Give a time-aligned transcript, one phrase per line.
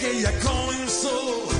[0.00, 1.59] de un día que ya comenzó.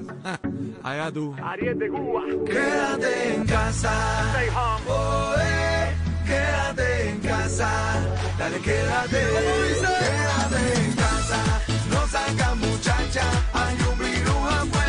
[0.83, 1.35] ja, allá tú.
[2.45, 3.91] Quédate en casa.
[4.87, 5.93] Oh, eh,
[6.25, 7.69] quédate en casa.
[8.37, 9.19] Dale, quédate.
[9.81, 11.61] Quédate en casa.
[11.91, 13.23] No salgas, muchacha.
[13.53, 14.80] Hay un virus afuera.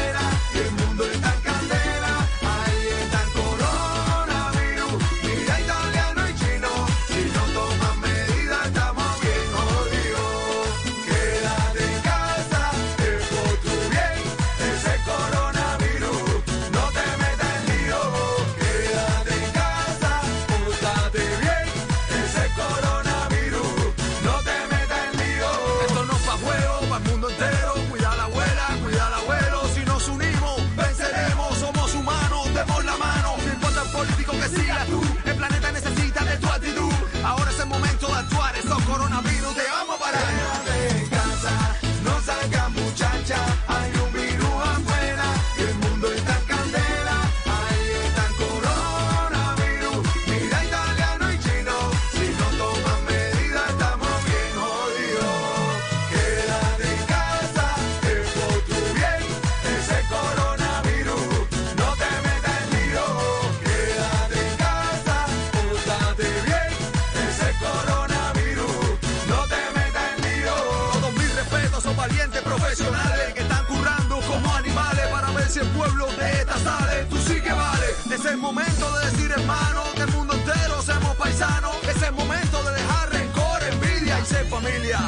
[78.32, 81.76] Es momento de decir, hermano, que el mundo entero seamos paisanos.
[81.86, 84.98] Es el momento de dejar rencor, envidia y ser familia.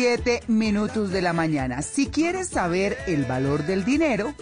[0.00, 1.82] 7 y 7 minutos de la mañana.
[1.82, 4.32] Si quieres saber el valor del dinero,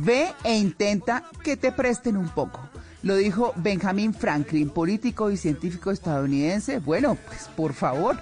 [0.00, 2.68] ve e intenta que te presten un poco.
[3.04, 6.80] Lo dijo Benjamin Franklin, político y científico estadounidense.
[6.80, 8.18] Bueno, pues por favor.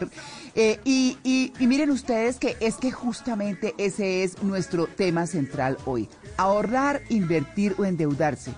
[0.54, 1.16] Eh, y-
[1.58, 6.10] y miren ustedes que es que justamente ese es nuestro tema central hoy.
[6.36, 8.52] Ahorrar, invertir o endeudarse.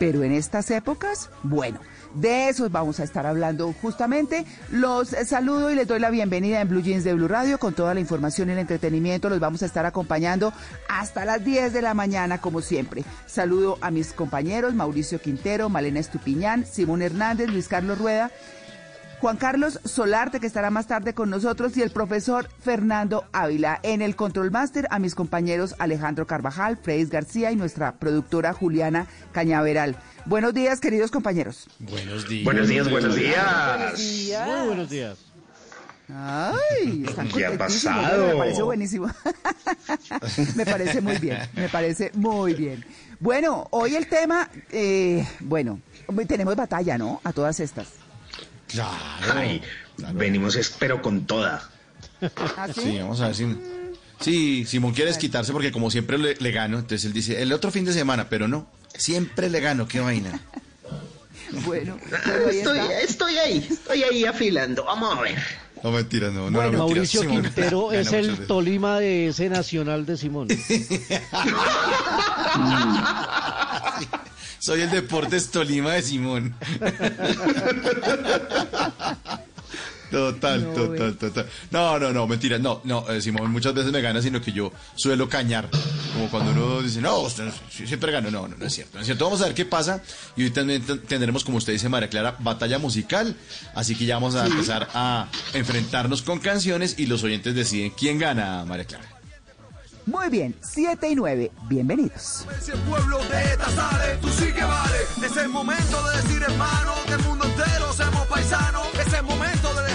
[0.00, 1.78] Pero en estas épocas, bueno,
[2.14, 4.44] de eso vamos a estar hablando justamente.
[4.70, 7.94] Los saludo y les doy la bienvenida en Blue Jeans de Blue Radio con toda
[7.94, 9.28] la información y el entretenimiento.
[9.28, 10.52] Los vamos a estar acompañando
[10.88, 13.04] hasta las 10 de la mañana, como siempre.
[13.26, 18.30] Saludo a mis compañeros Mauricio Quintero, Malena Estupiñán, Simón Hernández, Luis Carlos Rueda.
[19.20, 23.78] Juan Carlos Solarte, que estará más tarde con nosotros, y el profesor Fernando Ávila.
[23.82, 29.06] En el Control Master, a mis compañeros Alejandro Carvajal, Fredis García y nuestra productora Juliana
[29.32, 29.96] Cañaveral.
[30.24, 31.66] Buenos días, queridos compañeros.
[31.78, 32.44] Buenos días.
[32.44, 34.46] Buenos días, buenos días.
[34.46, 35.18] Muy buenos días.
[36.12, 37.96] Ay, están ¿Qué ha contentísimos.
[37.96, 38.26] pasado?
[38.28, 39.10] Me parece buenísimo.
[40.56, 42.84] me parece muy bien, me parece muy bien.
[43.20, 45.80] Bueno, hoy el tema, eh, bueno,
[46.26, 47.20] tenemos batalla, ¿no?
[47.22, 47.88] A todas estas.
[48.66, 48.96] Claro.
[49.34, 49.62] Ay,
[50.14, 51.68] venimos espero con toda.
[52.56, 52.80] ¿Ah, sí?
[52.82, 53.56] Sí, vamos a ver si.
[54.20, 57.70] Sí, Simón quiere quitarse porque como siempre le, le gano, entonces él dice, el otro
[57.70, 60.40] fin de semana, pero no, siempre le gano, qué vaina.
[61.66, 61.98] Bueno,
[62.48, 64.84] Estoy, estoy ahí, estoy ahí afilando.
[64.84, 65.36] Vamos a ver.
[65.82, 68.46] No, mentira, no, no, Bueno, no, mentira, Mauricio Simón Quintero gana es el veces.
[68.46, 70.46] Tolima de ese nacional de Simón.
[74.60, 76.54] Soy el Deportes Tolima de Simón.
[80.10, 81.46] Total, No, total, total.
[81.70, 82.58] No, no, no, mentira.
[82.58, 85.68] No, no, eh, Simón muchas veces me gana, sino que yo suelo cañar.
[86.12, 88.30] Como cuando uno dice, no, usted no- sí, siempre gano.
[88.30, 88.94] No, no, no es cierto.
[88.96, 89.24] No es cierto.
[89.24, 90.02] Vamos a ver qué pasa.
[90.36, 93.36] Y hoy también ten- tendremos, como usted dice, María Clara, batalla musical.
[93.74, 98.18] Así que ya vamos a empezar a enfrentarnos con canciones y los oyentes deciden quién
[98.18, 99.04] gana, María Clara.
[100.06, 102.44] Muy bien, 7 y 9, bienvenidos.
[102.60, 104.96] Si el pueblo de esta sale, tú sí que vale.
[105.24, 108.86] Es el momento de decir hermano, que el mundo entero seamos paisanos.
[109.06, 109.89] Es el momento de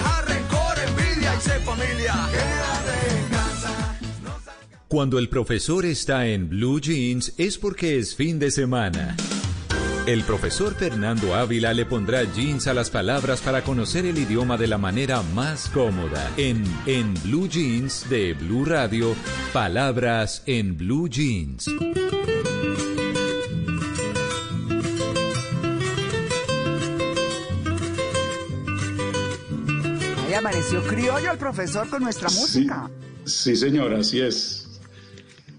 [4.95, 9.17] Cuando el profesor está en Blue Jeans es porque es fin de semana.
[10.07, 14.67] El profesor Fernando Ávila le pondrá jeans a las palabras para conocer el idioma de
[14.67, 16.31] la manera más cómoda.
[16.37, 19.13] En En Blue Jeans de Blue Radio,
[19.51, 21.67] palabras en Blue Jeans.
[30.25, 32.89] Ahí amaneció criollo el profesor con nuestra música.
[33.25, 34.64] Sí, señora, así es.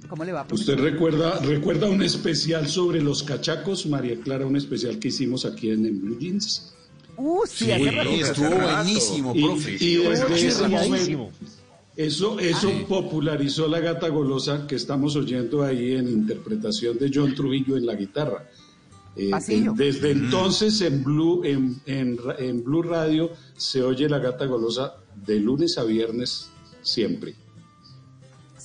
[0.09, 0.75] ¿Cómo le va, profesor?
[0.77, 5.71] ¿Usted recuerda, recuerda un especial sobre los cachacos, María Clara, un especial que hicimos aquí
[5.71, 6.73] en, en Blue Jeans?
[7.17, 8.11] Uh, sí, rato.
[8.11, 9.77] estuvo buenísimo, Y, profe.
[9.81, 11.19] y desde ese Buenísimo.
[11.25, 11.39] momento,
[11.97, 17.77] eso, eso popularizó la gata golosa que estamos oyendo ahí en interpretación de John Trujillo
[17.79, 18.49] en la guitarra.
[19.17, 19.31] Eh,
[19.77, 25.41] desde entonces en Blue, en, en en Blue Radio se oye la gata golosa de
[25.41, 26.51] lunes a viernes
[26.83, 27.35] siempre.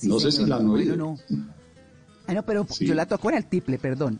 [0.02, 0.96] Sí, no sé si la han oído.
[0.96, 1.46] Bueno, no.
[2.26, 2.86] Ah, no, pero Sí.
[2.86, 4.18] yo la toco en el tiple, perdón.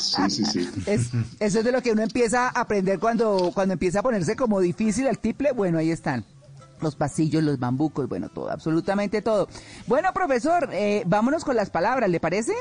[0.00, 0.68] Sí, sí, sí.
[0.86, 1.10] Es,
[1.40, 4.60] eso es de lo que uno empieza a aprender cuando, cuando empieza a ponerse como
[4.60, 5.52] difícil el tiple.
[5.52, 6.24] Bueno, ahí están.
[6.80, 9.48] Los pasillos, los bambucos, bueno, todo, absolutamente todo.
[9.86, 12.52] Bueno, profesor, eh, vámonos con las palabras, ¿le parece?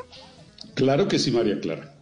[0.73, 1.93] Claro que sí, María Clara.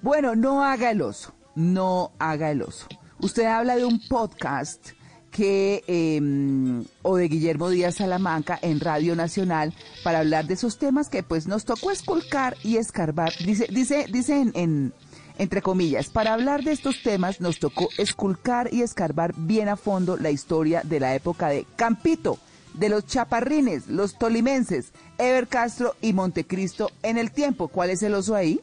[0.00, 2.86] Bueno, no haga el oso, no haga el oso.
[3.20, 4.90] Usted habla de un podcast
[5.34, 11.08] que, eh, o de Guillermo Díaz Salamanca en Radio Nacional para hablar de esos temas
[11.08, 13.32] que pues nos tocó esculcar y escarbar.
[13.44, 14.92] Dice, dice, dice en, en-
[15.36, 20.16] entre comillas, para hablar de estos temas nos tocó esculcar y escarbar bien a fondo
[20.16, 22.38] la historia de la época de Campito,
[22.74, 27.66] de los chaparrines, los tolimenses, Ever Castro y Montecristo en el tiempo.
[27.66, 28.60] ¿Cuál es el oso ahí?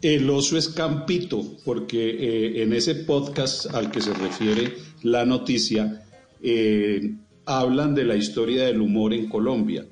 [0.00, 6.06] El oso es Campito, porque eh, en ese podcast al que se refiere la noticia,
[6.40, 7.16] eh,
[7.46, 9.84] hablan de la historia del humor en Colombia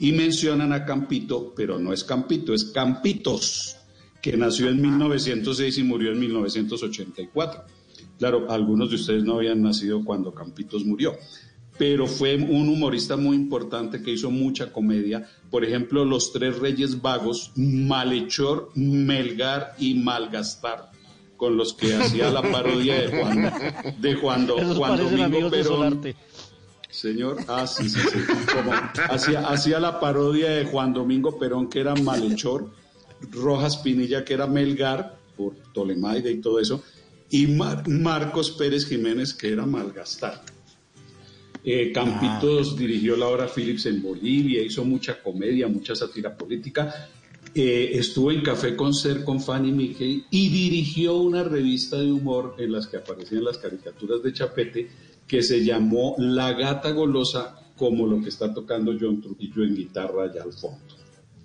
[0.00, 3.76] y mencionan a Campito, pero no es Campito, es Campitos,
[4.20, 7.64] que nació en 1906 y murió en 1984.
[8.18, 11.14] Claro, algunos de ustedes no habían nacido cuando Campitos murió,
[11.78, 15.28] pero fue un humorista muy importante que hizo mucha comedia.
[15.50, 20.90] Por ejemplo, Los Tres Reyes Vagos, Malhechor, Melgar y Malgastar,
[21.36, 23.52] con los que hacía la parodia de Juan,
[24.00, 26.00] de Juan Domingo Perón.
[26.90, 28.18] Señor, ah, sí, sí, sí.
[29.10, 32.70] Hacía, hacía la parodia de Juan Domingo Perón, que era Malhechor,
[33.32, 36.84] Rojas Pinilla, que era Melgar, por Tolemaide y todo eso,
[37.30, 40.40] y Mar- Marcos Pérez Jiménez, que era Malgastar.
[41.66, 47.08] Eh, Campitos dirigió la obra Phillips en Bolivia, hizo mucha comedia, mucha sátira política.
[47.54, 52.56] Eh, estuvo en Café con Ser con Fanny Mickey y dirigió una revista de humor
[52.58, 54.90] en las que aparecían las caricaturas de Chapete
[55.26, 60.24] que se llamó La Gata Golosa, como lo que está tocando John Trujillo en guitarra
[60.24, 60.78] allá al fondo.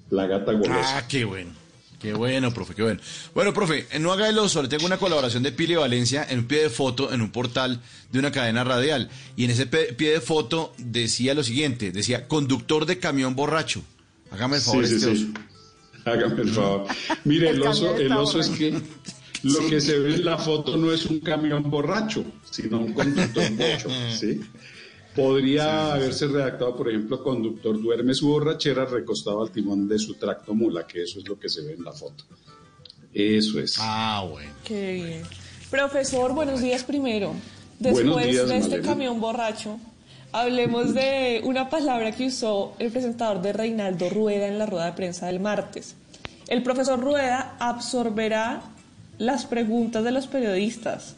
[0.10, 0.98] La Gata Golosa.
[0.98, 1.52] Ah, qué bueno.
[2.00, 3.00] Qué bueno, profe, qué bueno.
[3.34, 6.40] Bueno, profe, en No haga el oso, le tengo una colaboración de Pili Valencia en
[6.40, 9.10] un pie de foto en un portal de una cadena radial.
[9.36, 13.82] Y en ese pie de foto decía lo siguiente, decía, conductor de camión borracho.
[14.32, 15.32] Hágame el favor, Sí, sí, este sí.
[15.34, 16.10] oso.
[16.10, 16.88] Hágame el favor.
[17.26, 18.82] Mire, el El oso, el oso es que
[19.44, 23.50] lo que se ve en la foto no es un camión borracho, sino un conductor
[23.52, 24.40] bocho, ¿sí?
[25.20, 30.54] Podría haberse redactado, por ejemplo, conductor duerme su borrachera recostado al timón de su tracto
[30.54, 32.24] mula, que eso es lo que se ve en la foto.
[33.14, 33.76] Eso es.
[33.80, 34.52] Ah, bueno.
[34.64, 35.24] Qué bien.
[35.70, 37.34] Profesor, buenos días primero.
[37.80, 38.90] Buenos Después días, de este Malena.
[38.90, 39.80] camión borracho,
[40.32, 44.94] hablemos de una palabra que usó el presentador de Reinaldo Rueda en la rueda de
[44.94, 45.96] prensa del martes.
[46.48, 48.64] El profesor Rueda absorberá
[49.18, 51.16] las preguntas de los periodistas.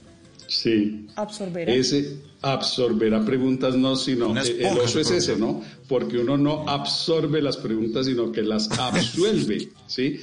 [0.47, 1.07] Sí.
[1.15, 1.71] Absorberá.
[1.71, 5.61] Ese absorberá preguntas, no, sino el oso es ese, ¿no?
[5.87, 10.19] Porque uno no absorbe las preguntas, sino que las absuelve, ¿sí?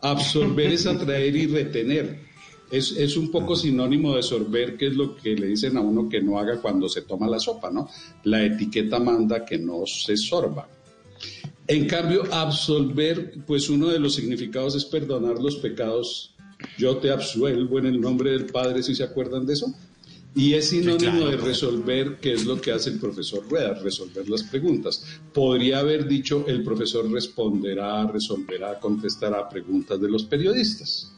[0.00, 2.30] Absorber es atraer y retener.
[2.70, 6.08] Es, es un poco sinónimo de sorber, que es lo que le dicen a uno
[6.08, 7.88] que no haga cuando se toma la sopa, ¿no?
[8.24, 10.68] La etiqueta manda que no se sorba.
[11.66, 16.34] En cambio, absolver, pues uno de los significados es perdonar los pecados.
[16.78, 19.72] Yo te absuelvo en el nombre del Padre, si se acuerdan de eso?
[20.34, 21.30] Y es sinónimo claro.
[21.30, 25.04] de resolver, que es lo que hace el profesor Rueda, resolver las preguntas.
[25.32, 31.12] Podría haber dicho, el profesor responderá, resolverá, contestará preguntas de los periodistas.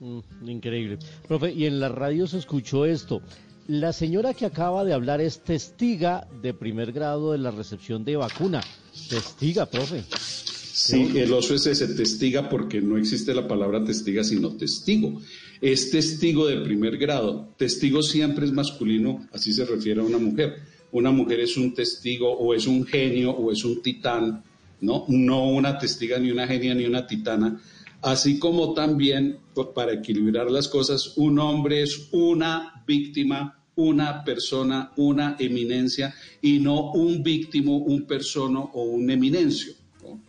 [0.00, 0.98] Mm, increíble.
[1.28, 3.20] Profe, y en la radio se escuchó esto.
[3.66, 8.16] La señora que acaba de hablar es testiga de primer grado de la recepción de
[8.16, 8.62] vacuna.
[9.08, 10.04] Testiga, profe.
[10.10, 15.20] Sí, el oso es ese, testiga, porque no existe la palabra testiga, sino testigo.
[15.60, 17.48] Es testigo de primer grado.
[17.56, 20.56] Testigo siempre es masculino, así se refiere a una mujer.
[20.92, 24.44] Una mujer es un testigo o es un genio o es un titán,
[24.80, 25.04] ¿no?
[25.08, 27.60] No una testiga, ni una genia, ni una titana.
[28.00, 34.92] Así como también, pues, para equilibrar las cosas, un hombre es una víctima, una persona,
[34.96, 39.72] una eminencia, y no un víctimo, un persono o un eminencio.
[40.02, 40.20] ¿no?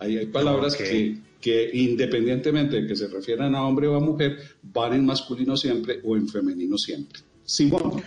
[0.00, 4.36] Ahí hay palabras que, que independientemente de que se refieran a hombre o a mujer,
[4.62, 7.20] van en masculino siempre o en femenino siempre.
[7.44, 8.02] Simón.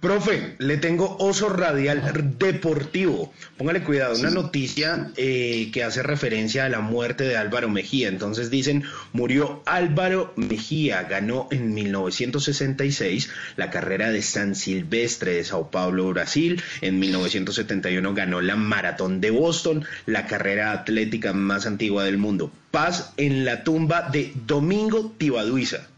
[0.00, 3.32] Profe, le tengo oso radial deportivo.
[3.56, 8.08] Póngale cuidado, una noticia eh, que hace referencia a la muerte de Álvaro Mejía.
[8.08, 8.84] Entonces dicen,
[9.14, 16.62] murió Álvaro Mejía, ganó en 1966 la carrera de San Silvestre de Sao Paulo, Brasil.
[16.82, 22.52] En 1971 ganó la Maratón de Boston, la carrera atlética más antigua del mundo.
[22.70, 25.88] Paz en la tumba de Domingo Tibaduiza.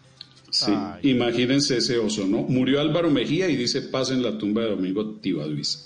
[0.58, 1.10] Sí, Ay.
[1.10, 2.38] imagínense ese oso, ¿no?
[2.38, 5.78] Murió Álvaro Mejía y dice paz en la tumba de Domingo Tibaduiza.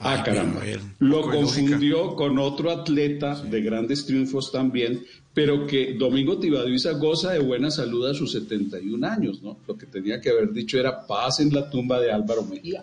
[0.00, 0.60] Ah, Ay, caramba.
[0.98, 7.38] Lo confundió con otro atleta de grandes triunfos también, pero que Domingo Tibaduiza goza de
[7.38, 9.60] buena salud a sus 71 años, ¿no?
[9.68, 12.82] Lo que tenía que haber dicho era paz en la tumba de Álvaro Mejía.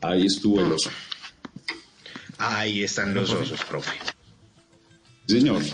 [0.00, 0.90] Ahí estuvo el oso.
[2.38, 3.92] Ahí están los osos, profe.
[5.26, 5.62] Señor.
[5.62, 5.70] Blue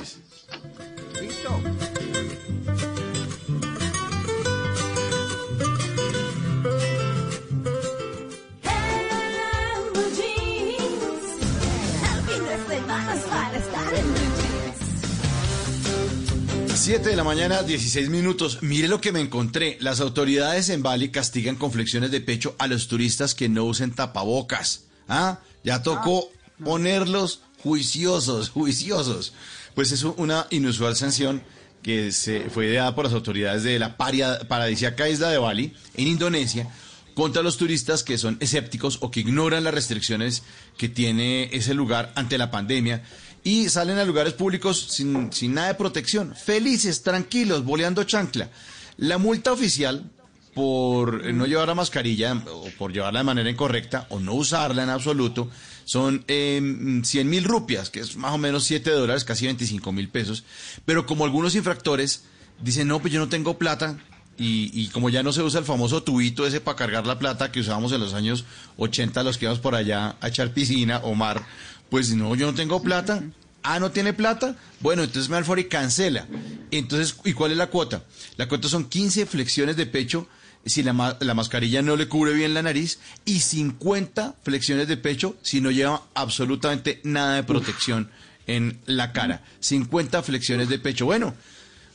[16.86, 18.58] 7 de la mañana, 16 minutos.
[18.62, 19.76] Mire lo que me encontré.
[19.80, 23.90] Las autoridades en Bali castigan con flexiones de pecho a los turistas que no usen
[23.90, 24.84] tapabocas.
[25.08, 25.40] ¿Ah?
[25.64, 26.30] Ya tocó
[26.64, 29.32] ponerlos juiciosos, juiciosos.
[29.74, 31.42] Pues es una inusual sanción
[31.82, 36.68] que se fue dada por las autoridades de la paradisíaca isla de Bali, en Indonesia,
[37.14, 40.44] contra los turistas que son escépticos o que ignoran las restricciones
[40.76, 43.02] que tiene ese lugar ante la pandemia
[43.46, 48.50] y salen a lugares públicos sin, sin nada de protección, felices, tranquilos, boleando chancla.
[48.96, 50.10] La multa oficial
[50.52, 54.82] por eh, no llevar la mascarilla o por llevarla de manera incorrecta o no usarla
[54.82, 55.48] en absoluto
[55.84, 60.08] son eh, 100 mil rupias, que es más o menos 7 dólares, casi 25 mil
[60.08, 60.42] pesos.
[60.84, 62.24] Pero como algunos infractores
[62.60, 63.96] dicen, no, pues yo no tengo plata,
[64.38, 67.52] y, y como ya no se usa el famoso tubito ese para cargar la plata
[67.52, 68.44] que usábamos en los años
[68.76, 71.46] 80, los que íbamos por allá a echar piscina o mar,
[71.90, 73.22] pues no, yo no tengo plata.
[73.62, 74.56] Ah, no tiene plata.
[74.80, 76.26] Bueno, entonces me alfora y cancela.
[76.70, 78.04] Entonces, ¿y cuál es la cuota?
[78.36, 80.28] La cuota son 15 flexiones de pecho
[80.64, 84.96] si la, ma- la mascarilla no le cubre bien la nariz y 50 flexiones de
[84.96, 88.10] pecho si no lleva absolutamente nada de protección
[88.46, 89.42] en la cara.
[89.60, 91.04] 50 flexiones de pecho.
[91.06, 91.34] Bueno,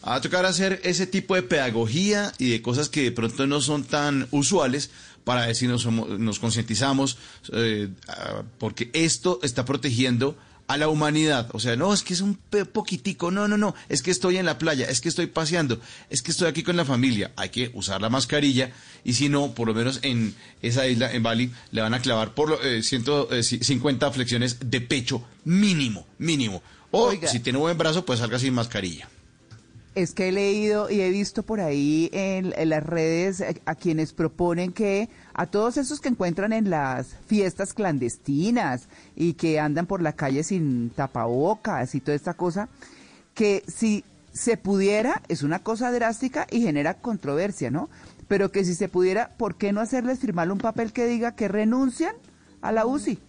[0.06, 3.62] va a tocar hacer ese tipo de pedagogía y de cosas que de pronto no
[3.62, 4.90] son tan usuales
[5.24, 7.18] para ver si nos, nos concientizamos,
[7.54, 7.90] eh,
[8.58, 10.38] porque esto está protegiendo
[10.68, 11.50] a la humanidad.
[11.54, 12.36] O sea, no, es que es un
[12.72, 16.22] poquitico, no, no, no, es que estoy en la playa, es que estoy paseando, es
[16.22, 17.32] que estoy aquí con la familia.
[17.36, 18.72] Hay que usar la mascarilla
[19.04, 22.34] y si no, por lo menos en esa isla, en Bali, le van a clavar
[22.34, 26.64] por lo- eh, 150 flexiones de pecho mínimo, mínimo.
[26.92, 27.28] O Oiga.
[27.30, 29.10] si tiene buen brazo, pues salga sin mascarilla.
[29.94, 34.72] Es que he leído y he visto por ahí en, las redes a quienes proponen
[34.72, 40.14] que a todos esos que encuentran en las fiestas clandestinas y que andan por la
[40.14, 42.70] calle sin tapabocas y toda esta cosa,
[43.34, 47.90] que si se pudiera, es una cosa drástica y genera controversia, ¿no?
[48.30, 51.50] Pero que si se pudiera, ¿por qué no hacerles firmar un papel que diga que
[51.50, 52.16] renuncian
[52.62, 53.20] a la UCI?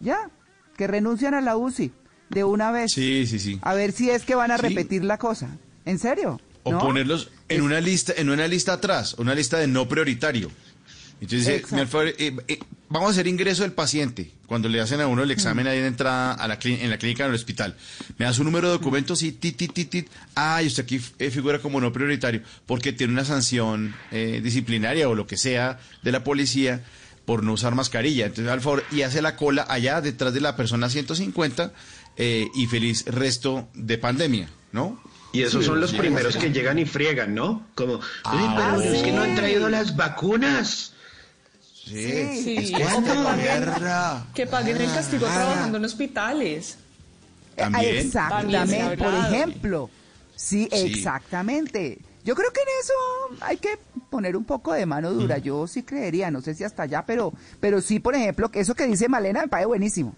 [0.00, 0.30] Ya,
[0.78, 1.92] que renuncian a la UCI
[2.30, 2.92] de una vez.
[2.92, 3.58] Sí, sí, sí.
[3.62, 4.62] A ver si es que van a Sí.
[4.62, 5.48] repetir la cosa.
[5.84, 6.40] ¿En serio?
[6.62, 6.78] O ¿No?
[6.78, 10.50] ponerlos en una lista, en una lista atrás, una lista de no prioritario.
[11.20, 12.58] Entonces alfabet- eh, eh,
[12.88, 14.30] vamos a hacer ingreso del paciente.
[14.46, 17.24] Cuando le hacen a uno el examen ahí de entrada a la en la clínica
[17.24, 17.76] en el hospital.
[18.18, 20.08] Me da su número de documentos y tit, tit, tit, tit.
[20.34, 25.08] Ah, y usted aquí eh, figura como no prioritario porque tiene una sanción eh, disciplinaria
[25.08, 26.82] o lo que sea de la policía
[27.26, 28.26] por no usar mascarilla.
[28.26, 31.72] Entonces, al favor, y hace la cola allá detrás de la persona 150
[32.22, 35.00] eh, y feliz resto de pandemia, ¿no?
[35.32, 37.66] Y esos son los primeros que llegan y friegan, ¿no?
[37.74, 40.92] Como, "Uy, Ah, pero es que no han traído las vacunas.
[41.72, 42.42] Sí.
[42.44, 43.64] Sí, Es que cuando, paguen,
[44.34, 45.34] que paguen el castigo Ah.
[45.34, 46.76] trabajando en hospitales.
[47.56, 47.96] También.
[48.06, 49.90] Exactamente, por ejemplo.
[50.36, 50.78] Sí, Sí.
[50.86, 51.98] exactamente.
[52.24, 53.78] Yo creo que en eso hay que
[54.10, 55.38] poner un poco de mano dura.
[55.38, 55.42] Mm.
[55.42, 58.74] Yo sí creería, no sé si hasta allá, pero, pero sí, por ejemplo, que eso
[58.74, 60.14] que dice Malena me parece buenísimo.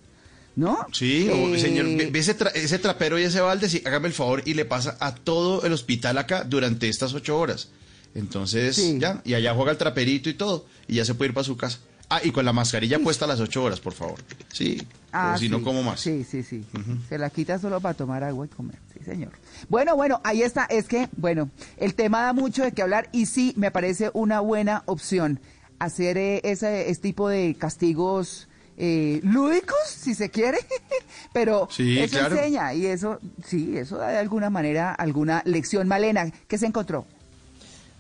[0.55, 0.87] ¿No?
[0.93, 4.43] Sí, Eh, señor, ve, ese, tra- ese trapero y ese balde, sí, hágame el favor
[4.45, 7.71] y le pasa a todo el hospital acá durante estas ocho horas.
[8.15, 8.99] Entonces, Sí.
[9.01, 11.57] ya, y allá juega el traperito y todo, y ya se puede ir para su
[11.57, 11.79] casa.
[12.11, 14.19] Ah, y con la mascarilla puesta a las ocho horas, por favor.
[14.53, 14.83] Sí,
[15.15, 16.01] Ah, si no, como más.
[16.01, 16.63] Sí, sí, sí.
[17.09, 18.77] Se la quita solo para tomar agua y comer.
[18.93, 19.31] Sí, señor.
[19.71, 20.65] Bueno, bueno, ahí está.
[20.65, 24.41] Es que, bueno, el tema da mucho de qué hablar y sí, me parece una
[24.41, 25.41] buena opción
[25.79, 28.49] hacer eh, ese, ese tipo de castigos
[28.79, 30.59] eh, lúdicos, si se quiere,
[31.33, 32.37] pero Sí, eso claro.
[32.37, 35.89] enseña y eso, sí, eso da de alguna manera alguna lección.
[35.89, 37.05] Malena, ¿qué se encontró?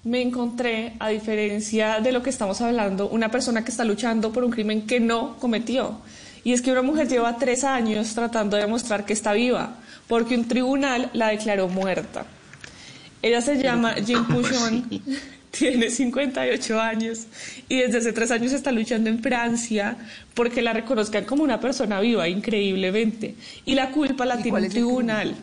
[0.05, 4.43] Me encontré, a diferencia de lo que estamos hablando, una persona que está luchando por
[4.43, 6.01] un crimen que no cometió.
[6.43, 9.77] Y es que una mujer lleva tres años tratando de demostrar que está viva,
[10.09, 12.27] porque un tribunal la declaró muerta.
[13.23, 14.89] Ella se llama Jean Pouchon,
[15.53, 17.27] tiene 58 años
[17.69, 19.97] y desde hace tres años está luchando en Francia
[20.35, 23.35] porque la reconozcan como una persona viva, increíblemente.
[23.65, 25.35] Y la culpa la ¿Y tiene un tribunal.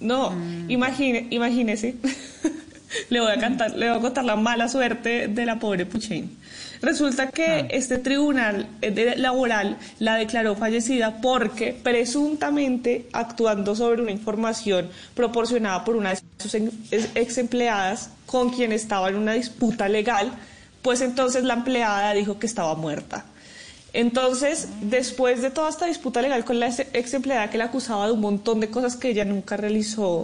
[0.00, 0.34] No,
[0.68, 1.96] imagine, imagínese.
[3.10, 6.36] le voy a cantar, le voy a contar la mala suerte de la pobre Puchain.
[6.80, 14.88] Resulta que este tribunal eh, laboral la declaró fallecida porque presuntamente actuando sobre una información
[15.14, 20.32] proporcionada por una sus en- ex empleadas con quien estaba en una disputa legal,
[20.82, 23.24] pues entonces la empleada dijo que estaba muerta.
[23.92, 28.12] Entonces, después de toda esta disputa legal con la ex- empleada que la acusaba de
[28.12, 30.22] un montón de cosas que ella nunca realizó,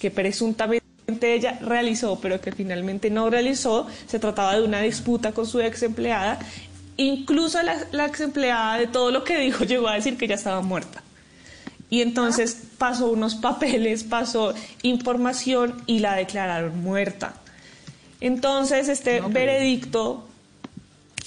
[0.00, 0.82] que presuntamente
[1.20, 5.82] ella realizó, pero que finalmente no realizó, se trataba de una disputa con su ex
[5.82, 6.38] empleada.
[6.96, 10.36] Incluso la, la ex empleada de todo lo que dijo llegó a decir que ella
[10.36, 11.02] estaba muerta.
[11.90, 17.34] Y entonces pasó unos papeles, pasó información y la declararon muerta.
[18.20, 20.24] Entonces, este veredicto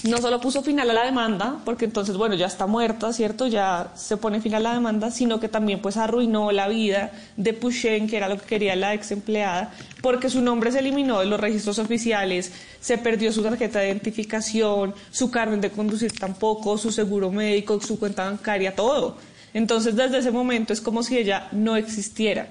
[0.04, 3.48] no solo puso final a la demanda, porque entonces, bueno, ya está muerta, ¿cierto?
[3.48, 7.54] Ya se pone final a la demanda, sino que también pues arruinó la vida de
[7.54, 11.26] Puchen, que era lo que quería la ex empleada, porque su nombre se eliminó de
[11.26, 16.92] los registros oficiales, se perdió su tarjeta de identificación, su carnet de conducir tampoco, su
[16.92, 19.18] seguro médico, su cuenta bancaria, todo.
[19.54, 22.48] Entonces, desde ese momento es como si ella no existiera.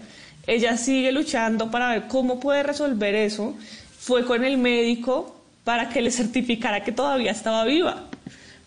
[0.47, 3.55] Ella sigue luchando para ver cómo puede resolver eso.
[3.99, 8.05] Fue con el médico para que le certificara que todavía estaba viva.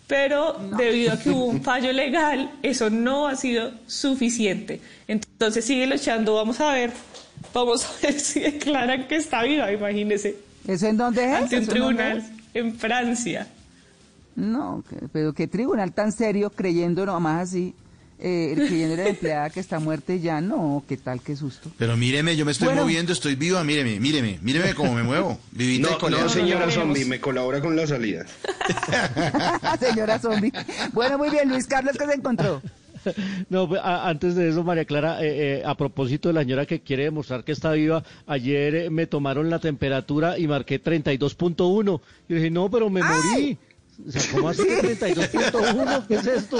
[0.06, 4.80] Pero debido a que hubo un fallo legal, eso no ha sido suficiente.
[5.06, 6.92] Entonces sigue luchando, vamos a ver,
[7.54, 11.32] vamos a ver si declaran que está viva, imagínese, ¿Eso en dónde es?
[11.34, 13.46] ante un ¿Eso en dónde tribunal en Francia.
[14.36, 17.74] No, pero qué tribunal tan serio creyendo nomás así,
[18.20, 21.70] eh, creyendo la empleada que está muerta ya no, qué tal, qué susto.
[21.78, 22.82] Pero míreme, yo me estoy Bueno.
[22.82, 25.38] moviendo, estoy viva, míreme, míreme, míreme cómo me muevo.
[25.52, 28.26] Vivita No, no, señora no, no, zombie, me colabora con la salida.
[29.80, 30.52] Señora zombie.
[30.92, 32.62] Bueno, muy bien, Luis Carlos, ¿qué se encontró?
[33.48, 36.66] No, pues, a- antes de eso, María Clara, eh, eh, a propósito de la señora
[36.66, 42.00] que quiere demostrar que está viva, ayer eh, me tomaron la temperatura y marqué 32.1.
[42.28, 43.56] Y dije, no, pero me morí.
[44.06, 46.06] O sea, ¿cómo que 32.1?
[46.06, 46.58] ¿Qué es esto?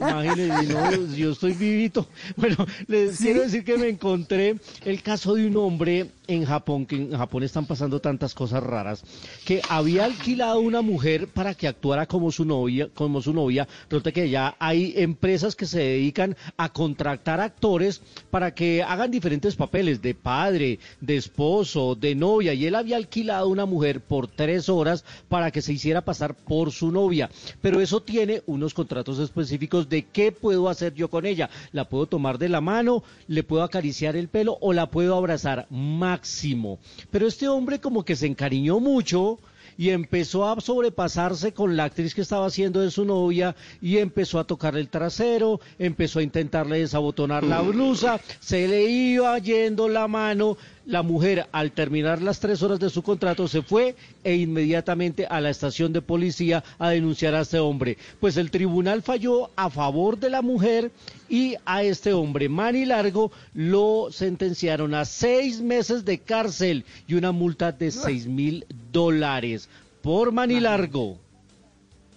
[0.00, 2.06] Imagínense, no, yo estoy vivito.
[2.36, 3.24] Bueno, les ¿Sí?
[3.24, 7.42] quiero decir que me encontré el caso de un hombre en Japón, que en Japón
[7.42, 9.04] están pasando tantas cosas raras,
[9.44, 13.68] que había alquilado una mujer para que actuara como su novia, como su novia.
[13.88, 19.56] Resulta que ya hay empresas que se dedican a contratar actores para que hagan diferentes
[19.56, 22.54] papeles de padre, de esposo, de novia.
[22.54, 26.71] Y él había alquilado una mujer por tres horas para que se hiciera pasar por
[26.72, 27.30] su novia.
[27.60, 31.50] Pero eso tiene unos contratos específicos de qué puedo hacer yo con ella.
[31.72, 35.66] La puedo tomar de la mano, le puedo acariciar el pelo o la puedo abrazar
[35.70, 36.78] máximo.
[37.10, 39.38] Pero este hombre como que se encariñó mucho
[39.76, 44.38] y empezó a sobrepasarse con la actriz que estaba haciendo de su novia y empezó
[44.38, 50.08] a tocarle el trasero, empezó a intentarle desabotonar la blusa, se le iba yendo la
[50.08, 50.56] mano.
[50.84, 55.40] La mujer, al terminar las tres horas de su contrato, se fue e inmediatamente a
[55.40, 57.98] la estación de policía a denunciar a este hombre.
[58.18, 60.90] Pues el tribunal falló a favor de la mujer
[61.28, 67.30] y a este hombre, Manny Largo, lo sentenciaron a seis meses de cárcel y una
[67.30, 69.68] multa de seis mil dólares
[70.02, 71.16] por Manny Largo.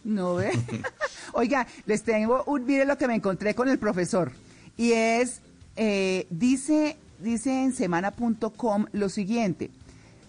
[0.03, 0.49] No ve.
[1.33, 4.31] Oiga, les tengo un, mire lo que me encontré con el profesor.
[4.75, 5.41] Y es,
[5.75, 9.71] eh, dice dice en semana.com lo siguiente.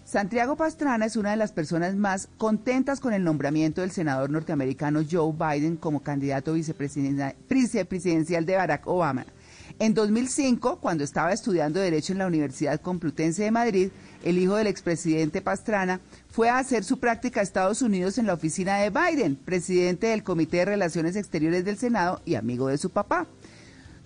[0.03, 5.01] Santiago Pastrana es una de las personas más contentas con el nombramiento del senador norteamericano
[5.09, 9.25] Joe Biden como candidato vicepresidencial de Barack Obama.
[9.79, 13.89] En 2005, cuando estaba estudiando Derecho en la Universidad Complutense de Madrid,
[14.23, 15.99] el hijo del expresidente Pastrana
[16.31, 20.23] fue a hacer su práctica a Estados Unidos en la oficina de Biden, presidente del
[20.23, 23.27] Comité de Relaciones Exteriores del Senado y amigo de su papá.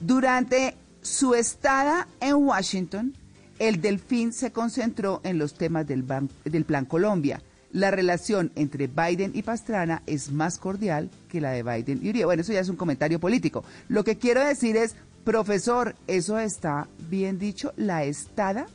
[0.01, 3.13] Durante su estada en Washington,
[3.59, 6.05] el Delfín se concentró en los temas del,
[6.45, 7.41] del Plan Colombia.
[7.73, 12.25] La relación entre Biden y Pastrana es más cordial que la de Biden y Uribe.
[12.25, 13.63] Bueno, eso ya es un comentario político.
[13.87, 17.73] Lo que quiero decir es, profesor, ¿eso está bien dicho?
[17.77, 18.67] ¿La estada?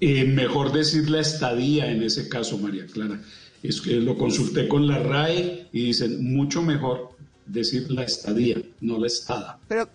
[0.00, 3.20] Eh, mejor decir la estadía en ese caso, María Clara.
[3.62, 8.98] Es que lo consulté con la RAE y dicen mucho mejor decir la estadía, no
[8.98, 9.58] la estada.
[9.68, 9.88] Pero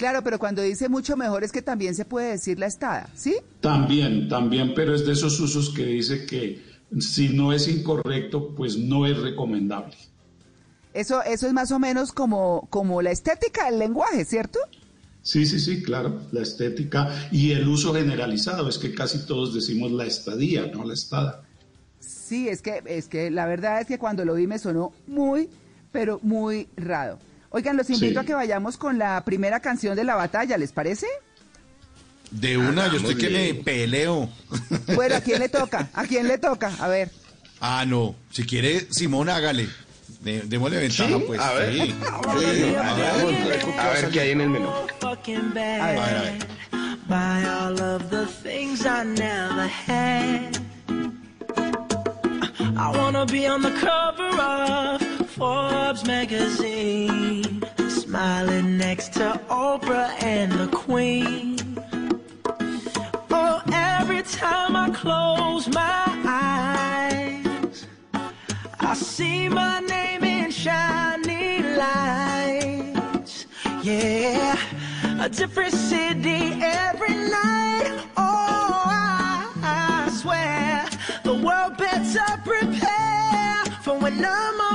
[0.00, 3.36] Claro, pero cuando dice mucho mejor es que también se puede decir la estada, ¿sí?
[3.60, 6.62] También, también, pero es de esos usos que dice que
[6.98, 9.94] si no es incorrecto, pues no es recomendable.
[10.94, 14.58] Eso, eso es más o menos como, como la estética del lenguaje, ¿cierto?
[15.20, 19.92] Sí, sí, sí, claro, la estética y el uso generalizado, es que casi todos decimos
[19.92, 21.42] la estadía, no la estada.
[21.98, 25.50] Sí, es que, es que la verdad es que cuando lo vi me sonó muy,
[25.92, 27.18] pero muy raro.
[27.50, 31.06] Oigan, los invito a que vayamos con la primera canción de la batalla, ¿les parece?
[32.30, 34.28] De una, yo estoy que me peleo.
[34.94, 35.90] Bueno, ¿a quién le toca?
[35.92, 36.72] ¿A quién le toca?
[36.78, 37.10] A ver.
[37.60, 38.14] Ah, no.
[38.30, 39.68] Si quiere, Simón, hágale.
[40.22, 41.40] démosle ventaja, pues.
[41.40, 41.72] A ver.
[41.74, 41.94] Sí.
[43.78, 44.68] A, ver qué hay en el menú.
[44.68, 46.38] A ver, a ver.
[47.08, 50.56] By all of the things I never had.
[52.76, 54.99] I wanna be on the cover of
[55.40, 61.56] Forbes magazine, smiling next to Oprah and the Queen.
[63.30, 67.86] Oh, every time I close my eyes,
[68.80, 73.46] I see my name in shiny lights.
[73.82, 74.58] Yeah,
[75.20, 77.98] a different city every night.
[78.18, 80.86] Oh, I, I swear
[81.24, 84.69] the world better prepare for when I'm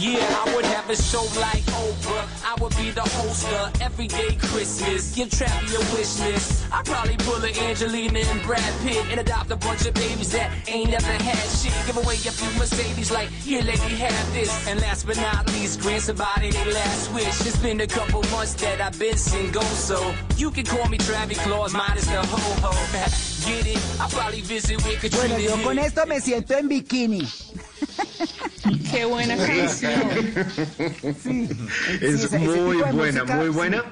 [0.00, 2.24] Yeah, I would have a show like Oprah.
[2.42, 5.14] I would be the host of Everyday Christmas.
[5.14, 6.64] Give Trappy a wish list.
[6.72, 10.50] I'd probably pull a Angelina and Brad Pitt and adopt a bunch of babies that
[10.68, 11.74] ain't never had shit.
[11.84, 14.48] Give away a few Mercedes like, here, lady, have this.
[14.66, 17.26] And last but not least, grant somebody their last wish.
[17.44, 21.38] It's been a couple months that I've been single, so you can call me Travis
[21.42, 22.72] Claus, minus the ho-ho.
[23.46, 24.00] Get it?
[24.00, 25.34] I'll probably visit with Katrina.
[25.34, 27.28] Bueno, yo con esto me siento en bikini.
[28.90, 29.92] Qué buena canción.
[31.22, 31.48] Sí.
[32.00, 33.84] Es muy buena, muy buena.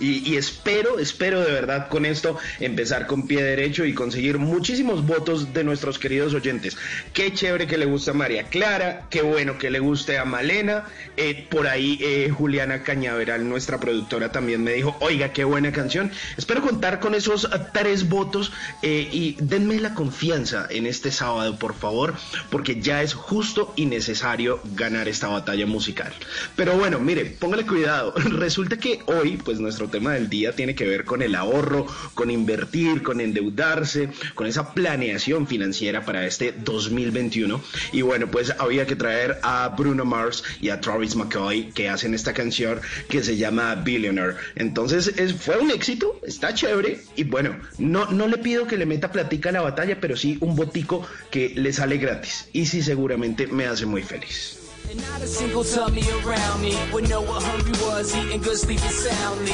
[0.00, 5.52] Y, espero, espero de verdad con esto empezar con pie derecho y conseguir muchísimos votos
[5.52, 6.76] de nuestros queridos oyentes.
[7.12, 10.84] Qué chévere que le guste a María Clara, qué bueno que le guste a Malena.
[11.16, 16.10] Eh, por ahí eh, Juliana Cañaveral, nuestra productora, también me dijo, oiga, qué buena canción.
[16.36, 21.74] Espero contar con esos tres votos eh, y denme la confianza en este sábado, por
[21.74, 22.14] favor,
[22.50, 26.12] porque ya es justo y necesario ganar esta batalla musical.
[26.56, 28.14] Pero bueno, mire, póngale cuidado.
[28.16, 32.30] Resulta que hoy, pues nuestro tema del día tiene que ver con el ahorro, con
[32.30, 37.60] invertir, con endeudarse, con esa planeación financiera para este 2021.
[37.92, 42.14] Y bueno, pues había que traer a Bruno Mars y a Travis McCoy que hacen
[42.14, 44.36] esta canción que se llama Billionaire.
[44.54, 48.86] Entonces es, fue un éxito, está chévere y bueno, no, no le pido que le
[48.86, 52.80] meta platica a la batalla, pero sí un botico que le sale gratis y sí
[52.80, 54.63] seguramente me hace muy feliz.
[54.90, 58.90] And not a single tummy around me would know what hungry was, eating good, sleeping
[58.90, 59.52] soundly.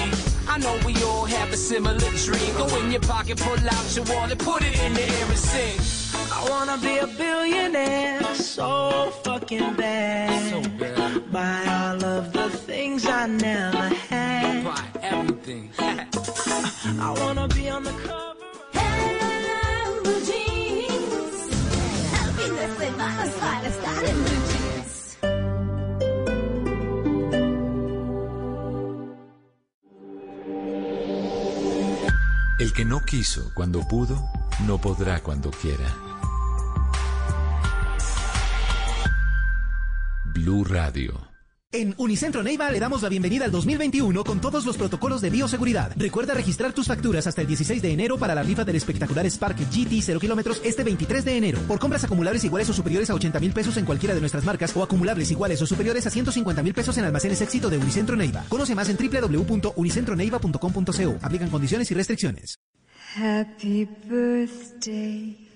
[0.49, 2.53] I know we all have a similar dream.
[2.57, 5.79] Go in your pocket, pull out your wallet, put it in the air and sing.
[6.33, 10.51] I wanna be a billionaire, so fucking bad.
[10.51, 11.33] So bad.
[11.33, 14.65] Buy all of the things I never had.
[14.65, 15.71] Buy everything.
[15.79, 18.50] I wanna be on the cover.
[32.61, 34.23] El que no quiso cuando pudo,
[34.67, 35.97] no podrá cuando quiera.
[40.27, 41.30] Blue Radio
[41.73, 45.93] En Unicentro Neiva le damos la bienvenida al 2021 con todos los protocolos de bioseguridad.
[45.95, 49.57] Recuerda registrar tus facturas hasta el 16 de enero para la rifa del espectacular Spark
[49.57, 51.61] GT 0 kilómetros este 23 de enero.
[51.69, 54.77] Por compras acumulables iguales o superiores a 80 mil pesos en cualquiera de nuestras marcas
[54.77, 58.45] o acumulables iguales o superiores a 150 mil pesos en almacenes éxito de Unicentro Neiva.
[58.49, 61.19] Conoce más en www.unicentroneiva.com.co.
[61.23, 62.59] Aplican condiciones y restricciones.
[63.15, 65.50] Happy birthday.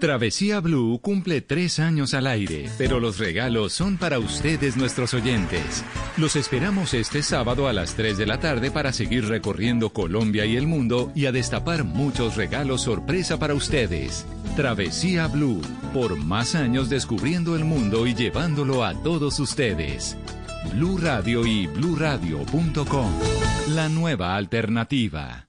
[0.00, 5.84] Travesía Blue cumple tres años al aire, pero los regalos son para ustedes nuestros oyentes.
[6.16, 10.56] Los esperamos este sábado a las 3 de la tarde para seguir recorriendo Colombia y
[10.56, 14.26] el mundo y a destapar muchos regalos sorpresa para ustedes.
[14.56, 20.16] Travesía Blue, por más años descubriendo el mundo y llevándolo a todos ustedes.
[20.72, 23.12] Blue Radio y bluradio.com.
[23.68, 25.48] La nueva alternativa.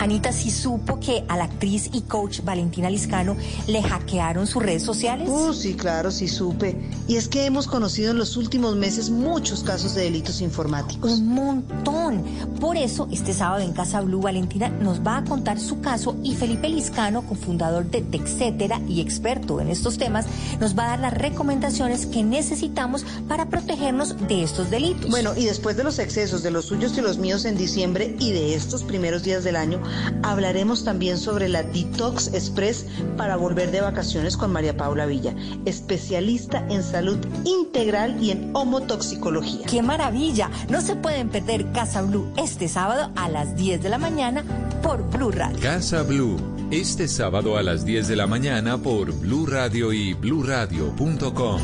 [0.00, 3.36] Anita, ¿sí supo que a la actriz y coach Valentina Liscano
[3.66, 5.28] le hackearon sus redes sociales?
[5.28, 6.74] Uh, sí, claro, sí supe.
[7.06, 11.12] Y es que hemos conocido en los últimos meses muchos casos de delitos informáticos.
[11.12, 12.24] Un montón.
[12.58, 16.34] Por eso, este sábado en Casa Blue, Valentina nos va a contar su caso y
[16.34, 20.24] Felipe Liscano, cofundador de TechCetera y experto en estos temas,
[20.60, 25.10] nos va a dar las recomendaciones que necesitamos para protegernos de estos delitos.
[25.10, 28.32] Bueno, y después de los excesos de los suyos y los míos en diciembre y
[28.32, 29.82] de estos primeros días del año,
[30.22, 36.66] hablaremos también sobre la Detox Express para volver de vacaciones con María Paula Villa, especialista
[36.68, 39.66] en salud integral y en homotoxicología.
[39.66, 40.50] ¡Qué maravilla!
[40.68, 44.44] No se pueden perder Casa Blue este sábado a las 10 de la mañana
[44.82, 45.60] por Blue Radio.
[45.60, 46.36] Casa Blue,
[46.70, 51.60] este sábado a las 10 de la mañana por Blue Radio y bluradio.com.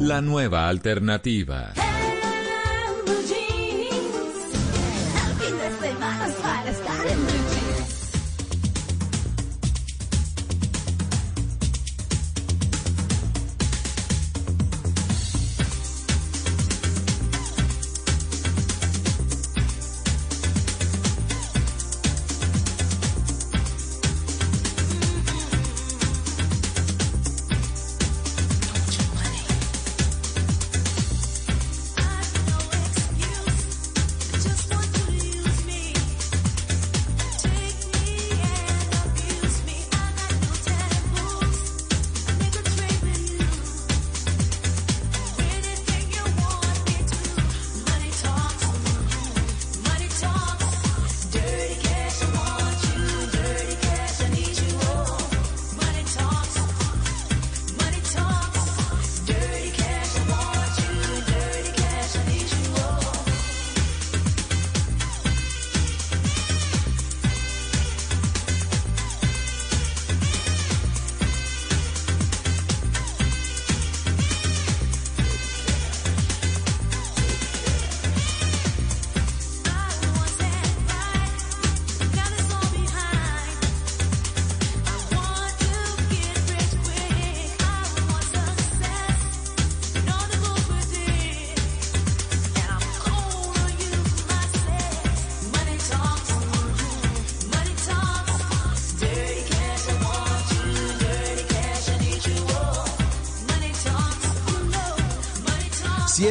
[0.00, 1.72] La nueva alternativa.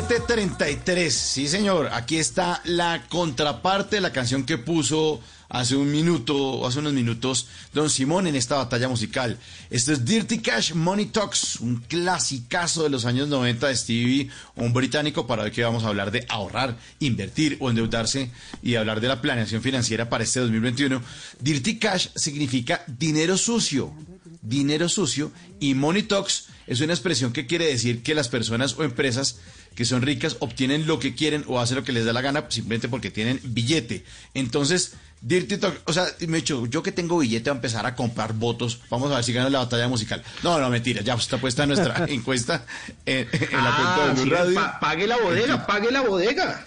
[0.07, 6.65] 733, sí señor, aquí está la contraparte de la canción que puso hace un minuto,
[6.65, 9.37] hace unos minutos, Don Simón en esta batalla musical.
[9.69, 14.73] Esto es Dirty Cash Money Talks, un clasicazo de los años 90 de Stevie, un
[14.73, 18.31] británico, para hoy que vamos a hablar de ahorrar, invertir o endeudarse
[18.63, 21.01] y hablar de la planeación financiera para este 2021.
[21.39, 23.93] Dirty Cash significa dinero sucio,
[24.41, 28.83] dinero sucio y Money Talks es una expresión que quiere decir que las personas o
[28.83, 29.39] empresas
[29.75, 32.45] que son ricas obtienen lo que quieren o hacen lo que les da la gana
[32.49, 34.03] simplemente porque tienen billete.
[34.33, 37.85] Entonces, Dirty Talk, o sea, me he dicho, yo que tengo billete voy a empezar
[37.85, 40.23] a comprar votos, vamos a ver si gano la batalla musical.
[40.43, 42.65] No, no, mentira, ya está puesta nuestra encuesta
[43.05, 44.55] en, en la cuenta de Ah, Blue sí, Radio.
[44.55, 46.65] pa- pague la bodega, pague la bodega.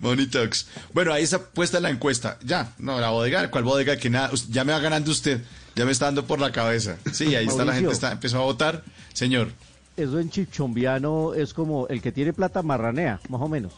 [0.00, 0.66] Monitox.
[0.92, 2.38] Bueno, ahí está puesta la encuesta.
[2.44, 3.96] Ya, no, la bodega, ¿cuál bodega?
[3.96, 5.40] Que nada, ya me va ganando usted.
[5.74, 6.98] Ya me está dando por la cabeza.
[7.12, 8.84] Sí, ahí está la gente, está, empezó a votar.
[9.14, 9.52] Señor.
[9.96, 13.72] Eso en chichombiano es como el que tiene plata marranea, más o menos.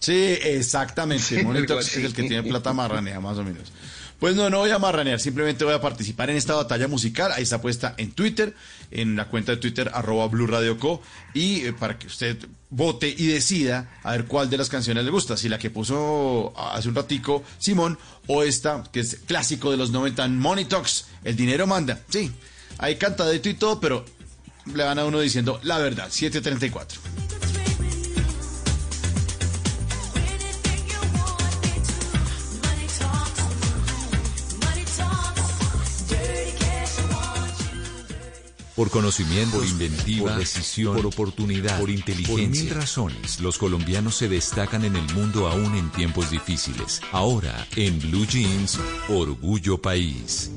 [0.00, 1.42] Sí, exactamente.
[1.42, 3.72] Monitox es el que tiene plata marranea, más o menos.
[4.20, 7.32] Pues no, no voy a marranear, simplemente voy a participar en esta batalla musical.
[7.32, 8.54] Ahí está puesta en Twitter,
[8.90, 11.02] en la cuenta de Twitter, arroba Blue Radio Co.
[11.32, 12.38] Y eh, para que usted
[12.70, 15.36] vote y decida a ver cuál de las canciones le gusta.
[15.36, 19.90] Si la que puso hace un ratico Simón o esta, que es clásico de los
[19.90, 22.00] 90, Money Talks, El dinero manda.
[22.08, 22.30] Sí,
[22.78, 24.04] hay cantadito y todo, pero
[24.72, 27.00] le van a uno diciendo la verdad, 734.
[38.74, 42.48] Por conocimiento, por inventiva, por decisión, por oportunidad, por inteligencia.
[42.48, 47.00] Por mil razones, los colombianos se destacan en el mundo aún en tiempos difíciles.
[47.12, 50.50] Ahora, en Blue Jeans, Orgullo País.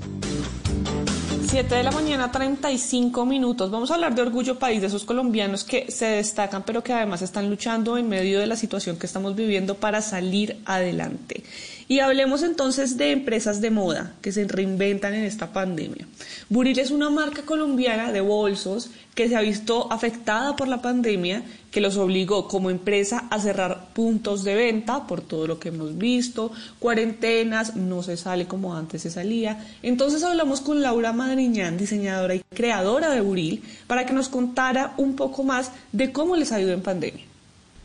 [1.47, 3.71] 7 de la mañana, 35 minutos.
[3.71, 7.21] Vamos a hablar de Orgullo País, de esos colombianos que se destacan, pero que además
[7.21, 11.43] están luchando en medio de la situación que estamos viviendo para salir adelante.
[11.89, 16.05] Y hablemos entonces de empresas de moda que se reinventan en esta pandemia.
[16.49, 21.43] Buril es una marca colombiana de bolsos que se ha visto afectada por la pandemia,
[21.71, 25.97] que los obligó como empresa a cerrar puntos de venta por todo lo que hemos
[25.97, 29.65] visto, cuarentenas, no se sale como antes se salía.
[29.81, 35.15] Entonces hablamos con Laura Madriñán, diseñadora y creadora de Buril, para que nos contara un
[35.15, 37.26] poco más de cómo les ha en pandemia.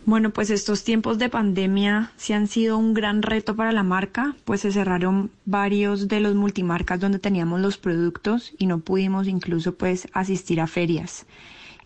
[0.05, 4.35] Bueno, pues estos tiempos de pandemia sí han sido un gran reto para la marca,
[4.45, 9.77] pues se cerraron varios de los multimarcas donde teníamos los productos y no pudimos incluso
[9.77, 11.25] pues asistir a ferias,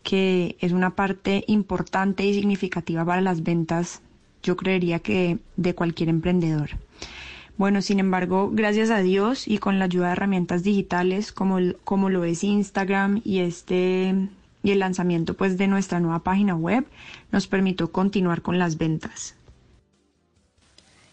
[0.02, 4.00] que es una parte importante y significativa para las ventas,
[4.42, 6.70] yo creería que de cualquier emprendedor.
[7.59, 12.09] Bueno, sin embargo, gracias a Dios y con la ayuda de herramientas digitales como, como
[12.09, 14.14] lo es Instagram y este
[14.66, 16.85] y el lanzamiento pues de nuestra nueva página web
[17.31, 19.37] nos permitió continuar con las ventas.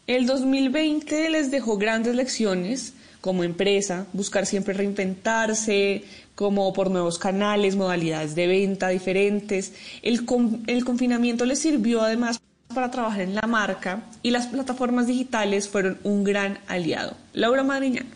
[0.08, 7.76] El 2020 les dejó grandes lecciones como empresa, buscar siempre reinventarse, como por nuevos canales,
[7.76, 9.74] modalidades de venta diferentes.
[10.02, 10.26] El,
[10.66, 12.42] el confinamiento les sirvió además
[12.74, 17.16] para trabajar en la marca y las plataformas digitales fueron un gran aliado.
[17.34, 18.08] Laura Madriñán.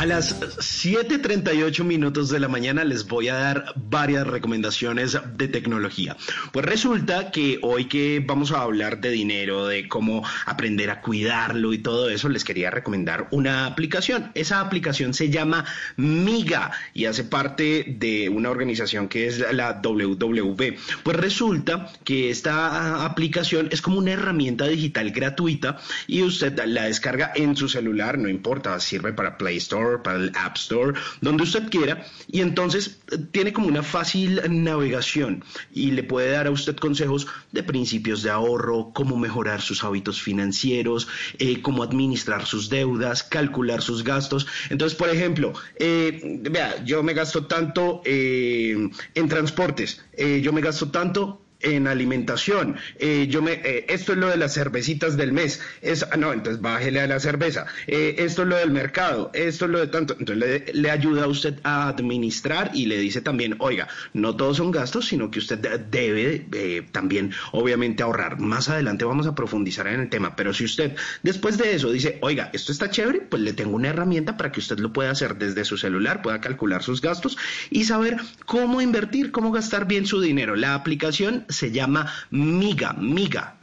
[0.00, 6.16] A las 7.38 minutos de la mañana les voy a dar varias recomendaciones de tecnología.
[6.52, 11.74] Pues resulta que hoy que vamos a hablar de dinero, de cómo aprender a cuidarlo
[11.74, 14.32] y todo eso, les quería recomendar una aplicación.
[14.32, 15.66] Esa aplicación se llama
[15.98, 20.78] Miga y hace parte de una organización que es la WWB.
[21.02, 27.32] Pues resulta que esta aplicación es como una herramienta digital gratuita y usted la descarga
[27.34, 31.68] en su celular, no importa, sirve para Play Store para el App Store, donde usted
[31.68, 36.76] quiera, y entonces eh, tiene como una fácil navegación y le puede dar a usted
[36.76, 43.22] consejos de principios de ahorro, cómo mejorar sus hábitos financieros, eh, cómo administrar sus deudas,
[43.22, 44.46] calcular sus gastos.
[44.70, 50.02] Entonces, por ejemplo, eh, vea, yo me gasto tanto en transportes,
[50.42, 52.76] yo me gasto tanto en alimentación.
[52.98, 55.60] Eh, yo me, eh, esto es lo de las cervecitas del mes.
[55.82, 57.66] Es, ah, no, entonces bájele a la cerveza.
[57.86, 59.30] Eh, esto es lo del mercado.
[59.34, 60.16] Esto es lo de tanto.
[60.18, 64.56] Entonces le, le, ayuda a usted a administrar y le dice también, oiga, no todos
[64.56, 65.58] son gastos, sino que usted
[65.90, 68.40] debe también, obviamente, ahorrar.
[68.40, 70.36] Más adelante vamos a profundizar en el tema.
[70.36, 73.88] Pero si usted después de eso dice, oiga, esto está chévere, pues le tengo una
[73.88, 77.36] herramienta para que usted lo pueda hacer desde su celular, pueda calcular sus gastos
[77.70, 80.56] y saber cómo invertir, cómo gastar bien su dinero.
[80.56, 83.56] La aplicación se llama Miga, Miga.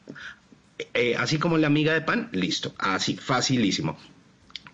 [0.94, 3.98] Eh, así como la miga de pan, listo, así, facilísimo.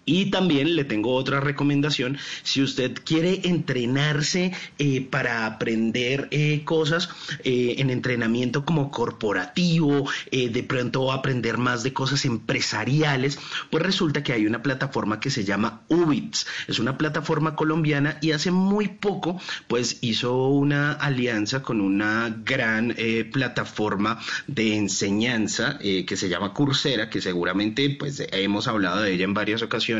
[0.05, 7.09] Y también le tengo otra recomendación, si usted quiere entrenarse eh, para aprender eh, cosas
[7.43, 13.39] eh, en entrenamiento como corporativo, de pronto aprender más de cosas empresariales,
[13.69, 16.47] pues resulta que hay una plataforma que se llama Ubits.
[16.67, 22.95] Es una plataforma colombiana y hace muy poco pues hizo una alianza con una gran
[23.31, 29.33] plataforma de enseñanza que se llama Coursera, que seguramente pues hemos hablado de ella en
[29.33, 29.92] varias ocasiones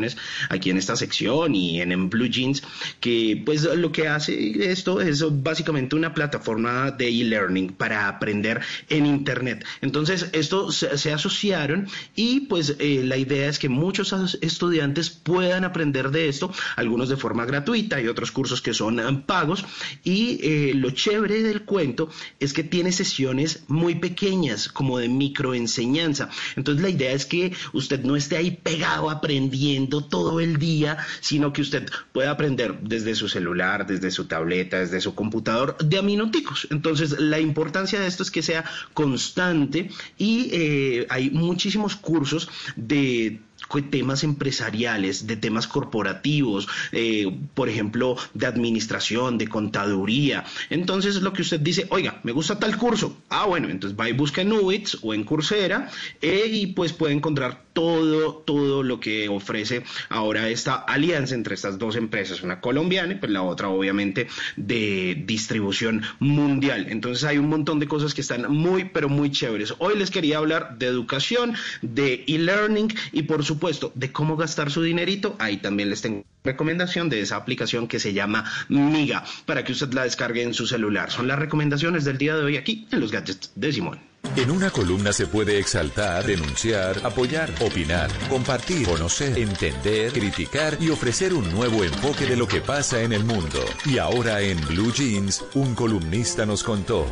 [0.50, 2.64] aquí en esta sección y en, en Blue Jeans,
[3.00, 9.06] que pues lo que hace esto es básicamente una plataforma de e-learning para aprender en
[9.06, 9.66] Internet.
[9.82, 16.12] Entonces, esto se, asociaron y pues eh, la idea es que muchos estudiantes puedan aprender
[16.12, 19.66] de esto, algunos de forma gratuita y otros cursos que son eh, pagos.
[20.04, 26.30] Y eh, lo chévere del cuento es que tiene sesiones muy pequeñas, como de microenseñanza.
[26.56, 31.54] Entonces, la idea es que usted no esté ahí pegado aprendiendo todo el día, sino
[31.54, 36.02] que usted puede aprender desde su celular, desde su tableta, desde su computador, de a
[36.02, 36.68] minuticos.
[36.72, 43.40] Entonces, la importancia de esto es que sea constante y eh, hay muchísimos cursos de
[43.82, 50.44] temas empresariales, de temas corporativos, eh, por ejemplo, de administración, de contaduría.
[50.70, 53.18] Entonces, lo que usted dice, oiga, me gusta tal curso.
[53.30, 55.90] Ah, bueno, entonces va y busca en Ubits o en Coursera
[56.22, 61.80] eh, y pues puede encontrar todo, todo lo que ofrece ahora esta alianza entre estas
[61.80, 66.86] dos empresas, una colombiana y pues la otra obviamente de distribución mundial.
[66.90, 69.74] Entonces hay un montón de cosas que están muy, pero muy chéveres.
[69.80, 73.63] Hoy les quería hablar de educación, de e-learning y por supuesto
[73.94, 75.36] de cómo gastar su dinerito.
[75.40, 79.94] Ahí también les tengo recomendación de esa aplicación que se llama Miga para que usted
[79.94, 81.12] la descargue en su celular.
[81.12, 84.00] Son las recomendaciones del día de hoy aquí en los gadgets de Simón.
[84.36, 91.34] En una columna se puede exaltar, denunciar, apoyar, opinar, compartir, conocer, entender, criticar y ofrecer
[91.34, 93.60] un nuevo enfoque de lo que pasa en el mundo.
[93.86, 97.06] Y ahora en Blue Jeans, un columnista nos contó.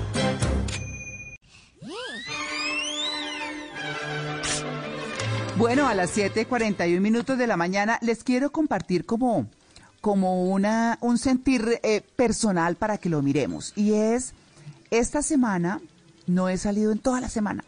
[5.61, 9.45] Bueno, a las 7:41 minutos de la mañana les quiero compartir como,
[10.01, 13.71] como una, un sentir eh, personal para que lo miremos.
[13.75, 14.33] Y es,
[14.89, 15.79] esta semana
[16.25, 17.63] no he salido en toda la semana,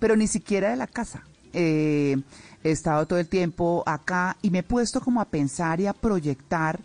[0.00, 1.22] pero ni siquiera de la casa.
[1.52, 2.16] Eh,
[2.64, 5.92] he estado todo el tiempo acá y me he puesto como a pensar y a
[5.92, 6.80] proyectar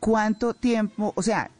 [0.00, 1.50] cuánto tiempo, o sea,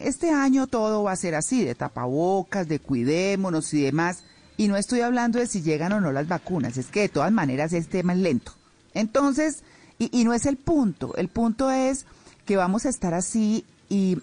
[0.00, 4.24] este año todo va a ser así, de tapabocas, de cuidémonos y demás.
[4.58, 7.30] Y no estoy hablando de si llegan o no las vacunas, es que de todas
[7.30, 8.52] maneras este tema es lento.
[8.92, 9.62] Entonces,
[10.00, 12.06] y, no es el punto, el punto es
[12.44, 14.18] que vamos a estar así y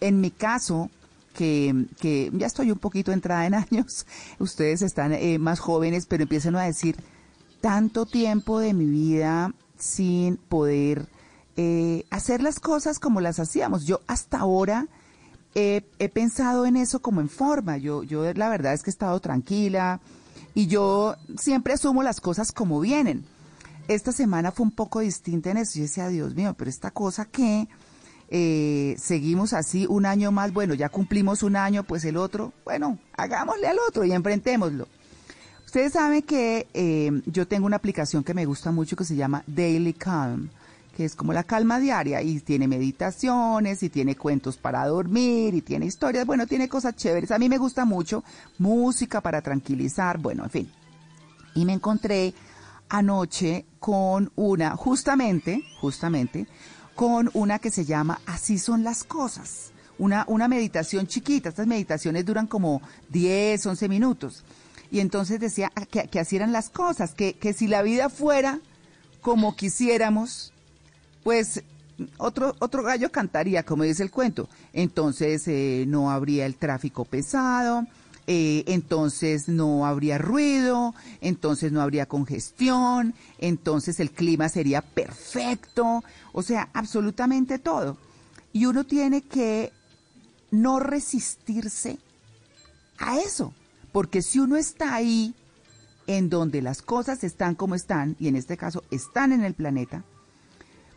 [0.00, 0.90] en mi caso,
[1.32, 1.86] que,
[2.32, 4.04] ya estoy un poquito entrada en años,
[4.40, 6.96] ustedes están eh, más jóvenes, pero empiezan a decir,
[7.60, 11.06] tanto tiempo de mi vida sin poder
[11.56, 13.86] eh, hacer las cosas como las hacíamos.
[13.86, 14.88] Yo hasta ahora
[15.54, 17.76] he, pensado en eso como en forma.
[17.78, 20.00] Yo, yo la verdad es que he estado tranquila
[20.54, 23.24] y yo siempre asumo las cosas como vienen.
[23.88, 25.78] Esta semana fue un poco distinta en eso.
[25.78, 27.68] Yo decía, Dios mío, pero esta cosa que
[28.30, 32.98] eh, seguimos así un año más, bueno, ya cumplimos un año, pues el otro, bueno,
[33.16, 34.86] hagámosle al otro y enfrentémoslo.
[35.64, 39.44] Ustedes saben que eh, yo tengo una aplicación que me gusta mucho que se llama
[39.46, 40.50] Daily Calm,
[40.98, 45.62] que es como la calma diaria y tiene meditaciones y tiene cuentos para dormir y
[45.62, 47.30] tiene historias, bueno, tiene cosas chéveres.
[47.30, 48.24] A mí me gusta mucho
[48.58, 50.72] música para tranquilizar, bueno, en fin.
[51.54, 52.34] Y me encontré
[52.88, 56.48] anoche con una, justamente, justamente,
[56.96, 59.70] con una que se llama Así son las cosas.
[60.00, 61.50] Una, una meditación chiquita.
[61.50, 64.42] Estas meditaciones duran como 10, 11 minutos.
[64.90, 68.58] Y entonces decía que, que así eran las cosas, que, que si la vida fuera
[69.20, 70.52] como quisiéramos,
[71.28, 71.62] pues
[72.16, 74.48] otro, otro gallo cantaría, como dice el cuento.
[74.72, 77.86] Entonces eh, no habría el tráfico pesado,
[78.26, 86.02] eh, entonces no habría ruido, entonces no habría congestión, entonces el clima sería perfecto,
[86.32, 87.98] o sea, absolutamente todo.
[88.54, 89.70] Y uno tiene que
[90.50, 91.98] no resistirse
[92.96, 93.52] a eso.
[93.92, 95.34] Porque si uno está ahí,
[96.06, 100.04] en donde las cosas están como están, y en este caso están en el planeta,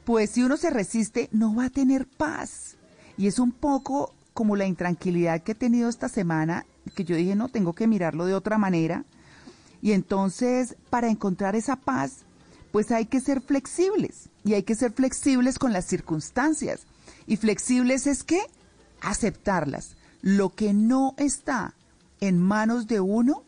[0.06, 2.76] pues si uno se resiste, no va a tener paz.
[3.18, 7.36] Y es un poco como la intranquilidad que he tenido esta semana, que yo dije,
[7.36, 9.06] no, tengo que mirarlo de otra manera.
[9.82, 12.20] Y entonces, para encontrar esa paz,
[12.72, 14.30] pues hay que ser flexibles.
[14.44, 16.82] Y hay que ser flexibles con las circunstancias.
[17.28, 18.42] Y flexibles es que
[19.02, 19.96] aceptarlas.
[20.22, 21.74] Lo que no está
[22.20, 23.44] en manos de uno,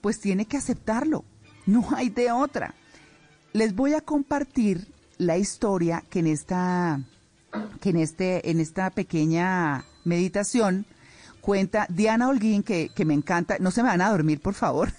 [0.00, 1.24] pues tiene que aceptarlo.
[1.66, 2.74] No hay de otra.
[3.52, 7.00] Les voy a compartir la historia que en esta
[7.80, 10.86] que en este en esta pequeña meditación
[11.40, 13.58] cuenta Diana Holguín que, que me encanta.
[13.60, 14.90] No se me van a dormir, por favor,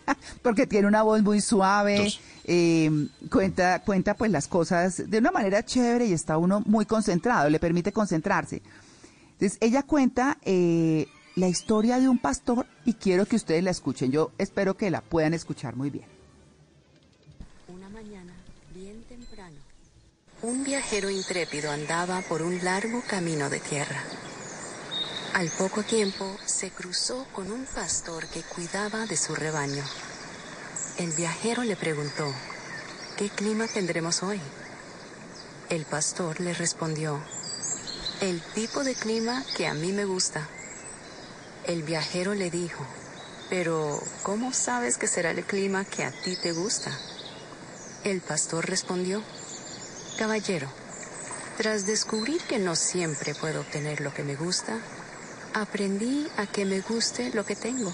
[0.42, 2.12] porque tiene una voz muy suave.
[2.44, 7.48] Eh, cuenta cuenta pues las cosas de una manera chévere y está uno muy concentrado,
[7.48, 8.62] le permite concentrarse.
[9.32, 11.06] Entonces ella cuenta eh,
[11.36, 14.10] la historia de un pastor y quiero que ustedes la escuchen.
[14.10, 16.21] Yo espero que la puedan escuchar muy bien.
[20.42, 24.02] Un viajero intrépido andaba por un largo camino de tierra.
[25.34, 29.84] Al poco tiempo se cruzó con un pastor que cuidaba de su rebaño.
[30.98, 32.34] El viajero le preguntó,
[33.16, 34.40] ¿qué clima tendremos hoy?
[35.70, 37.22] El pastor le respondió,
[38.20, 40.48] el tipo de clima que a mí me gusta.
[41.66, 42.84] El viajero le dijo,
[43.48, 46.90] pero ¿cómo sabes que será el clima que a ti te gusta?
[48.02, 49.22] El pastor respondió,
[50.18, 50.68] Caballero,
[51.56, 54.78] tras descubrir que no siempre puedo obtener lo que me gusta,
[55.54, 57.92] aprendí a que me guste lo que tengo.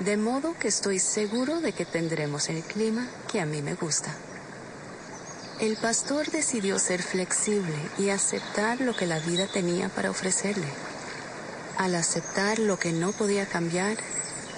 [0.00, 4.14] De modo que estoy seguro de que tendremos el clima que a mí me gusta.
[5.60, 10.68] El pastor decidió ser flexible y aceptar lo que la vida tenía para ofrecerle.
[11.76, 13.98] Al aceptar lo que no podía cambiar,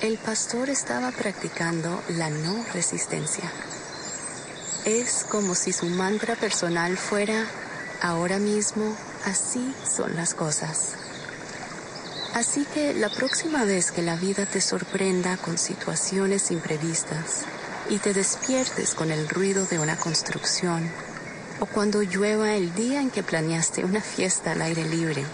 [0.00, 3.50] el pastor estaba practicando la no resistencia.
[4.84, 7.46] Es como si su mantra personal fuera,
[8.00, 10.94] ahora mismo, así son las cosas.
[12.34, 17.44] Así que la próxima vez que la vida te sorprenda con situaciones imprevistas
[17.90, 20.90] y te despiertes con el ruido de una construcción,
[21.60, 25.24] o cuando llueva el día en que planeaste una fiesta al aire libre,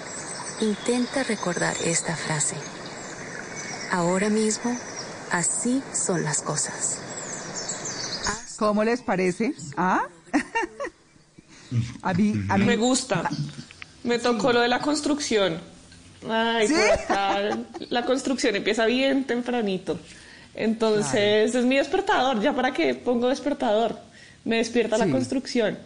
[0.61, 2.57] Intenta recordar esta frase.
[3.93, 4.77] Ahora mismo,
[5.31, 6.99] así son las cosas.
[8.59, 9.55] ¿Cómo les parece?
[9.77, 10.09] ¿Ah?
[12.03, 13.31] a mí, a mí me gusta.
[14.03, 15.61] Me tocó lo de la construcción.
[16.29, 16.75] Ay, ¿Sí?
[16.75, 20.01] por acá, la construcción empieza bien tempranito.
[20.55, 22.41] Entonces es mi despertador.
[22.41, 23.97] Ya para qué pongo despertador.
[24.45, 25.79] Me despierta la construcción.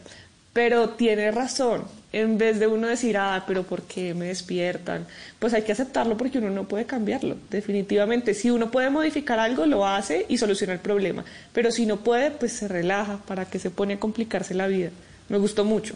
[0.55, 1.85] Pero tiene razón.
[2.13, 5.07] En vez de uno decir, ah, pero ¿por qué me despiertan?
[5.39, 7.37] Pues hay que aceptarlo porque uno no puede cambiarlo.
[7.51, 8.35] Definitivamente.
[8.35, 11.25] Si uno puede modificar algo, lo hace y soluciona el problema.
[11.53, 13.19] Pero si no puede, pues se relaja.
[13.27, 14.91] ¿Para que se pone a complicarse la vida?
[15.29, 15.95] Me gustó mucho.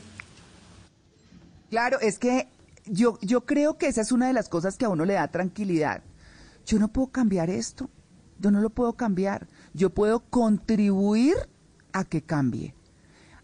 [1.70, 2.48] Claro, es que
[2.86, 5.28] yo, yo creo que esa es una de las cosas que a uno le da
[5.28, 6.02] tranquilidad.
[6.64, 7.90] Yo no puedo cambiar esto,
[8.38, 9.46] yo no lo puedo cambiar.
[9.74, 11.34] Yo puedo contribuir
[11.92, 12.74] a que cambie.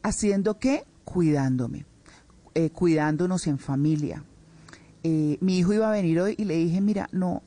[0.02, 0.84] ¿Haciendo qué?
[1.04, 1.84] Cuidándome,
[2.54, 4.24] eh, cuidándonos en familia.
[5.04, 7.42] Eh, mi hijo iba a venir hoy y le dije, mira, no,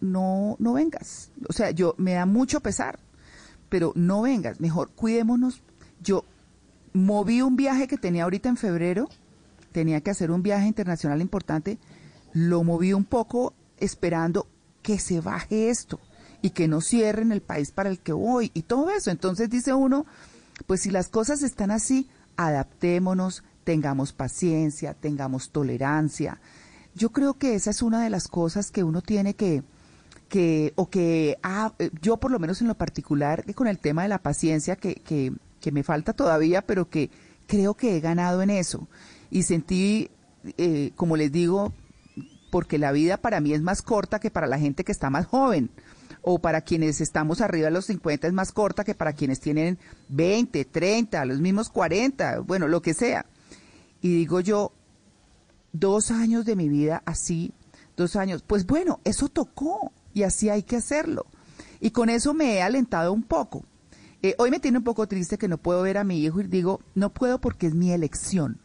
[0.00, 1.30] no, no vengas.
[1.48, 2.98] O sea, yo me da mucho pesar,
[3.68, 5.62] pero no vengas, mejor cuidémonos.
[6.02, 6.24] Yo
[6.92, 9.08] moví un viaje que tenía ahorita en febrero,
[9.72, 11.78] tenía que hacer un viaje internacional importante,
[12.32, 14.46] lo moví un poco esperando
[14.82, 16.00] que se baje esto
[16.42, 19.10] y que no cierren el país para el que voy y todo eso.
[19.10, 20.06] Entonces dice uno,
[20.66, 26.40] pues si las cosas están así, adaptémonos, tengamos paciencia, tengamos tolerancia.
[26.94, 29.62] Yo creo que esa es una de las cosas que uno tiene que,
[30.28, 34.08] que o que ah, yo por lo menos en lo particular con el tema de
[34.08, 37.10] la paciencia que, que, que me falta todavía, pero que
[37.46, 38.88] creo que he ganado en eso.
[39.30, 40.10] Y sentí,
[40.56, 41.72] eh, como les digo,
[42.50, 45.26] porque la vida para mí es más corta que para la gente que está más
[45.26, 45.70] joven.
[46.22, 49.78] O para quienes estamos arriba de los 50 es más corta que para quienes tienen
[50.08, 53.24] 20, 30, los mismos 40, bueno, lo que sea.
[54.02, 54.72] Y digo yo,
[55.72, 57.52] dos años de mi vida así,
[57.96, 61.26] dos años, pues bueno, eso tocó y así hay que hacerlo.
[61.80, 63.64] Y con eso me he alentado un poco.
[64.22, 66.46] Eh, hoy me tiene un poco triste que no puedo ver a mi hijo y
[66.46, 68.60] digo, no puedo porque es mi elección.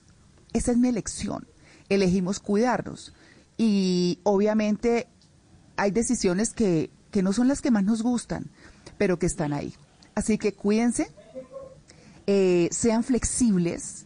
[0.53, 1.47] Esa es mi elección.
[1.87, 3.13] Elegimos cuidarnos.
[3.57, 5.07] Y obviamente
[5.77, 8.49] hay decisiones que, que no son las que más nos gustan,
[8.97, 9.73] pero que están ahí.
[10.13, 11.09] Así que cuídense,
[12.27, 14.05] eh, sean flexibles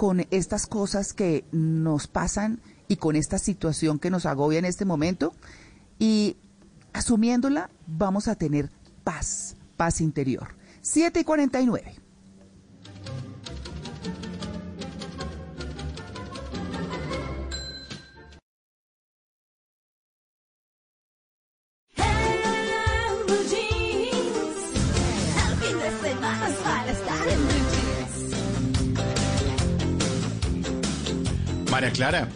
[0.00, 4.86] con estas cosas que nos pasan y con esta situación que nos agobia en este
[4.86, 5.34] momento
[5.98, 6.38] y
[6.94, 8.70] asumiéndola, vamos a tener
[9.04, 10.54] paz, paz interior.
[10.80, 11.96] 7 y 49.
[32.10, 32.28] Clara,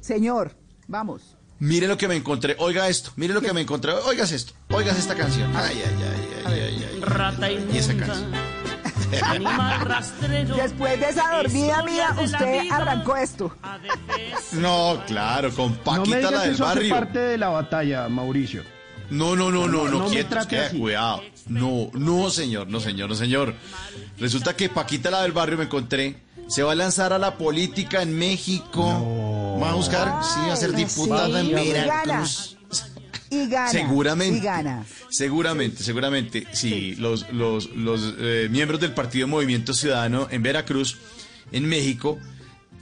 [0.00, 0.52] Señor,
[0.88, 1.22] vamos.
[1.60, 2.56] mire lo que me encontré.
[2.58, 3.92] Oiga esto, mire lo que me encontré.
[3.92, 5.54] Oigas esto, oigas esta canción.
[5.54, 7.00] Ay, ay, ay, ay, ay, ay.
[7.00, 8.32] Rata Y esa canción.
[9.22, 10.56] Animal rastrero.
[10.56, 13.54] Después de esa dormida mía, usted arrancó esto.
[14.52, 16.94] No, claro, con No me Paquita digas la del eso hace barrio.
[16.94, 18.62] parte de la batalla, Mauricio.
[19.10, 20.78] No, no, no, no, No, no, quietos, queda, así.
[20.78, 21.22] cuidado.
[21.46, 23.54] No, no, señor, no, señor, no, señor.
[24.18, 26.16] Resulta que Paquita la del barrio me encontré.
[26.48, 29.58] Se va a lanzar a la política en México.
[29.62, 32.02] Va a buscar, sí, va a ser Ay, diputada sí, en y gana.
[32.04, 32.56] Veracruz.
[33.30, 33.68] Y gana.
[33.70, 34.38] Seguramente.
[34.38, 34.86] Y gana.
[35.10, 36.46] Seguramente, seguramente.
[36.52, 40.96] Sí, los, los, los eh, miembros del Partido Movimiento Ciudadano en Veracruz,
[41.52, 42.18] en México,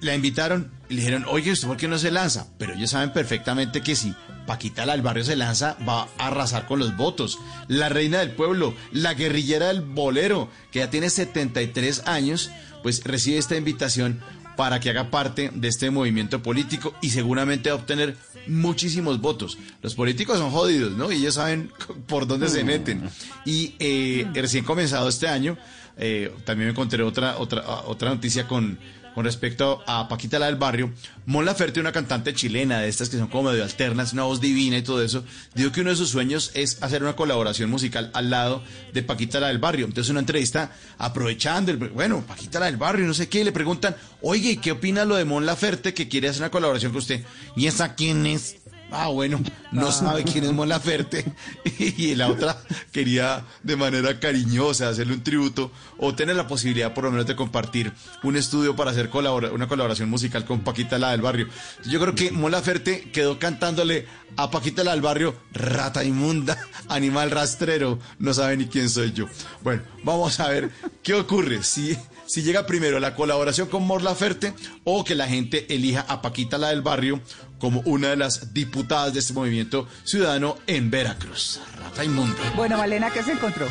[0.00, 2.46] la invitaron y le dijeron, oye, ¿usted por qué no se lanza?
[2.58, 4.14] Pero ellos saben perfectamente que si
[4.46, 7.38] Paquita la del barrio se lanza, va a arrasar con los votos.
[7.68, 12.50] La reina del pueblo, la guerrillera del bolero, que ya tiene 73 años,
[12.82, 14.20] pues recibe esta invitación
[14.56, 18.16] para que haga parte de este movimiento político y seguramente va a obtener
[18.46, 19.58] muchísimos votos.
[19.82, 21.12] Los políticos son jodidos, ¿no?
[21.12, 21.70] Y ellos saben
[22.06, 23.02] por dónde se meten.
[23.44, 25.58] Y eh, recién comenzado este año,
[25.98, 28.78] eh, también me encontré otra, otra, otra noticia con,
[29.16, 30.92] con respecto a Paquita la del barrio.
[31.24, 34.76] Mon Laferte, una cantante chilena de estas que son como medio alternas, una voz divina
[34.76, 38.28] y todo eso, dijo que uno de sus sueños es hacer una colaboración musical al
[38.28, 38.62] lado
[38.92, 39.86] de Paquita la del barrio.
[39.86, 43.96] Entonces una entrevista aprovechando, el, bueno, Paquita la del barrio, no sé qué, le preguntan,
[44.20, 47.24] oye, ¿y qué opina lo de Mon Laferte que quiere hacer una colaboración con usted?
[47.56, 48.56] ¿Y esa quién es?
[48.90, 49.40] Ah, bueno,
[49.72, 51.24] no sabe quién es Mon Laferte.
[51.78, 52.56] Y la otra
[52.92, 57.36] quería de manera cariñosa hacerle un tributo o tener la posibilidad por lo menos de
[57.36, 61.48] compartir un estudio para hacer colabora- una colaboración musical con Paquita la del barrio.
[61.84, 64.06] Yo creo que Mon Laferte quedó cantándole
[64.36, 66.56] a Paquita la del barrio, rata inmunda,
[66.88, 69.26] animal rastrero, no sabe ni quién soy yo.
[69.62, 70.70] Bueno, vamos a ver
[71.02, 71.96] qué ocurre si
[72.28, 76.58] si llega primero la colaboración con Mon Laferte o que la gente elija a Paquita
[76.58, 77.20] la del barrio
[77.58, 81.60] como una de las diputadas de este movimiento ciudadano en Veracruz.
[81.78, 82.36] Rata inmunda.
[82.54, 83.66] Bueno, Malena, ¿qué se encontró?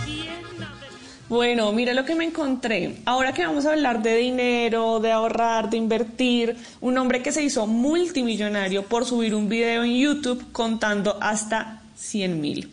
[1.28, 2.98] Bueno, mira lo que me encontré.
[3.06, 7.44] Ahora que vamos a hablar de dinero, de ahorrar, de invertir, un hombre que se
[7.44, 12.70] hizo multimillonario por subir un video en YouTube contando hasta 100 mil.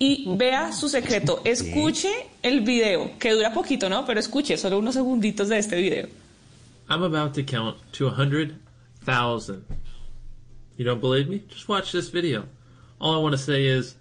[0.00, 2.10] Y vea su secreto, escuche
[2.42, 4.04] el video, que dura poquito, ¿no?
[4.04, 6.08] Pero escuche solo unos segunditos de este video.
[6.88, 8.56] I'm about to count to a hundred
[9.04, 9.62] thousand.
[10.76, 11.42] You don't believe me?
[11.48, 12.46] Just watch this video.
[13.00, 13.96] All I want to say is,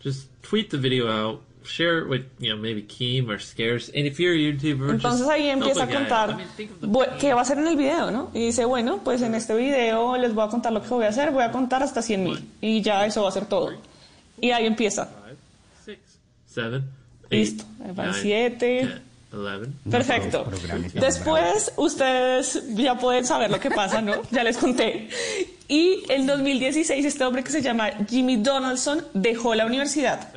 [0.00, 4.06] just tweet the video out, share it with you know maybe Keem or Scares, and
[4.06, 7.42] if you're a YouTuber, Entonces just ahí empieza a contar I mean, qué va a
[7.42, 8.30] hacer en el video, ¿no?
[8.34, 11.08] Y dice, bueno, pues en este video les voy a contar lo que voy a
[11.08, 13.72] hacer, voy a contar hasta 100 mil y ya eso va a ser todo.
[14.40, 15.08] Y ahí empieza.
[16.46, 16.84] seven,
[17.30, 17.64] eight, Listo,
[17.94, 19.02] van nine, 7.
[19.90, 20.46] Perfecto.
[20.94, 24.14] Después ustedes ya pueden saber lo que pasa, ¿no?
[24.30, 25.08] Ya les conté.
[25.68, 30.28] Y en 2016 este hombre que se llama Jimmy Donaldson dejó la universidad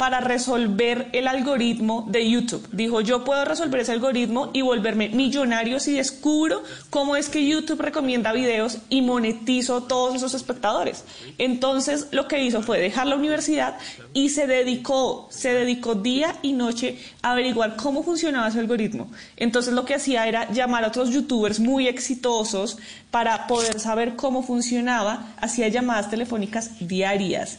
[0.00, 2.66] para resolver el algoritmo de YouTube.
[2.72, 7.82] Dijo, yo puedo resolver ese algoritmo y volverme millonario si descubro cómo es que YouTube
[7.82, 11.04] recomienda videos y monetizo todos esos espectadores.
[11.36, 13.76] Entonces lo que hizo fue dejar la universidad
[14.14, 19.12] y se dedicó, se dedicó día y noche a averiguar cómo funcionaba ese algoritmo.
[19.36, 22.78] Entonces lo que hacía era llamar a otros youtubers muy exitosos
[23.10, 27.58] para poder saber cómo funcionaba, hacía llamadas telefónicas diarias.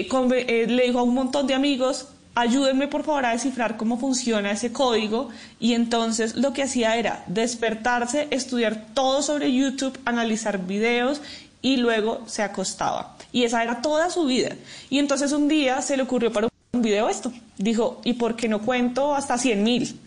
[0.00, 0.08] Eh,
[0.48, 4.52] eh, le dijo a un montón de amigos, ayúdenme por favor a descifrar cómo funciona
[4.52, 5.28] ese código
[5.58, 11.20] y entonces lo que hacía era despertarse, estudiar todo sobre YouTube, analizar videos
[11.62, 13.16] y luego se acostaba.
[13.32, 14.54] Y esa era toda su vida.
[14.88, 17.32] Y entonces un día se le ocurrió para un video esto.
[17.56, 20.00] Dijo, ¿y por qué no cuento hasta 100 mil?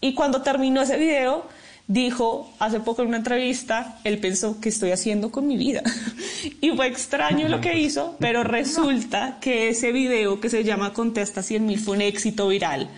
[0.00, 1.44] Y cuando terminó ese video,
[1.88, 5.82] dijo hace poco en una entrevista, él pensó, ¿qué estoy haciendo con mi vida?
[6.60, 11.42] y fue extraño lo que hizo, pero resulta que ese video que se llama Contesta
[11.42, 12.88] 100 mil fue un éxito viral.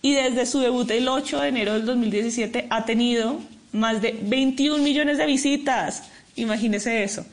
[0.00, 3.40] Y desde su debut el 8 de enero del 2017 ha tenido
[3.72, 6.04] más de 21 millones de visitas.
[6.36, 7.26] Imagínese eso.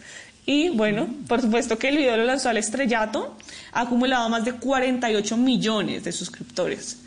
[0.47, 3.35] Y bueno, por supuesto que el video lo lanzó al estrellato,
[3.71, 6.99] ha acumulado más de 48 millones de suscriptores.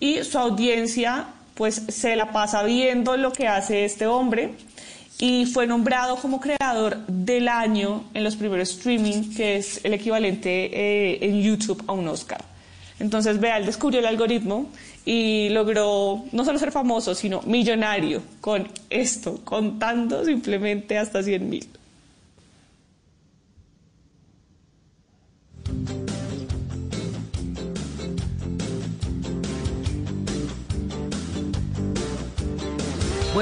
[0.00, 4.54] Y su audiencia pues se la pasa viendo lo que hace este hombre
[5.18, 10.50] y fue nombrado como creador del año en los primeros streaming, que es el equivalente
[10.72, 12.44] eh, en YouTube a un Oscar.
[12.98, 14.68] Entonces, vea, él descubrió el algoritmo
[15.04, 21.68] y logró no solo ser famoso, sino millonario con esto, contando simplemente hasta 100 mil.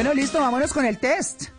[0.00, 1.49] Bueno, listo, vámonos con el test.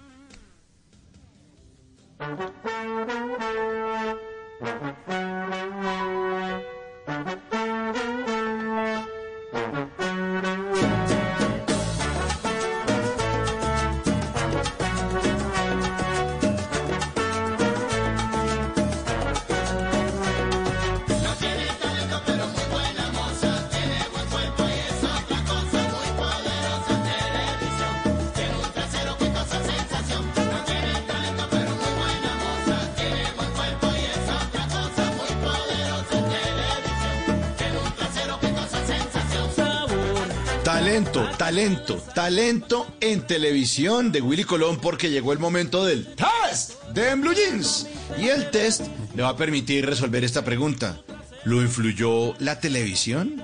[41.55, 47.33] Talento, talento, en televisión de Willy Colón porque llegó el momento del test de Blue
[47.33, 47.87] Jeans.
[48.17, 48.83] Y el test
[49.13, 51.01] le va a permitir resolver esta pregunta.
[51.43, 53.43] ¿Lo influyó la televisión?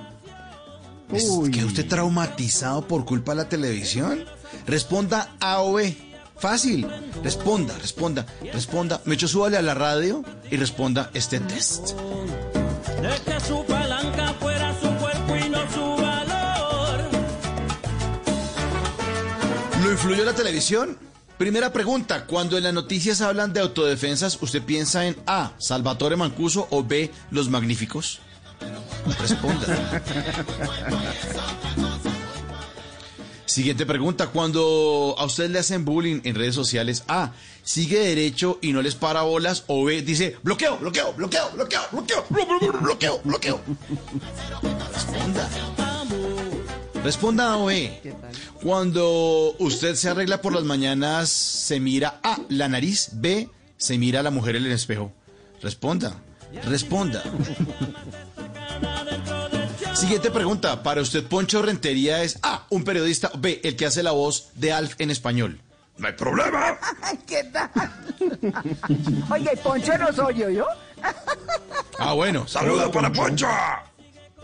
[1.12, 4.24] ¿Es- ¿Queda usted traumatizado por culpa de la televisión?
[4.66, 5.94] Responda A o B.
[6.38, 6.86] Fácil.
[7.22, 9.02] Responda, responda, responda.
[9.04, 11.90] Me echo súbale a la radio y responda este test.
[20.08, 20.96] Influyó la televisión?
[21.36, 26.66] Primera pregunta, cuando en las noticias hablan de autodefensas, ¿usted piensa en A, Salvatore Mancuso
[26.70, 28.20] o B, Los Magníficos?
[29.20, 30.00] Responda.
[33.44, 37.32] Siguiente pregunta, cuando a usted le hacen bullying en redes sociales, A,
[37.62, 42.24] sigue derecho y no les para bolas o B, dice bloqueo, bloqueo, bloqueo, bloqueo, bloqueo,
[42.30, 43.60] bloqueo, bloqueo, bloqueo.
[44.94, 45.77] Responda.
[47.02, 48.14] Responda o B.
[48.62, 54.20] Cuando usted se arregla por las mañanas, se mira A, la nariz, B, se mira
[54.20, 55.12] a la mujer en el espejo.
[55.62, 56.14] Responda.
[56.64, 57.22] Responda.
[59.94, 60.82] Siguiente pregunta.
[60.82, 64.72] Para usted, Poncho Rentería es A, un periodista, B, el que hace la voz de
[64.72, 65.60] Alf en español.
[65.96, 66.78] No hay problema.
[67.26, 67.70] ¿Qué tal?
[69.30, 70.66] Oye, Poncho no soy yo, ¿yo?
[71.98, 72.46] Ah, bueno.
[72.46, 73.48] Saludos para Poncho.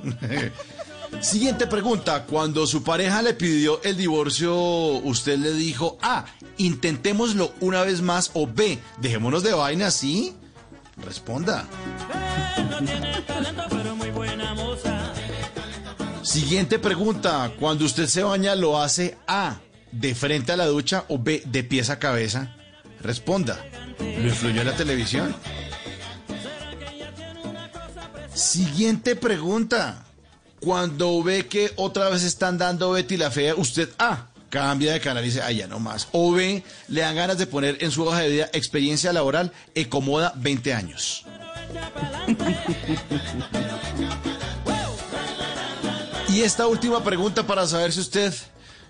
[1.21, 2.25] Siguiente pregunta.
[2.25, 6.27] Cuando su pareja le pidió el divorcio, usted le dijo A,
[6.59, 10.35] intentémoslo una vez más o B, dejémonos de vaina, ¿sí?
[10.97, 11.67] Responda.
[16.23, 17.53] Siguiente pregunta.
[17.59, 19.61] Cuando usted se baña, ¿lo hace A,
[19.93, 22.57] de frente a la ducha o B, de pies a cabeza?
[23.01, 23.65] Responda.
[23.99, 25.35] ¿Lo influyó la televisión?
[28.33, 30.05] Siguiente pregunta.
[30.65, 35.23] Cuando ve que otra vez están dando Betty la Fea, usted A, cambia de canal
[35.23, 36.09] y dice, ay, ya no más.
[36.13, 40.33] O B, le dan ganas de poner en su hoja de vida experiencia laboral Ecomoda
[40.37, 41.27] 20 años.
[46.27, 48.35] Y esta última pregunta para saber si usted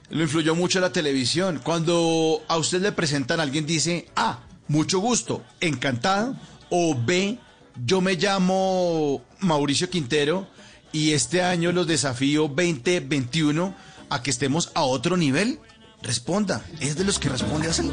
[0.09, 1.61] lo influyó mucho la televisión.
[1.63, 6.37] Cuando a usted le presentan, alguien dice, A, mucho gusto, encantado.
[6.71, 7.37] O B,
[7.85, 10.54] yo me llamo Mauricio Quintero
[10.95, 13.75] y este año los desafío 2021
[14.11, 15.59] a que estemos a otro nivel.
[16.03, 17.91] Responda, ¿es de los que responde así?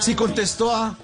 [0.00, 0.96] Si contestó A,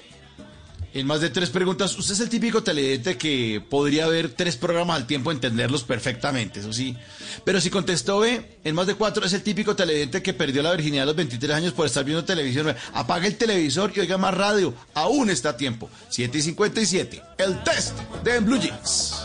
[0.95, 4.97] en más de tres preguntas, usted es el típico televidente que podría ver tres programas
[4.97, 6.97] al tiempo, entenderlos perfectamente, eso sí.
[7.45, 10.73] Pero si contestó B, en más de cuatro, es el típico televidente que perdió la
[10.73, 12.75] virginidad a los 23 años por estar viendo televisión.
[12.95, 14.75] Apaga el televisor y oiga más radio.
[14.95, 15.91] Aún está a tiempo.
[16.09, 17.23] 7 y 57.
[17.39, 19.25] El test de Blue Jeans.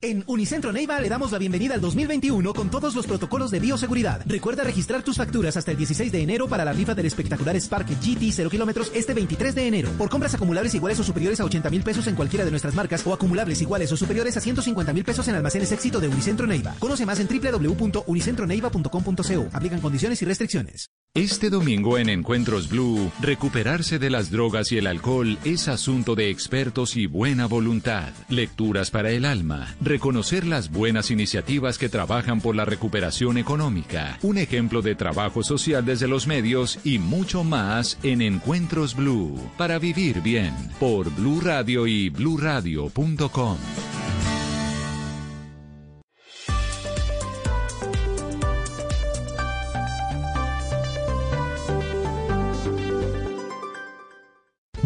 [0.00, 4.22] En Unicentro Neiva le damos la bienvenida al 2021 con todos los protocolos de bioseguridad.
[4.26, 7.88] Recuerda registrar tus facturas hasta el 16 de enero para la rifa del espectacular Spark
[7.88, 9.90] GT 0 kilómetros este 23 de enero.
[9.98, 13.04] Por compras acumulables iguales o superiores a 80 mil pesos en cualquiera de nuestras marcas
[13.04, 16.76] o acumulables iguales o superiores a 150 mil pesos en almacenes éxito de Unicentro Neiva.
[16.78, 19.48] Conoce más en www.unicentroneiva.com.co.
[19.52, 20.90] Aplican condiciones y restricciones.
[21.14, 26.30] Este domingo en Encuentros Blue, recuperarse de las drogas y el alcohol es asunto de
[26.30, 28.12] expertos y buena voluntad.
[28.28, 34.38] Lecturas para el alma, reconocer las buenas iniciativas que trabajan por la recuperación económica, un
[34.38, 40.20] ejemplo de trabajo social desde los medios y mucho más en Encuentros Blue, para vivir
[40.20, 43.56] bien, por Blue Radio y bluradio.com.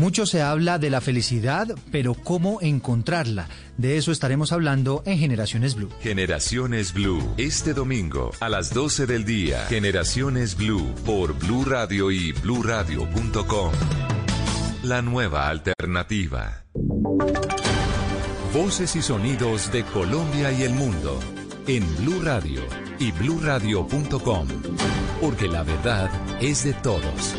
[0.03, 3.47] Mucho se habla de la felicidad, pero ¿cómo encontrarla?
[3.77, 5.91] De eso estaremos hablando en Generaciones Blue.
[6.01, 9.65] Generaciones Blue, este domingo a las 12 del día.
[9.67, 13.71] Generaciones Blue por Blue Radio y bluradio.com.
[14.83, 16.65] La nueva alternativa.
[18.53, 21.21] Voces y sonidos de Colombia y el mundo
[21.69, 22.63] en Blue Radio
[22.99, 24.49] y bluradio.com.
[25.21, 27.37] Porque la verdad es de todos.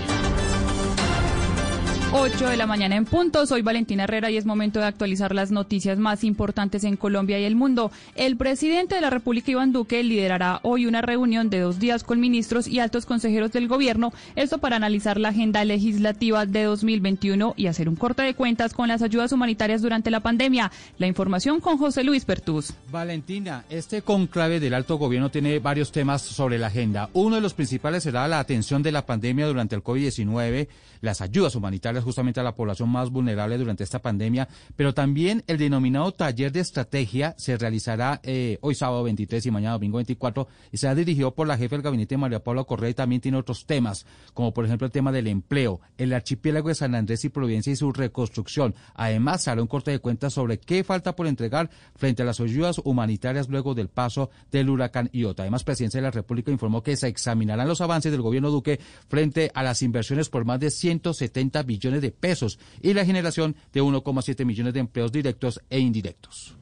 [2.15, 3.47] 8 de la mañana en punto.
[3.47, 7.43] Soy Valentina Herrera y es momento de actualizar las noticias más importantes en Colombia y
[7.43, 7.91] el mundo.
[8.13, 12.19] El presidente de la República, Iván Duque, liderará hoy una reunión de dos días con
[12.19, 17.65] ministros y altos consejeros del gobierno, esto para analizar la agenda legislativa de 2021 y
[17.65, 20.71] hacer un corte de cuentas con las ayudas humanitarias durante la pandemia.
[20.99, 22.75] La información con José Luis Pertús.
[22.91, 27.09] Valentina, este conclave del alto gobierno tiene varios temas sobre la agenda.
[27.13, 30.67] Uno de los principales será la atención de la pandemia durante el COVID-19,
[31.01, 35.57] las ayudas humanitarias justamente a la población más vulnerable durante esta pandemia, pero también el
[35.57, 40.77] denominado taller de estrategia se realizará eh, hoy sábado 23 y mañana domingo 24 y
[40.77, 44.05] será dirigido por la jefe del gabinete María Paula Correa y también tiene otros temas,
[44.33, 47.75] como por ejemplo el tema del empleo, el archipiélago de San Andrés y Providencia y
[47.75, 48.75] su reconstrucción.
[48.93, 52.81] Además, hará un corte de cuentas sobre qué falta por entregar frente a las ayudas
[52.83, 55.43] humanitarias luego del paso del huracán Iota.
[55.43, 59.51] Además, Presidencia de la República informó que se examinarán los avances del gobierno Duque frente
[59.53, 64.45] a las inversiones por más de 170 billones de pesos y la generación de 1,7
[64.45, 66.55] millones de empleos directos e indirectos.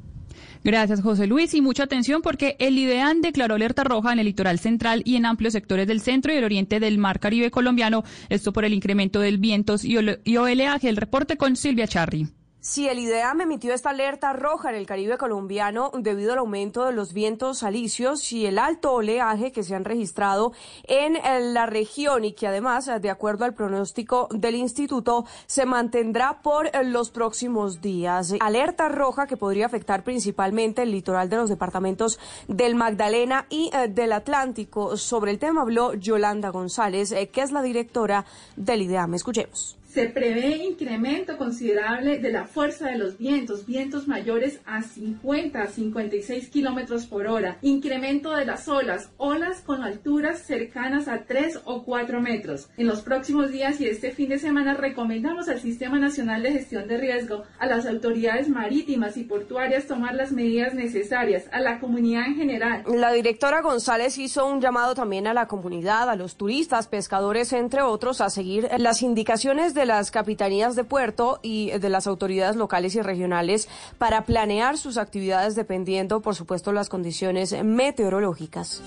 [0.64, 1.54] Gracias, José Luis.
[1.54, 5.26] Y mucha atención porque el IDEAN declaró alerta roja en el litoral central y en
[5.26, 8.04] amplios sectores del centro y el oriente del mar Caribe colombiano.
[8.30, 9.98] Esto por el incremento del vientos y
[10.38, 10.90] oleaje.
[10.90, 12.28] El reporte con Silvia Charri.
[12.64, 16.92] Si el IDEAM emitió esta alerta roja en el Caribe colombiano debido al aumento de
[16.92, 20.54] los vientos alisios y el alto oleaje que se han registrado
[20.84, 21.18] en
[21.56, 27.10] la región y que además, de acuerdo al pronóstico del instituto, se mantendrá por los
[27.10, 28.36] próximos días.
[28.40, 33.88] Alerta roja que podría afectar principalmente el litoral de los departamentos del Magdalena y eh,
[33.88, 34.98] del Atlántico.
[34.98, 38.24] Sobre el tema habló Yolanda González, eh, que es la directora
[38.56, 39.16] del IDEAM.
[39.16, 39.81] Escuchemos.
[39.94, 45.68] Se prevé incremento considerable de la fuerza de los vientos, vientos mayores a 50 a
[45.68, 47.58] 56 kilómetros por hora.
[47.62, 52.70] Incremento de las olas, olas con alturas cercanas a 3 o 4 metros.
[52.78, 56.88] En los próximos días y este fin de semana recomendamos al Sistema Nacional de Gestión
[56.88, 62.28] de Riesgo, a las autoridades marítimas y portuarias tomar las medidas necesarias, a la comunidad
[62.28, 62.86] en general.
[62.96, 67.82] La directora González hizo un llamado también a la comunidad, a los turistas, pescadores, entre
[67.82, 72.56] otros, a seguir las indicaciones de de las capitanías de puerto y de las autoridades
[72.56, 73.68] locales y regionales
[73.98, 78.84] para planear sus actividades dependiendo, por supuesto, las condiciones meteorológicas.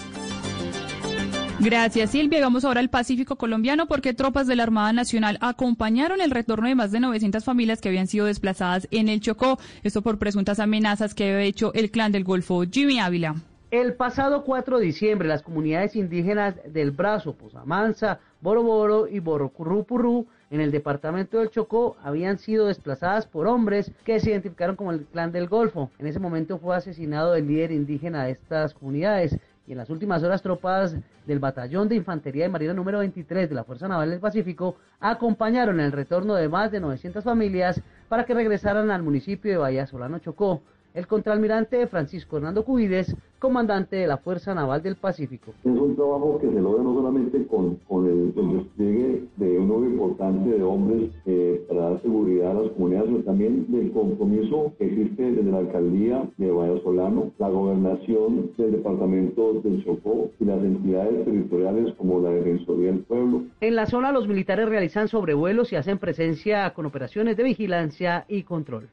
[1.59, 2.41] Gracias, Silvia.
[2.41, 6.77] Vamos ahora al Pacífico colombiano porque tropas de la Armada Nacional acompañaron el retorno de
[6.77, 9.59] más de 900 familias que habían sido desplazadas en el Chocó.
[9.83, 12.63] Esto por presuntas amenazas que había hecho el clan del Golfo.
[12.71, 13.35] Jimmy Ávila.
[13.73, 20.61] El pasado 4 de diciembre, las comunidades indígenas del Brazo, Posamansa, Boroboro y Borocurrupurú en
[20.61, 25.33] el departamento del Chocó habían sido desplazadas por hombres que se identificaron como el clan
[25.33, 25.91] del Golfo.
[25.99, 30.23] En ese momento fue asesinado el líder indígena de estas comunidades y en las últimas
[30.23, 30.95] horas tropas
[31.27, 35.81] del Batallón de Infantería de Marina número 23 de la Fuerza Naval del Pacífico acompañaron
[35.81, 40.19] el retorno de más de 900 familias para que regresaran al municipio de Bahía Solano
[40.19, 40.63] Chocó
[40.95, 45.53] el contraalmirante Francisco Hernando Cubides, comandante de la Fuerza Naval del Pacífico.
[45.65, 49.91] Es un trabajo que se logra no solamente con, con el, despliegue de un número
[49.91, 54.87] importante de hombres eh, para dar seguridad a las comunidades, sino también del compromiso que
[54.87, 61.25] existe desde la alcaldía de Solano, la gobernación del departamento del Chocó y las entidades
[61.25, 63.43] territoriales como la Defensoría del Pueblo.
[63.61, 68.45] En la zona los militares realizan sobrevuelos y hacen presencia con operaciones de vigilancia y
[68.45, 68.89] control.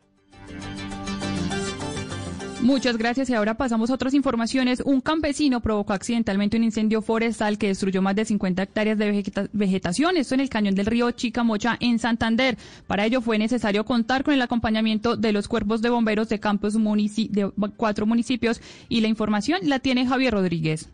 [2.63, 4.81] Muchas gracias y ahora pasamos a otras informaciones.
[4.85, 9.49] Un campesino provocó accidentalmente un incendio forestal que destruyó más de 50 hectáreas de vegeta-
[9.51, 12.57] vegetación, esto en el cañón del río Chicamocha en Santander.
[12.85, 16.73] Para ello fue necesario contar con el acompañamiento de los cuerpos de bomberos de campos
[16.73, 20.87] de cuatro municipios y la información la tiene Javier Rodríguez.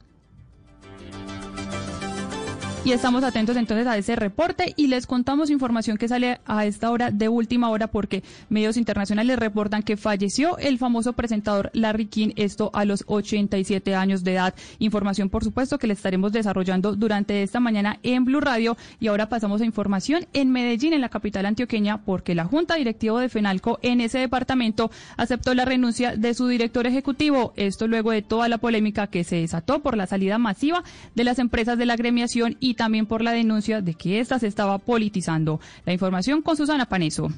[2.88, 6.90] Y estamos atentos entonces a ese reporte y les contamos información que sale a esta
[6.90, 12.30] hora de última hora porque medios internacionales reportan que falleció el famoso presentador Larry King,
[12.38, 14.56] esto a los 87 años de edad.
[14.80, 18.78] Información, por supuesto, que le estaremos desarrollando durante esta mañana en Blue Radio.
[19.02, 23.20] Y ahora pasamos a información en Medellín, en la capital antioqueña, porque la Junta Directiva
[23.20, 27.52] de FENALCO en ese departamento aceptó la renuncia de su director ejecutivo.
[27.58, 30.86] Esto luego de toda la polémica que se desató por la salida masiva
[31.16, 34.48] de las empresas de la gremiación y también por la denuncia de que ésta se
[34.48, 35.60] estaba politizando.
[35.86, 37.30] La información con Susana Paneso.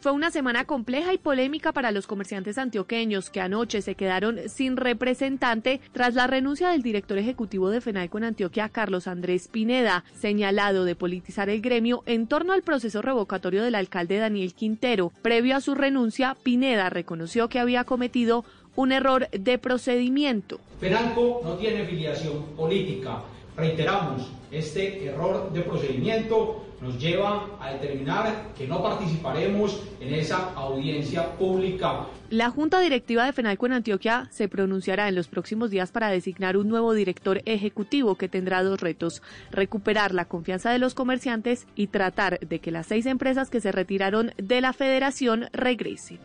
[0.00, 4.76] Fue una semana compleja y polémica para los comerciantes antioqueños que anoche se quedaron sin
[4.76, 10.84] representante tras la renuncia del director ejecutivo de FENALCO en Antioquia, Carlos Andrés Pineda, señalado
[10.84, 15.10] de politizar el gremio en torno al proceso revocatorio del alcalde Daniel Quintero.
[15.20, 18.44] Previo a su renuncia, Pineda reconoció que había cometido
[18.76, 20.60] un error de procedimiento.
[20.78, 23.24] FENALCO no tiene filiación política.
[23.56, 31.32] Reiteramos, este error de procedimiento nos lleva a determinar que no participaremos en esa audiencia
[31.36, 32.06] pública.
[32.30, 36.56] La Junta Directiva de FENALCO en Antioquia se pronunciará en los próximos días para designar
[36.56, 41.88] un nuevo director ejecutivo que tendrá dos retos, recuperar la confianza de los comerciantes y
[41.88, 46.18] tratar de que las seis empresas que se retiraron de la federación regresen.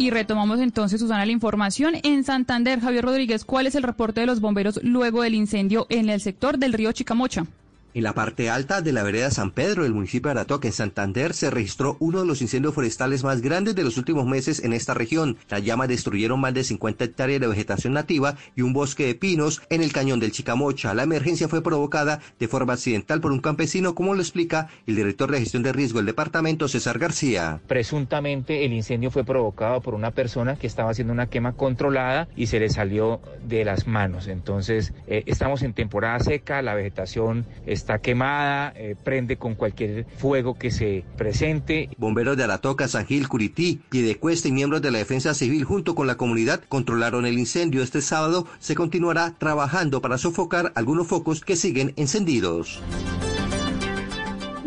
[0.00, 1.92] Y retomamos entonces, Susana, la información.
[2.02, 6.08] En Santander, Javier Rodríguez, ¿cuál es el reporte de los bomberos luego del incendio en
[6.08, 7.44] el sector del río Chicamocha?
[7.92, 11.34] En la parte alta de la vereda San Pedro del municipio de Aratoca, en Santander,
[11.34, 14.94] se registró uno de los incendios forestales más grandes de los últimos meses en esta
[14.94, 15.38] región.
[15.48, 19.60] Las llamas destruyeron más de 50 hectáreas de vegetación nativa y un bosque de pinos
[19.70, 20.94] en el cañón del Chicamocha.
[20.94, 25.32] La emergencia fue provocada de forma accidental por un campesino, como lo explica el director
[25.32, 27.60] de gestión de riesgo del departamento, César García.
[27.66, 32.46] Presuntamente el incendio fue provocado por una persona que estaba haciendo una quema controlada y
[32.46, 34.28] se le salió de las manos.
[34.28, 37.46] Entonces, eh, estamos en temporada seca, la vegetación
[37.80, 41.90] está quemada, eh, prende con cualquier fuego que se presente.
[41.96, 46.06] Bomberos de Aratoca, San Gil, Curití, Piedecuesta y miembros de la Defensa Civil junto con
[46.06, 47.82] la comunidad controlaron el incendio.
[47.82, 52.80] Este sábado se continuará trabajando para sofocar algunos focos que siguen encendidos.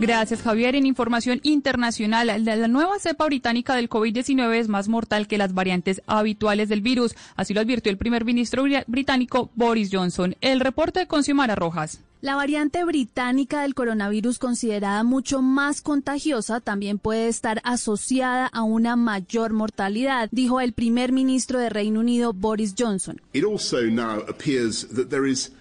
[0.05, 0.75] Gracias, Javier.
[0.75, 5.53] En información internacional, la, la nueva cepa británica del COVID-19 es más mortal que las
[5.53, 7.15] variantes habituales del virus.
[7.37, 10.35] Así lo advirtió el primer ministro bri- británico Boris Johnson.
[10.41, 12.01] El reporte con Xiomara Rojas.
[12.19, 18.95] La variante británica del coronavirus, considerada mucho más contagiosa, también puede estar asociada a una
[18.95, 23.21] mayor mortalidad, dijo el primer ministro de Reino Unido, Boris Johnson.
[23.33, 25.51] It also now appears that there is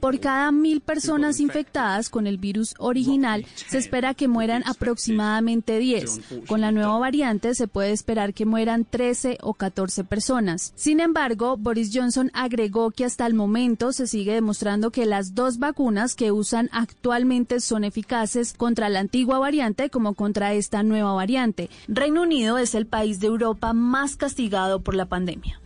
[0.00, 6.20] Por cada mil personas infectadas con el virus original, se espera que mueran aproximadamente 10.
[6.46, 10.72] Con la nueva variante se puede esperar que mueran 13 o 14 personas.
[10.74, 15.58] Sin embargo, Boris Johnson agregó que hasta el momento se sigue demostrando que las dos
[15.58, 21.70] vacunas que usan actualmente son eficaces contra la antigua variante como contra esta nueva variante.
[21.88, 25.61] Reino Unido es el país de Europa más castigado por la pandemia.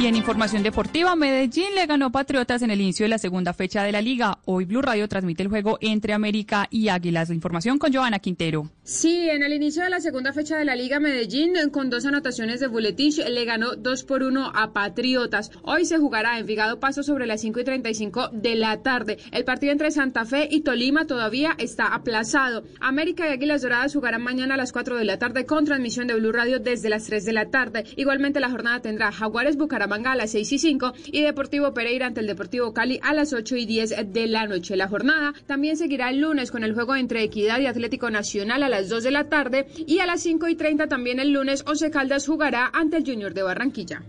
[0.00, 3.82] Y en información deportiva, Medellín le ganó Patriotas en el inicio de la segunda fecha
[3.82, 4.38] de la liga.
[4.44, 7.30] Hoy Blue Radio transmite el juego entre América y Águilas.
[7.30, 8.70] La información con Joana Quintero.
[8.84, 12.60] Sí, en el inicio de la segunda fecha de la Liga Medellín, con dos anotaciones
[12.60, 15.50] de Buletich, le ganó 2 por 1 a Patriotas.
[15.64, 19.18] Hoy se jugará en Vigado Paso sobre las 5 y 35 de la tarde.
[19.32, 22.62] El partido entre Santa Fe y Tolima todavía está aplazado.
[22.78, 26.14] América y Águilas Doradas jugarán mañana a las 4 de la tarde con transmisión de
[26.14, 27.84] Blue Radio desde las 3 de la tarde.
[27.96, 32.20] Igualmente la jornada tendrá Jaguares Bucaramanga a las 6 y 5 y Deportivo Pereira ante
[32.20, 34.76] el Deportivo Cali a las 8 y 10 de la noche.
[34.76, 38.68] La jornada también seguirá el lunes con el juego entre Equidad y Atlético Nacional a
[38.68, 41.90] las 2 de la tarde y a las 5 y 30 también el lunes Once
[41.90, 44.02] Caldas jugará ante el Junior de Barranquilla.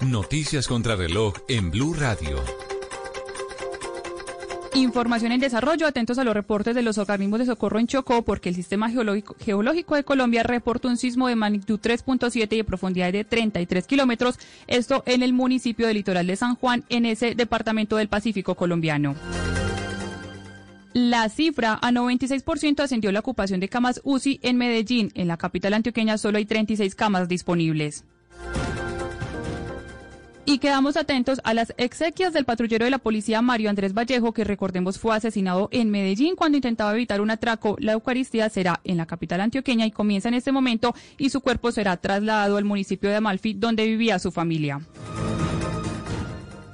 [0.00, 2.73] Noticias contra reloj en Blue Radio.
[4.74, 8.48] Información en desarrollo, atentos a los reportes de los organismos de socorro en Chocó, porque
[8.48, 13.22] el Sistema Geológico, de Colombia reportó un sismo de magnitud 3.7 y de profundidad de
[13.22, 18.08] 33 kilómetros, esto en el municipio del litoral de San Juan, en ese departamento del
[18.08, 19.14] Pacífico colombiano.
[20.92, 25.12] La cifra a 96% ascendió la ocupación de camas UCI en Medellín.
[25.14, 28.04] En la capital antioqueña solo hay 36 camas disponibles.
[30.46, 34.44] Y quedamos atentos a las exequias del patrullero de la policía Mario Andrés Vallejo, que
[34.44, 37.76] recordemos fue asesinado en Medellín cuando intentaba evitar un atraco.
[37.78, 41.72] La Eucaristía será en la capital antioqueña y comienza en este momento y su cuerpo
[41.72, 44.80] será trasladado al municipio de Amalfi, donde vivía su familia.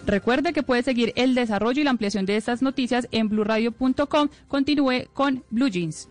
[0.04, 4.28] Recuerde que puede seguir el desarrollo y la ampliación de estas noticias en blurradio.com.
[4.48, 6.08] Continúe con Blue Jeans.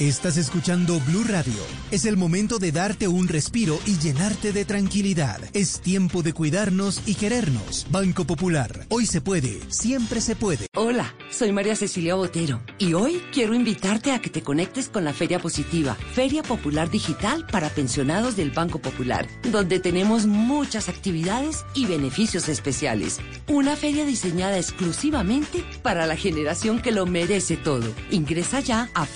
[0.00, 1.54] Estás escuchando Blue Radio.
[1.90, 5.40] Es el momento de darte un respiro y llenarte de tranquilidad.
[5.54, 7.86] Es tiempo de cuidarnos y querernos.
[7.90, 8.84] Banco Popular.
[8.90, 10.66] Hoy se puede, siempre se puede.
[10.74, 15.14] Hola, soy María Cecilia Botero y hoy quiero invitarte a que te conectes con la
[15.14, 21.86] Feria Positiva, Feria Popular Digital para pensionados del Banco Popular, donde tenemos muchas actividades y
[21.86, 23.18] beneficios especiales.
[23.48, 27.94] Una feria diseñada exclusivamente para la generación que lo merece todo.
[28.10, 29.06] Ingresa ya a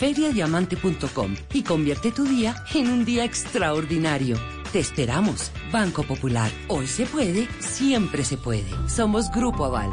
[1.53, 4.39] y convierte tu día en un día extraordinario.
[4.73, 6.51] Te esperamos, Banco Popular.
[6.69, 8.71] Hoy se puede, siempre se puede.
[8.89, 9.91] Somos Grupo Aval.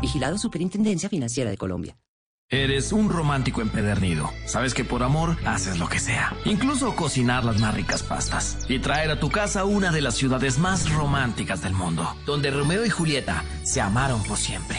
[0.00, 1.96] Vigilado Superintendencia Financiera de Colombia.
[2.52, 4.28] Eres un romántico empedernido.
[4.44, 6.34] Sabes que por amor haces lo que sea.
[6.44, 8.58] Incluso cocinar las más ricas pastas.
[8.68, 12.16] Y traer a tu casa una de las ciudades más románticas del mundo.
[12.26, 14.78] Donde Romeo y Julieta se amaron por siempre.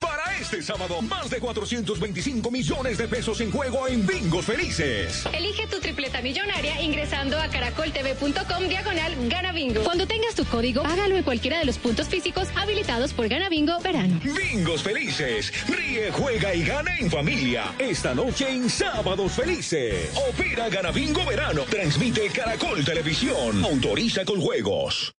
[0.00, 5.26] Para este sábado, más de 425 millones de pesos en juego en Bingos Felices.
[5.30, 9.82] Elige tu tripleta millonaria ingresando a caracoltv.com diagonal Gana Bingo.
[9.84, 13.78] Cuando tengas tu código, hágalo en cualquiera de los puntos físicos habilitados por Gana Bingo
[13.80, 14.18] Verano.
[14.24, 15.52] Bingos Felices.
[15.68, 17.74] Ríe, juega y gana en familia.
[17.78, 20.10] Esta noche en Sábados Felices.
[20.30, 21.64] Opera Gana Bingo Verano.
[21.68, 23.62] Transmite Caracol Televisión.
[23.62, 25.12] Autoriza con juegos.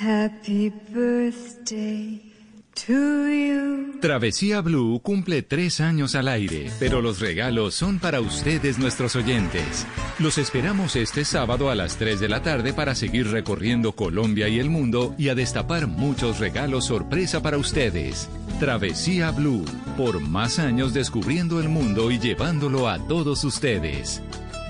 [0.00, 2.33] Happy birthday.
[2.74, 2.92] To
[3.28, 4.00] you.
[4.00, 9.86] Travesía Blue cumple tres años al aire, pero los regalos son para ustedes nuestros oyentes.
[10.18, 14.58] Los esperamos este sábado a las 3 de la tarde para seguir recorriendo Colombia y
[14.58, 18.28] el mundo y a destapar muchos regalos sorpresa para ustedes.
[18.58, 19.64] Travesía Blue,
[19.96, 24.20] por más años descubriendo el mundo y llevándolo a todos ustedes.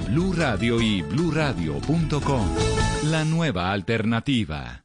[0.08, 2.48] Blue Radio y bluradio.com.
[3.04, 4.84] La nueva alternativa.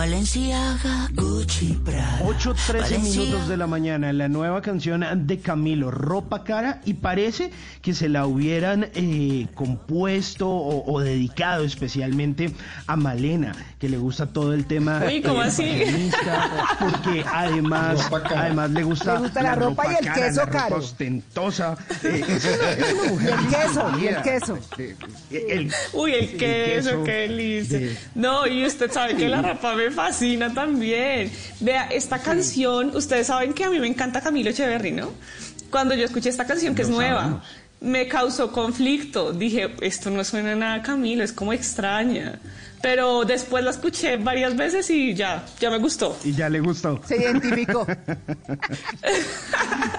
[0.00, 2.20] Valenciaga, Gucci, Prada.
[2.24, 7.50] 8.13 minutos de la mañana, la nueva canción de Camilo, Ropa Cara, y parece
[7.82, 12.50] que se la hubieran eh, compuesto o, o dedicado especialmente
[12.86, 16.10] a Malena, que le gusta todo el tema Uy, ¿cómo eh, así?
[16.80, 20.58] porque además, además le gusta, Le gusta la ropa y el cara, queso la ropa
[20.60, 20.76] caro.
[20.76, 21.76] ostentosa.
[22.02, 24.58] Eh, es, una, es una mujer Y el queso, y el queso.
[24.78, 24.96] Eh,
[25.50, 27.80] el- Uy, el queso, qué delicia.
[28.14, 31.30] No, y usted sabe que la rapa me fascina también.
[31.60, 35.12] Vea, esta canción, ustedes saben que a mí me encanta Camilo Echeverry, ¿no?
[35.70, 37.42] Cuando yo escuché esta canción, que es nueva,
[37.80, 39.32] me causó conflicto.
[39.32, 42.40] Dije, esto no suena nada a Camilo, es como extraña.
[42.82, 46.16] Pero después la escuché varias veces y ya, ya me gustó.
[46.24, 47.00] Y ya le gustó.
[47.04, 47.86] Se identificó.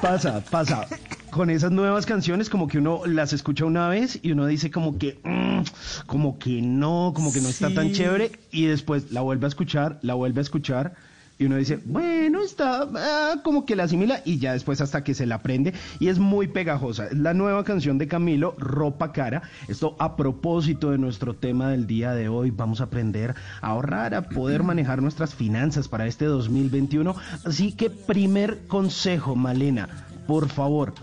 [0.02, 0.88] Pasa, pasa.
[1.30, 4.98] Con esas nuevas canciones como que uno las escucha una vez y uno dice como
[4.98, 5.62] que, mm,
[6.08, 10.00] como que no, como que no está tan chévere y después la vuelve a escuchar,
[10.02, 10.96] la vuelve a escuchar
[11.42, 15.16] y uno dice, bueno, está ah, como que la asimila y ya después hasta que
[15.16, 17.08] se la aprende y es muy pegajosa.
[17.08, 19.42] Es la nueva canción de Camilo, Ropa Cara.
[19.68, 24.14] Esto a propósito de nuestro tema del día de hoy, vamos a aprender a ahorrar,
[24.14, 27.16] a poder manejar nuestras finanzas para este 2021.
[27.44, 30.11] Así que primer consejo, Malena.
[30.28, 30.94] Por favor,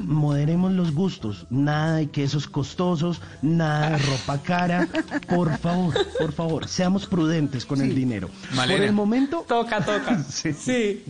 [0.00, 1.46] moderemos los gustos.
[1.50, 4.88] Nada de quesos costosos, nada de ropa cara.
[5.28, 8.28] Por favor, por favor, seamos prudentes con el dinero.
[8.54, 8.78] Malena.
[8.78, 9.44] Por el momento.
[9.48, 10.22] Toca, toca.
[10.30, 11.02] sí.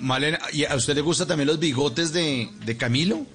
[0.00, 3.26] Malena, ¿y a usted le gustan también los bigotes de, de Camilo?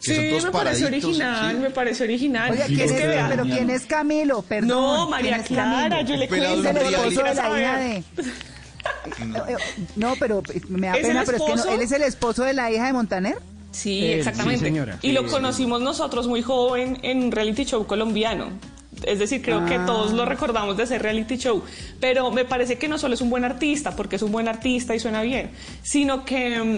[0.00, 1.60] Sí, me parece paraditos, original, ¿sí?
[1.62, 2.52] me parece original.
[2.52, 4.42] Oiga, ¿quién Es que vea- pero ¿quién es Camilo?
[4.42, 4.68] Perdón.
[4.68, 6.08] No, María ¿quién es Clara, Camilo?
[6.08, 8.04] yo le Es el cuento, esposo de la hija de...
[9.96, 12.44] No, pero me da ¿Es el pena, pero es que no, él es el esposo
[12.44, 13.36] de la hija de Montaner.
[13.70, 14.60] Sí, Él, exactamente.
[14.60, 14.98] sí, señora.
[15.02, 18.50] y lo Sí, conocimos nosotros muy joven en un reality show colombiano.
[19.04, 19.86] Es decir, creo que Ah.
[19.86, 21.62] todos lo recordamos de ese reality show.
[22.00, 24.94] Pero me parece que no solo es un buen artista, porque es un buen artista
[24.94, 25.50] y suena bien,
[25.82, 26.76] sino que mm,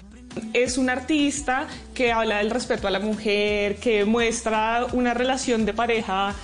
[0.52, 5.72] es un artista que habla del respeto a la mujer, que muestra una relación de
[5.72, 6.34] pareja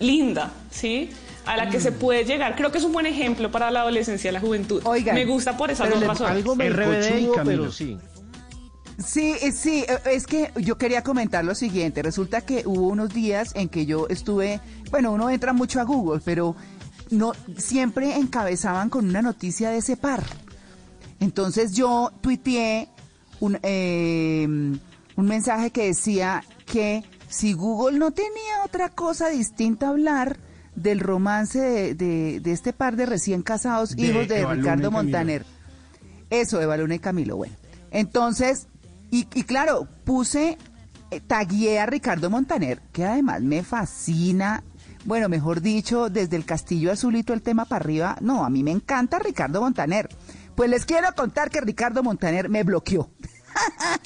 [0.00, 1.08] linda, ¿sí?
[1.46, 1.82] A la que Mm.
[1.82, 2.56] se puede llegar.
[2.56, 4.80] Creo que es un buen ejemplo para la adolescencia y la juventud.
[4.84, 6.32] Oigan, me gusta por esas pero dos le- razones.
[6.32, 7.98] algo me RBD y pero sí.
[9.04, 12.00] Sí, eh, sí, eh, es que yo quería comentar lo siguiente.
[12.02, 14.60] Resulta que hubo unos días en que yo estuve,
[14.90, 16.54] bueno, uno entra mucho a Google, pero
[17.10, 20.22] no siempre encabezaban con una noticia de ese par.
[21.20, 22.88] Entonces yo tuiteé
[23.40, 29.90] un, eh, un mensaje que decía que si Google no tenía otra cosa distinta a
[29.90, 30.38] hablar
[30.76, 34.90] del romance de, de- de este par de recién casados De hijos de Eva Ricardo.
[34.90, 35.44] Montaner.
[36.30, 37.54] Eso, Eva Luna y Camilo, bueno.
[37.90, 38.66] Entonces,
[39.10, 40.58] y, y claro, puse,
[41.10, 44.64] eh, tagué a Ricardo Montaner, que además me fascina.
[45.04, 48.16] Bueno, mejor dicho, desde el Castillo Azulito el tema para arriba.
[48.20, 50.08] No, a mí me encanta Ricardo Montaner.
[50.56, 53.10] Pues les quiero contar que Ricardo Montaner me bloqueó.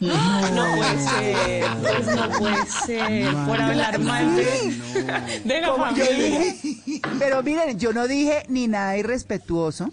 [0.01, 6.05] No puede ser, pues no puede ser, por hablar mal de, de la Como yo
[6.05, 6.39] familia.
[6.41, 9.91] dije, pero miren, yo no dije ni nada irrespetuoso,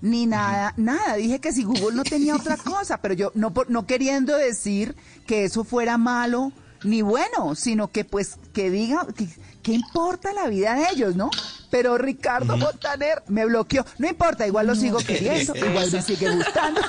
[0.00, 1.14] ni nada, nada.
[1.16, 4.94] Dije que si Google no tenía otra cosa, pero yo no, por- no queriendo decir
[5.26, 6.52] que eso fuera malo
[6.82, 9.26] ni bueno, sino que pues que diga, que,
[9.64, 11.30] ¿qué importa la vida de ellos, no?
[11.70, 13.84] Pero Ricardo Montaner me bloqueó.
[13.98, 16.80] No importa, igual lo sigo queriendo, igual me sigue gustando.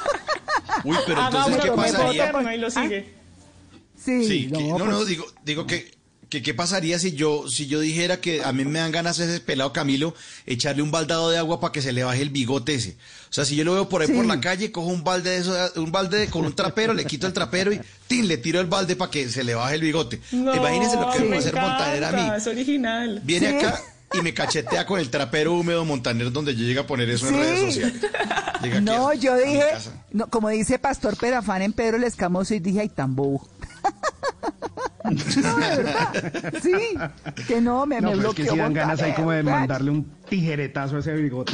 [0.84, 2.70] Uy, pero Haga entonces, ¿qué lo pasaría?
[2.70, 3.16] Sigue.
[3.98, 5.95] Sí, Sí, que- no, pues, no, digo, digo que,
[6.30, 9.40] que qué pasaría si yo, si yo dijera que a mí me dan ganas ese
[9.40, 10.14] pelado Camilo
[10.46, 12.98] echarle un baldado de agua para que se le baje el bigote ese.
[13.30, 15.38] O sea, si yo lo veo por ahí por la calle, cojo un balde de
[15.38, 18.28] eso, un balde con un trapero, le quito el trapero y ¡tin!
[18.28, 20.20] le tiro el balde para que se le baje el bigote.
[20.32, 22.32] No, Imagínense lo que va a hacer Montaner a mí.
[22.38, 23.22] Es original.
[23.24, 23.66] Viene Sí.
[23.66, 23.82] acá
[24.14, 27.36] y me cachetea con el trapero húmedo Montaner donde yo llego a poner eso en
[27.36, 28.02] redes sociales.
[28.62, 29.64] Llega aquí No, a- yo dije,
[30.12, 33.48] no, como dice Pastor Perafán en Pedro el Escamoso, y dije, ay, tan bobo.
[35.12, 36.54] no, de verdad.
[36.62, 36.72] Sí,
[37.48, 38.54] que no, me, No, me pero es que bloqueó.
[38.54, 41.54] si dan ganas ahí como de mandarle un tijeretazo a ese bigote.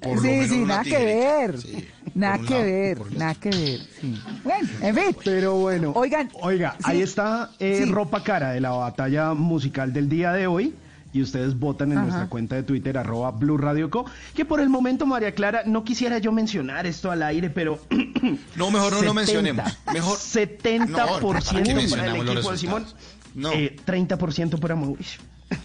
[0.00, 1.58] Por Sí, sí, nada que ver.
[1.60, 3.80] Sí, Nada que lado, ver, nada que ver.
[4.00, 4.22] Sí.
[4.44, 5.16] Bueno, en fin.
[5.24, 6.84] Pero bueno, Oigan, oiga, sí.
[6.84, 7.90] ahí está eh, Sí.
[7.90, 10.74] ropa cara de la batalla musical del día de hoy.
[11.12, 12.06] Y ustedes votan en Ajá.
[12.06, 14.04] nuestra cuenta de Twitter, arroba Blue Radio Co.
[14.34, 17.80] Que por el momento, María Clara, no quisiera yo mencionar esto al aire, pero.
[18.56, 19.78] No, mejor no lo 70, mencionemos.
[19.92, 20.18] Mejor.
[20.18, 22.86] 70% No, ¿para qué para el mencionamos equipo de Simón.
[23.34, 23.52] No.
[23.52, 25.20] eh, 30% para Mauricio.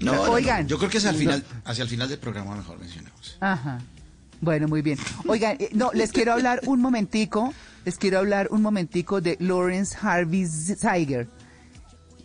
[0.00, 0.32] No, no, no.
[0.32, 0.66] Oigan.
[0.68, 3.36] Yo creo que hacia el final, hacia el final del programa mejor mencionemos.
[3.40, 3.78] Ajá.
[4.40, 4.98] Bueno, muy bien.
[5.26, 7.52] Oigan, eh, no, les quiero hablar un momentico,
[7.84, 11.28] les quiero hablar un momentico de Lawrence Harvey Zeiger.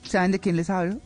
[0.04, 1.00] ¿Saben de quién les hablo?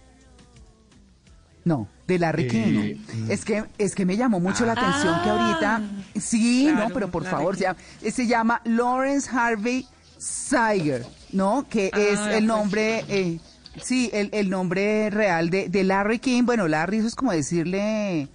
[1.65, 2.95] No, de Larry Eh, King.
[3.25, 3.31] mm.
[3.31, 5.81] Es que es que me llamó mucho la atención que ahorita
[6.19, 7.77] sí, claro, no, pero por Larry favor, se llama,
[8.11, 9.87] se llama Lawrence Harvey
[10.17, 11.65] Siger, ¿no?
[11.69, 13.39] Que Ah, es el nombre eh,
[13.81, 16.43] sí, el, el nombre real de, de Larry King.
[16.45, 18.27] Bueno, Larry eso es como decirle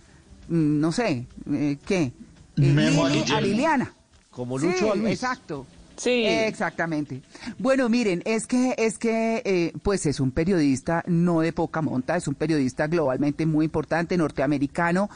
[0.48, 2.02] mm, no sé, eh, ¿qué?
[2.02, 2.12] Eh,
[2.56, 3.36] Memo a Lili Guillermo.
[3.36, 3.94] a Liliana.
[4.30, 5.12] Como Lucho a Luis.
[5.14, 5.66] Exacto.
[6.00, 6.24] Sí.
[6.24, 7.20] Exactamente.
[7.58, 12.16] Bueno, miren, es que, es que, eh, pues es un periodista no de poca monta,
[12.16, 15.10] es un periodista globalmente muy importante, norteamericano.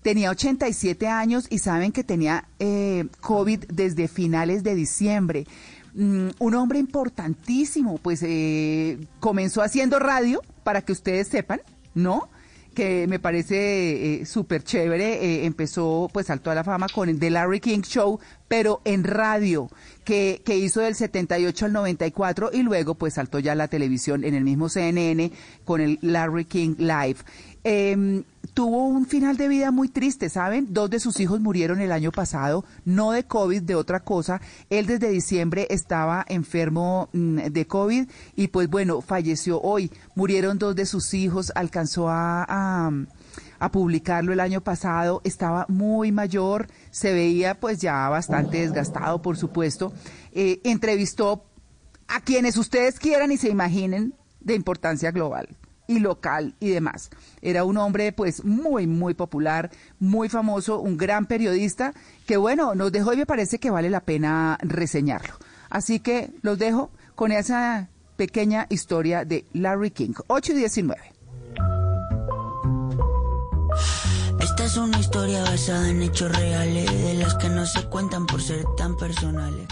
[0.00, 5.44] Tenía 87 años y saben que tenía eh, COVID desde finales de diciembre.
[5.94, 11.62] Mm, un hombre importantísimo, pues eh, comenzó haciendo radio, para que ustedes sepan,
[11.96, 12.28] ¿no?
[12.78, 15.14] Que me parece eh, súper chévere.
[15.14, 19.02] eh, empezó, pues, saltó a la fama con el The Larry King Show, pero en
[19.02, 19.68] radio,
[20.04, 24.22] que, que hizo del 78 al 94 y luego, pues, saltó ya a la televisión
[24.22, 25.32] en el mismo CNN
[25.64, 27.16] con el Larry King Live.
[27.64, 28.22] Em,
[28.58, 30.66] tuvo un final de vida muy triste, ¿saben?
[30.70, 34.40] Dos de sus hijos murieron el año pasado, no de COVID, de otra cosa.
[34.68, 39.92] Él desde diciembre estaba enfermo mm, de COVID y pues bueno, falleció hoy.
[40.16, 42.90] Murieron dos de sus hijos, alcanzó a,
[43.70, 49.92] publicarlo el año pasado, estaba muy mayor, se veía pues ya bastante desgastado, por supuesto.
[50.32, 51.44] Eh, entrevistó
[52.08, 55.48] a quienes ustedes quieran y se imaginen de importancia global
[55.88, 57.10] y local y demás.
[57.42, 61.92] Era un hombre pues muy, muy popular, muy famoso, un gran periodista
[62.26, 65.34] que bueno, nos dejó y me parece que vale la pena reseñarlo.
[65.70, 71.00] Así que los dejo con esa pequeña historia de Larry King, 8 y 19.
[74.40, 78.40] Esta es una historia basada en hechos reales, de las que no se cuentan por
[78.42, 79.66] ser tan personales.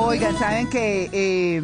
[0.00, 1.62] Oigan, ¿saben que eh,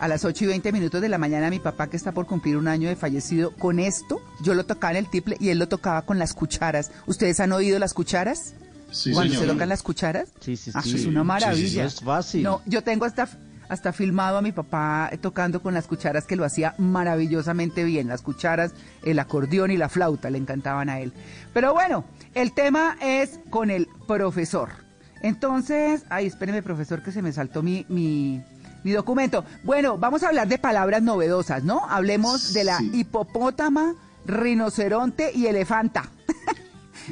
[0.00, 2.56] a las 8 y 20 minutos de la mañana mi papá, que está por cumplir
[2.56, 5.68] un año de fallecido, con esto, yo lo tocaba en el tiple y él lo
[5.68, 6.90] tocaba con las cucharas.
[7.06, 8.54] ¿Ustedes han oído las cucharas?
[8.90, 10.28] Sí, Cuando se tocan las cucharas.
[10.40, 10.96] Sí, sí, Ah, sí.
[10.96, 11.56] Es una maravilla.
[11.68, 12.42] sí, sí, es fácil.
[12.42, 13.28] No, yo tengo hasta,
[13.68, 18.08] hasta filmado a mi papá tocando con las cucharas que lo hacía maravillosamente bien.
[18.08, 18.72] Las cucharas,
[19.02, 21.12] el acordeón y la flauta le encantaban a él.
[21.52, 22.04] Pero bueno,
[22.34, 24.83] el tema es con el profesor.
[25.24, 28.42] Entonces, ay, espéreme, profesor, que se me saltó mi, mi,
[28.84, 29.42] mi documento.
[29.62, 31.80] Bueno, vamos a hablar de palabras novedosas, ¿no?
[31.88, 33.94] Hablemos de la hipopótama,
[34.26, 36.10] rinoceronte y elefanta.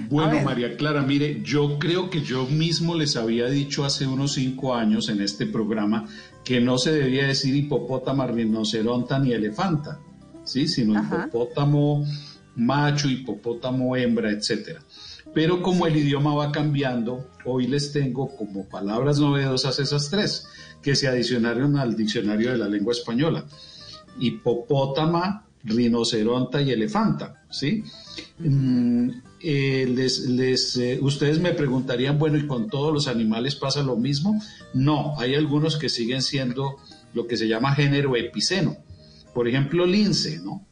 [0.09, 0.41] Bueno.
[0.43, 5.11] María Clara, mire, yo creo que yo mismo les había dicho hace unos cinco años
[5.11, 6.09] en este programa
[6.45, 9.99] que no se debía decir hipopótama, rinoceronta ni elefanta,
[10.45, 10.67] ¿sí?
[10.67, 11.27] Sino Ajá.
[11.27, 12.07] hipopótamo
[12.57, 14.81] macho, hipopótamo hembra, etcétera.
[15.35, 20.47] Pero como el idioma va cambiando, hoy les tengo como palabras novedosas esas tres
[20.83, 23.47] que se adicionaron al diccionario de la lengua española.
[24.19, 27.85] Hipopótama, rinoceronta y elefanta, ¿sí?
[28.39, 29.11] Mm,
[29.41, 33.97] eh, les, les, eh, ustedes me preguntarían, bueno, ¿y con todos los animales pasa lo
[33.97, 34.41] mismo?
[34.75, 36.77] No, hay algunos que siguen siendo
[37.15, 38.77] lo que se llama género epiceno.
[39.35, 40.67] Por ejemplo, lince, ¿no?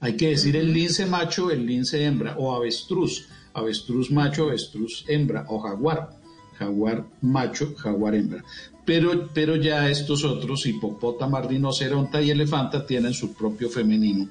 [0.00, 3.28] Hay que decir el lince macho, el lince hembra, o avestruz,
[3.58, 6.10] avestruz macho, avestruz hembra, o jaguar,
[6.58, 8.44] jaguar macho, jaguar hembra.
[8.84, 14.28] Pero, pero ya estos otros, hipopótama, rinoceronta y elefanta, tienen su propio femenino,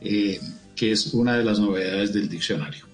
[0.00, 0.40] eh,
[0.74, 2.86] que es una de las novedades del diccionario.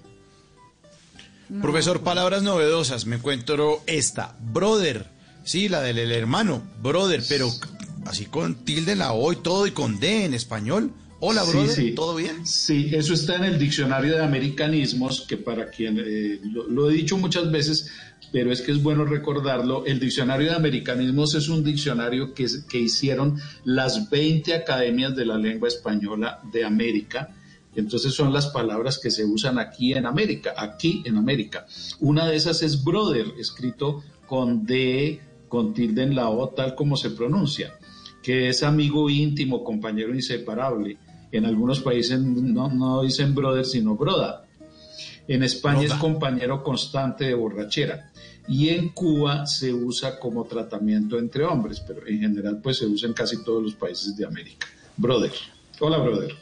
[1.61, 3.07] Profesor, palabras novedosas.
[3.07, 4.37] Me encuentro esta.
[4.41, 5.07] Brother.
[5.43, 6.63] Sí, la del el hermano.
[6.81, 7.51] Brother, pero
[8.07, 10.93] así con tilde en la O y todo y con D en español.
[11.21, 11.69] Hola, brother.
[11.69, 11.93] sí.
[11.93, 12.47] ¿Todo bien?
[12.47, 16.95] Sí, eso está en el diccionario de americanismos, que para quien eh, lo, lo he
[16.95, 17.91] dicho muchas veces,
[18.33, 22.79] pero es que es bueno recordarlo, el diccionario de americanismos es un diccionario que, que
[22.79, 27.35] hicieron las 20 academias de la lengua española de América.
[27.75, 31.67] Entonces son las palabras que se usan aquí en América, aquí en América.
[32.01, 36.97] Una de esas es brother, escrito con D, con tilde en la O, tal como
[36.97, 37.75] se pronuncia,
[38.23, 40.99] que es amigo íntimo, compañero inseparable.
[41.33, 44.45] En algunos países no, no dicen brother, sino broda.
[45.29, 48.11] En España es compañero constante de borrachera.
[48.49, 53.09] Y en Cuba se usa como tratamiento entre hombres, pero en general pues se usa
[53.09, 54.67] en casi todos los países de América.
[54.97, 55.31] Brother.
[55.79, 56.35] Hola, brother.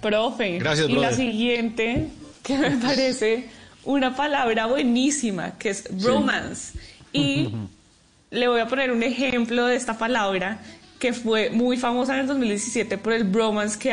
[0.00, 0.58] Profe.
[0.58, 1.16] Gracias, y la brother.
[1.16, 2.08] siguiente,
[2.44, 3.48] que me parece
[3.84, 6.78] una palabra buenísima, que es romance.
[7.12, 7.48] Y
[8.30, 10.60] le voy a poner un ejemplo de esta palabra
[11.00, 13.90] que fue muy famosa en el 2017 por el bromance que,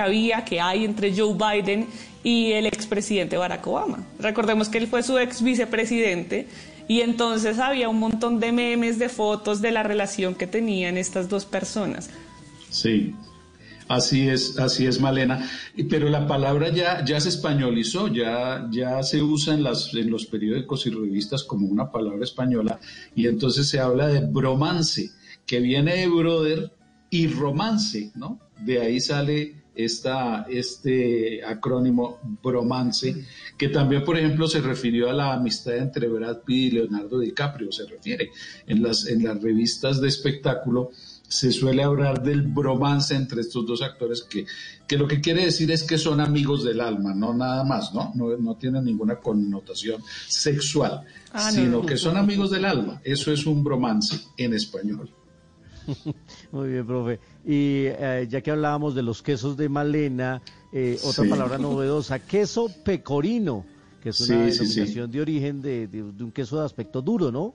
[0.00, 1.86] había, que hay entre Joe Biden
[2.24, 4.04] y el expresidente Barack Obama.
[4.18, 6.48] Recordemos que él fue su ex vicepresidente
[6.88, 11.28] y entonces había un montón de memes, de fotos de la relación que tenían estas
[11.28, 12.08] dos personas.
[12.70, 13.14] Sí,
[13.86, 15.46] así es, así es, Malena.
[15.90, 20.24] Pero la palabra ya, ya se españolizó, ya, ya se usa en, las, en los
[20.24, 22.80] periódicos y revistas como una palabra española
[23.14, 25.12] y entonces se habla de bromance,
[25.46, 26.72] que viene de brother
[27.10, 28.40] y romance, ¿no?
[28.64, 33.14] De ahí sale esta, este acrónimo bromance,
[33.58, 37.70] que también, por ejemplo, se refirió a la amistad entre Brad Pitt y Leonardo DiCaprio,
[37.70, 38.30] se refiere.
[38.66, 40.90] En las, en las revistas de espectáculo
[41.28, 44.46] se suele hablar del bromance entre estos dos actores, que,
[44.86, 48.12] que lo que quiere decir es que son amigos del alma, no nada más, ¿no?
[48.14, 51.02] No, no tienen ninguna connotación sexual,
[51.32, 51.86] Ah, no, sino no.
[51.86, 53.00] que son amigos del alma.
[53.04, 55.10] Eso es un bromance en español.
[56.52, 57.18] Muy bien, profe.
[57.44, 60.40] Y eh, ya que hablábamos de los quesos de Malena,
[60.72, 61.30] eh, otra Sí.
[61.30, 63.64] palabra novedosa, queso pecorino,
[64.02, 64.62] que es una Sí, sí, sí.
[64.64, 67.54] denominación de origen de, de- de un queso de aspecto duro, ¿no?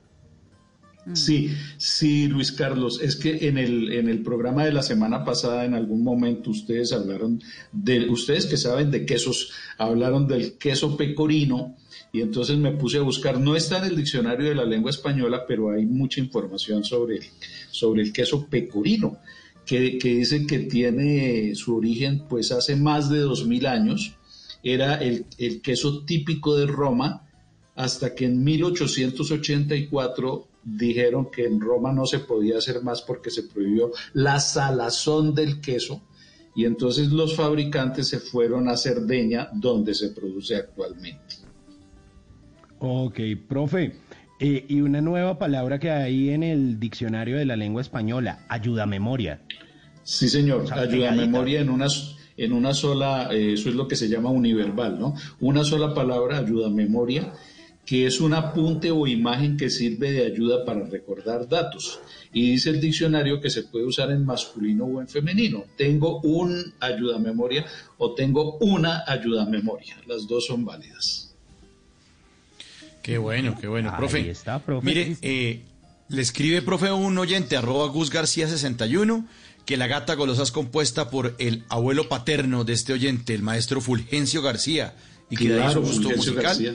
[1.15, 5.65] Sí, sí, Luis Carlos, es que en el, en el programa de la semana pasada,
[5.65, 7.41] en algún momento, ustedes hablaron
[7.71, 11.75] de, ustedes que saben de quesos, hablaron del queso pecorino,
[12.13, 15.43] y entonces me puse a buscar, no está en el diccionario de la lengua española,
[15.47, 17.23] pero hay mucha información sobre el,
[17.71, 19.17] sobre el queso pecorino,
[19.65, 24.15] que, que dice que tiene su origen pues hace más de dos mil años,
[24.63, 27.27] era el, el queso típico de Roma,
[27.75, 33.43] hasta que en 1884 dijeron que en Roma no se podía hacer más porque se
[33.43, 36.01] prohibió la salazón del queso
[36.55, 41.35] y entonces los fabricantes se fueron a Cerdeña donde se produce actualmente.
[42.79, 43.95] Ok, profe.
[44.43, 48.87] Eh, y una nueva palabra que hay en el diccionario de la lengua española, ayuda
[48.87, 49.39] memoria.
[50.01, 51.85] Sí, señor, O sea, ayuda memoria en una,
[52.37, 55.13] en una sola, eh, eso es lo que se llama univerbal, ¿no?
[55.41, 57.31] Una sola palabra, ayuda memoria,
[57.85, 61.99] que es un apunte o imagen que sirve de ayuda para recordar datos.
[62.33, 65.65] Y dice el diccionario que se puede usar en masculino o en femenino.
[65.77, 67.63] Tengo un ayuda memoria
[67.99, 69.97] o tengo una ayuda memoria.
[70.07, 71.20] Las dos son válidas.
[73.01, 74.29] Qué bueno, qué bueno, Ahí profe.
[74.29, 74.85] está, profe.
[74.85, 75.63] Mire, eh,
[76.09, 79.25] le escribe, profe, un oyente, arroba Gus García 61,
[79.65, 83.81] que la gata golosa es compuesta por el abuelo paterno de este oyente, el maestro
[83.81, 84.95] Fulgencio García,
[85.29, 86.43] y que de ahí su Claro, gusto Fulgencio musical.
[86.43, 86.73] García.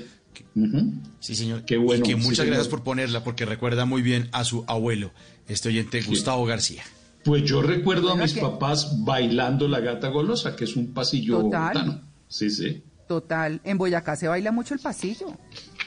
[1.20, 1.64] Sí, señor.
[1.64, 2.54] Qué bueno, Y que sí, muchas señor.
[2.54, 5.12] gracias por ponerla, porque recuerda muy bien a su abuelo,
[5.48, 6.82] este oyente, Gustavo García.
[7.24, 11.38] Pues yo recuerdo a mis que- papás bailando la gata golosa, que es un pasillo
[11.42, 11.72] Total.
[11.74, 12.00] bogotano.
[12.28, 12.82] Sí, sí.
[13.08, 15.26] Total, en Boyacá se baila mucho el pasillo,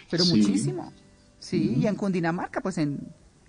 [0.09, 0.35] pero Sí.
[0.37, 0.91] muchísimo.
[1.39, 2.99] Sí, y en Cundinamarca, pues en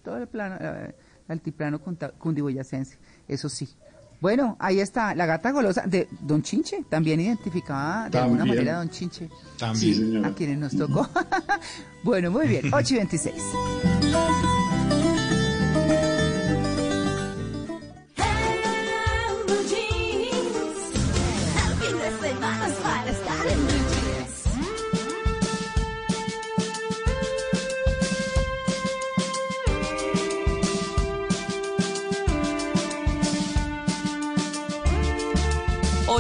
[0.04, 0.94] todo el plano, eh,
[1.28, 1.80] altiplano
[2.18, 3.68] cundiboyacense, eso sí.
[4.20, 8.58] Bueno, ahí está, la gata golosa de Don Chinche, también identificada de alguna También.
[8.58, 9.28] manera Don Chinche.
[9.74, 10.28] Sí, señora.
[10.28, 11.08] A quienes nos tocó.
[12.04, 13.34] bueno, muy bien, 8 y 26.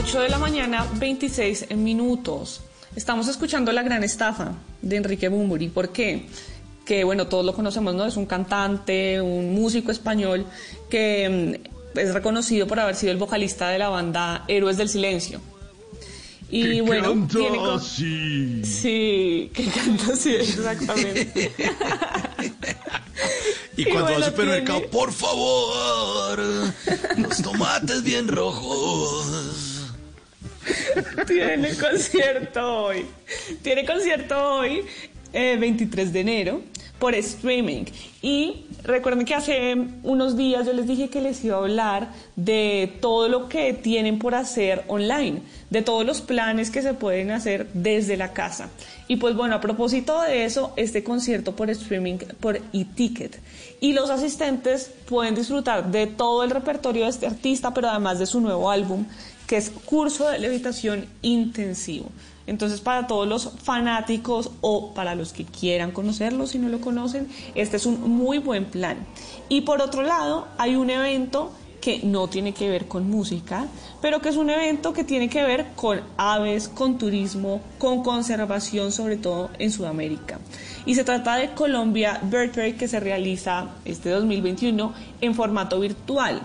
[0.00, 2.60] Ocho de la mañana, 26 minutos.
[2.96, 4.52] Estamos escuchando La Gran Estafa
[4.82, 5.68] de Enrique Bumburi.
[5.68, 6.26] ¿Por qué?
[6.84, 8.04] Que, bueno, todos lo conocemos, ¿no?
[8.06, 10.46] Es un cantante, un músico español
[10.88, 11.56] que
[11.94, 15.40] mm, es reconocido por haber sido el vocalista de la banda Héroes del Silencio.
[16.50, 18.64] Y Que bueno, canta tiene co- así.
[18.64, 21.52] Sí, que canta así, exactamente.
[23.76, 26.38] Y Y cuando va bueno, al supermercado, tiene- por favor,
[27.16, 29.69] los tomates bien rojos.
[31.26, 33.06] Tiene concierto hoy.
[33.62, 34.82] Tiene concierto hoy,
[35.32, 36.62] eh, 23 de enero,
[36.98, 37.84] por streaming.
[38.22, 42.92] Y recuerden que hace unos días yo les dije que les iba a hablar de
[43.00, 47.68] todo lo que tienen por hacer online, de todos los planes que se pueden hacer
[47.72, 48.68] desde la casa.
[49.08, 53.40] Y pues bueno, a propósito de eso, este concierto por streaming por eTicket.
[53.80, 58.26] Y los asistentes pueden disfrutar de todo el repertorio de este artista, pero además de
[58.26, 59.06] su nuevo álbum,
[59.50, 62.06] que es curso de levitación intensivo.
[62.46, 67.26] Entonces, para todos los fanáticos o para los que quieran conocerlo, si no lo conocen,
[67.56, 68.98] este es un muy buen plan.
[69.48, 71.50] Y por otro lado, hay un evento
[71.80, 73.66] que no tiene que ver con música,
[74.00, 78.92] pero que es un evento que tiene que ver con aves, con turismo, con conservación,
[78.92, 80.38] sobre todo en Sudamérica.
[80.86, 86.40] Y se trata de Colombia Bird Fair que se realiza este 2021 en formato virtual.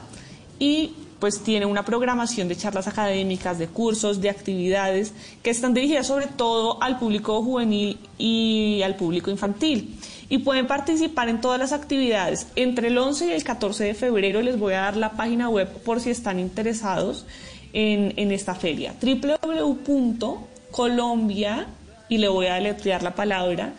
[0.58, 0.96] Y
[1.26, 5.12] pues tiene una programación de charlas académicas, de cursos, de actividades
[5.42, 10.00] que están dirigidas sobre todo al público juvenil y al público infantil.
[10.30, 12.46] Y pueden participar en todas las actividades.
[12.56, 15.68] Entre el 11 y el 14 de febrero les voy a dar la página web
[15.84, 17.26] por si están interesados
[17.74, 18.94] en, en esta feria.
[19.02, 21.66] www.colombia,
[22.08, 23.74] y le voy a deletrear la palabra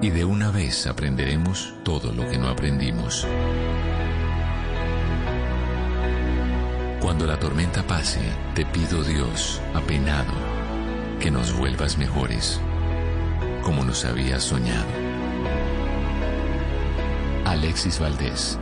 [0.00, 3.26] y de una vez aprenderemos todo lo que no aprendimos.
[7.00, 8.20] Cuando la tormenta pase,
[8.54, 10.32] te pido Dios, apenado,
[11.20, 12.60] que nos vuelvas mejores,
[13.62, 14.86] como nos habías soñado.
[17.44, 18.58] Alexis Valdés.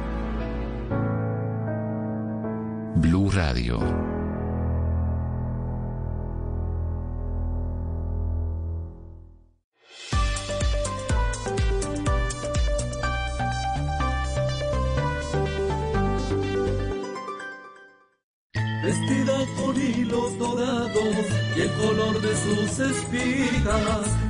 [2.95, 4.16] Blue Radio.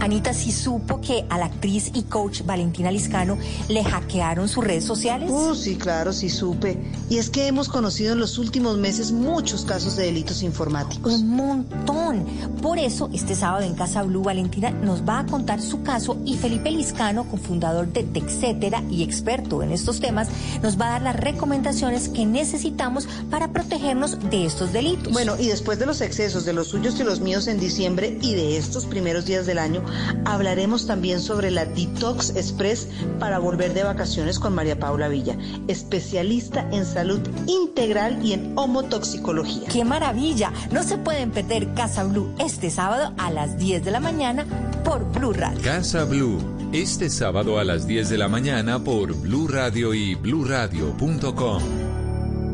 [0.00, 3.38] Anita, ¿sí supo que a la actriz y coach Valentina Liscano
[3.68, 5.30] le hackearon sus redes sociales?
[5.32, 6.78] Oh, sí, claro, sí supe.
[7.08, 11.12] Y es que hemos conocido en los últimos meses muchos casos de delitos informáticos.
[11.14, 12.24] Un montón.
[12.60, 16.36] Por eso, este sábado en Casa Blue, Valentina nos va a contar su caso y
[16.36, 20.28] Felipe Liscano, cofundador de Texetera y experto en estos temas,
[20.62, 25.12] nos va a dar las recomendaciones que necesitamos para protegernos de estos delitos.
[25.12, 28.34] Bueno, y después de los excesos de los suyos y los míos en diciembre y
[28.34, 29.83] de estos primeros días del año,
[30.24, 32.88] hablaremos también sobre la Detox Express
[33.18, 35.36] para volver de vacaciones con María Paula Villa,
[35.68, 39.68] especialista en salud integral y en homotoxicología.
[39.68, 40.52] ¡Qué maravilla!
[40.70, 44.46] No se pueden perder Casa Blue este sábado a las 10 de la mañana
[44.84, 45.60] por Blue Radio.
[45.62, 46.38] Casa Blue,
[46.72, 51.62] este sábado a las 10 de la mañana por Blue Radio y bluradio.com.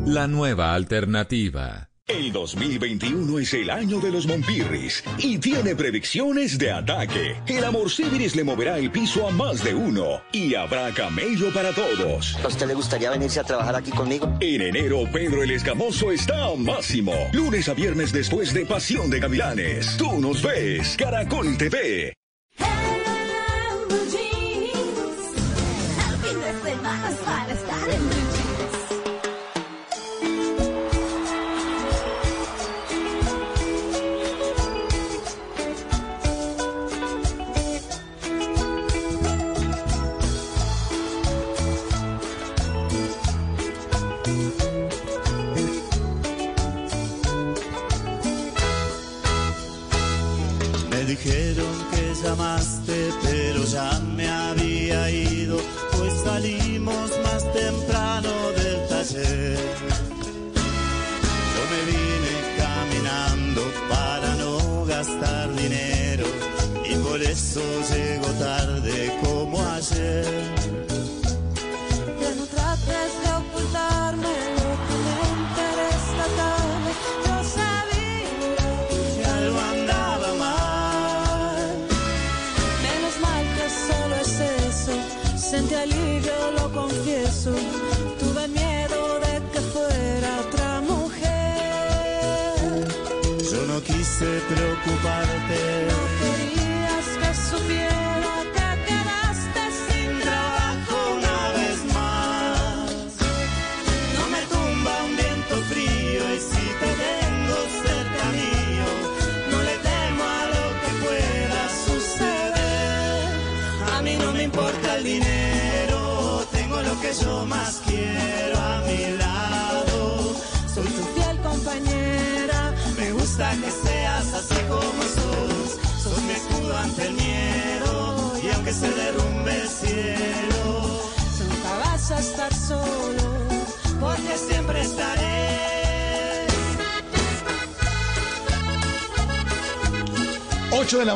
[0.05, 1.90] La nueva alternativa.
[2.11, 7.37] El 2021 es el año de los Monpirris y tiene predicciones de ataque.
[7.47, 11.71] El amor Civiris le moverá el piso a más de uno y habrá camello para
[11.71, 12.37] todos.
[12.43, 14.37] ¿A usted le gustaría venirse a trabajar aquí conmigo?
[14.41, 17.13] En enero, Pedro el Escamoso está a máximo.
[17.31, 19.95] Lunes a viernes después de Pasión de Gavilanes.
[19.95, 22.13] Tú nos ves, Caracol TV.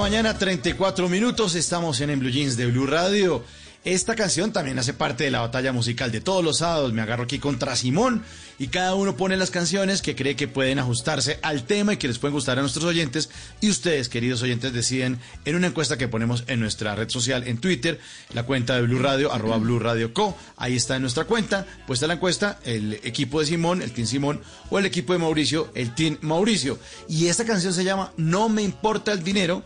[0.06, 1.56] Mañana, 34 minutos.
[1.56, 3.44] Estamos en, en Blue Jeans de Blue Radio.
[3.86, 6.94] Esta canción también hace parte de la batalla musical de todos los sábados.
[6.94, 8.24] Me agarro aquí contra Simón
[8.60, 12.08] y cada uno pone las canciones que cree que pueden ajustarse al tema y que
[12.08, 13.32] les pueden gustar a nuestros oyentes.
[13.62, 17.58] Y ustedes, queridos oyentes, deciden en una encuesta que ponemos en nuestra red social, en
[17.58, 18.00] Twitter,
[18.32, 20.38] la cuenta de Blue Radio, arroba Blue Radio Co.
[20.56, 24.42] Ahí está en nuestra cuenta, puesta la encuesta, el equipo de Simón, el Team Simón,
[24.70, 26.78] o el equipo de Mauricio, el Team Mauricio.
[27.10, 29.64] Y esta canción se llama No me importa el dinero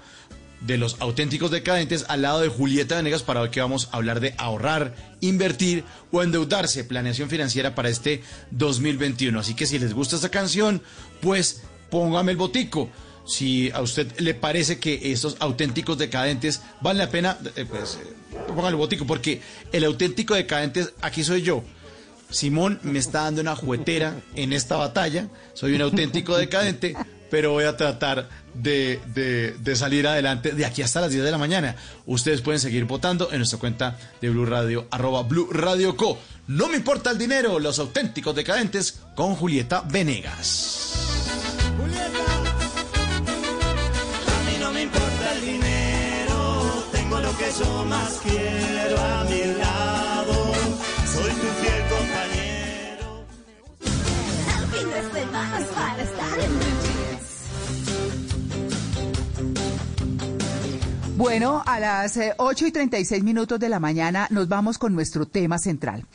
[0.61, 4.19] de los auténticos decadentes al lado de Julieta Venegas para hoy que vamos a hablar
[4.19, 8.21] de ahorrar, invertir o endeudarse, planeación financiera para este
[8.51, 9.39] 2021.
[9.39, 10.81] Así que si les gusta esta canción,
[11.21, 12.89] pues póngame el botico.
[13.25, 18.37] Si a usted le parece que estos auténticos decadentes vale la pena, eh, pues eh,
[18.47, 19.41] póngale el botico, porque
[19.71, 21.63] el auténtico decadente aquí soy yo.
[22.31, 25.27] Simón me está dando una juguetera en esta batalla.
[25.53, 26.95] Soy un auténtico decadente,
[27.29, 31.31] pero voy a tratar de, de- de salir adelante de aquí hasta las 10 de
[31.31, 31.75] la mañana.
[32.05, 36.17] Ustedes pueden seguir votando en nuestra cuenta de Blue Radio, arroba Blue Radio Co.
[36.47, 40.93] No me importa el dinero, los auténticos decadentes con Julieta Venegas.
[44.27, 49.43] A mí no me importa el dinero, tengo lo que yo más quiero a mi
[49.59, 50.53] lado.
[51.13, 53.25] Soy tu fiel compañero.
[61.19, 65.25] Bueno, a las eh, 8 y 36 minutos de la mañana nos vamos con nuestro
[65.27, 66.05] tema central.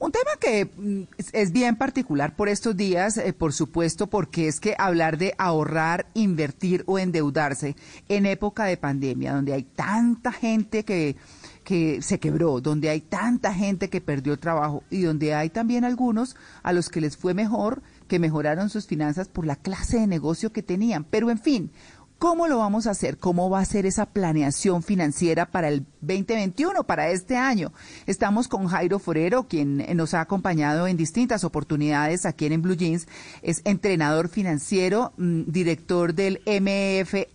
[0.00, 4.48] Un tema que mm, es- es bien particular por estos días, eh, por supuesto, porque
[4.48, 7.76] es que hablar de ahorrar, invertir o endeudarse
[8.08, 11.14] en época de pandemia, donde hay tanta gente que,
[11.62, 15.84] que se quebró, donde hay tanta gente que perdió el trabajo y donde hay también
[15.84, 20.06] algunos a los que les fue mejor, que mejoraron sus finanzas por la clase de
[20.08, 21.04] negocio que tenían.
[21.04, 21.70] Pero en fin,
[22.18, 23.18] ¿Cómo lo vamos a hacer?
[23.18, 27.72] ¿Cómo va a ser esa planeación financiera para el 2021, para este año?
[28.08, 32.74] Estamos con Jairo Forero, quien eh, nos ha acompañado en distintas oportunidades aquí en Blue
[32.74, 33.06] Jeans.
[33.42, 37.28] Es entrenador financiero, mm, director del MEF,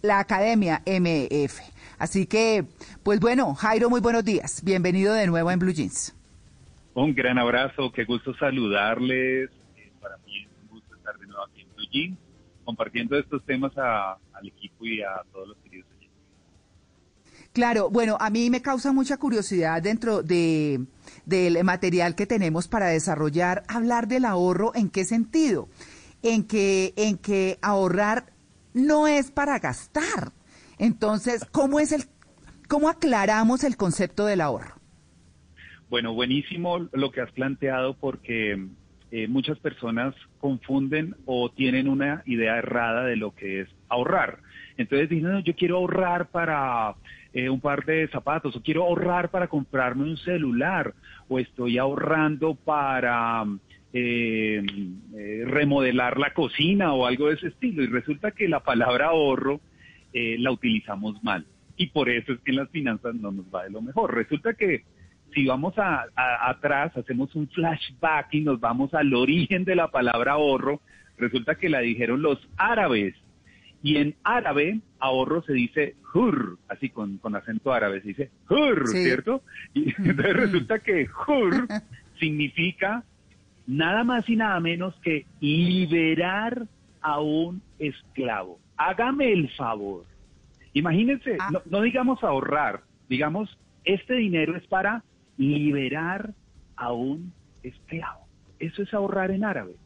[0.00, 1.60] la Academia MEF.
[1.98, 2.64] Así que,
[3.02, 4.62] pues bueno, Jairo, muy buenos días.
[4.64, 6.14] Bienvenido de nuevo en Blue Jeans.
[6.94, 9.50] Un gran abrazo, qué gusto saludarles.
[9.76, 12.18] Eh, para mí es un gusto estar de nuevo aquí en Blue Jeans,
[12.64, 16.10] compartiendo estos temas a- al equipo y a todos los queridos oyentes.
[17.52, 20.84] Claro, bueno, a mí me causa mucha curiosidad dentro de,
[21.24, 25.68] del material que tenemos para desarrollar, hablar del ahorro, ¿en qué sentido?
[26.22, 28.32] En que, en que ahorrar
[28.72, 30.32] no es para gastar.
[30.78, 32.06] Entonces, ¿cómo es el,
[32.68, 34.74] cómo aclaramos el concepto del ahorro?
[35.88, 38.66] Bueno, buenísimo lo que has planteado porque
[39.16, 44.38] eh, muchas personas confunden o tienen una idea errada de lo que es ahorrar.
[44.76, 46.96] Entonces dicen, yo quiero ahorrar para
[47.32, 50.94] eh, un par de zapatos o quiero ahorrar para comprarme un celular
[51.28, 53.44] o estoy ahorrando para
[53.92, 54.60] eh,
[55.16, 57.84] eh, remodelar la cocina o algo de ese estilo.
[57.84, 59.60] Y resulta que la palabra ahorro
[60.12, 61.46] eh, la utilizamos mal.
[61.76, 64.12] Y por eso es que en las finanzas no nos va de lo mejor.
[64.12, 64.82] Resulta que
[65.34, 69.88] si vamos a, a- atrás, hacemos un flashback y nos vamos al origen de la
[69.88, 70.80] palabra ahorro,
[71.18, 73.14] resulta que la dijeron los árabes.
[73.82, 78.88] Y en árabe, ahorro se dice hur, así con, con acento árabe, se dice hur,
[78.88, 79.02] Sí.
[79.04, 79.42] ¿cierto?
[79.74, 81.66] Y entonces resulta que hur
[82.18, 83.04] significa
[83.66, 86.62] nada más y nada menos que liberar
[87.02, 88.58] a un esclavo.
[88.76, 90.04] Hágame el favor.
[90.72, 95.02] Imagínense, no, no digamos ahorrar, digamos, este dinero es para
[95.36, 96.34] liberar
[96.76, 97.32] a un
[97.62, 98.26] esclavo.
[98.58, 99.76] Eso es ahorrar en árabe.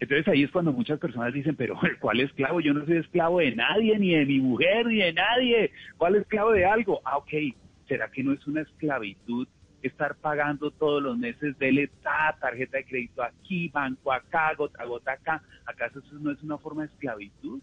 [0.00, 2.60] Entonces ahí es cuando muchas personas dicen, pero ¿cuál esclavo?
[2.60, 5.72] Yo no soy esclavo de nadie, ni de mi mujer, ni de nadie.
[5.98, 7.00] ¿Cuál esclavo de algo?
[7.04, 7.32] Ah, ok.
[7.86, 9.46] ¿Será que no es una esclavitud
[9.82, 14.86] estar pagando todos los meses de ta, tarjeta de crédito aquí, banco acá, gota a
[14.86, 15.42] gota acá?
[15.66, 17.60] ¿Acaso eso no es una forma de esclavitud?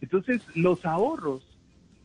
[0.00, 1.51] Entonces los ahorros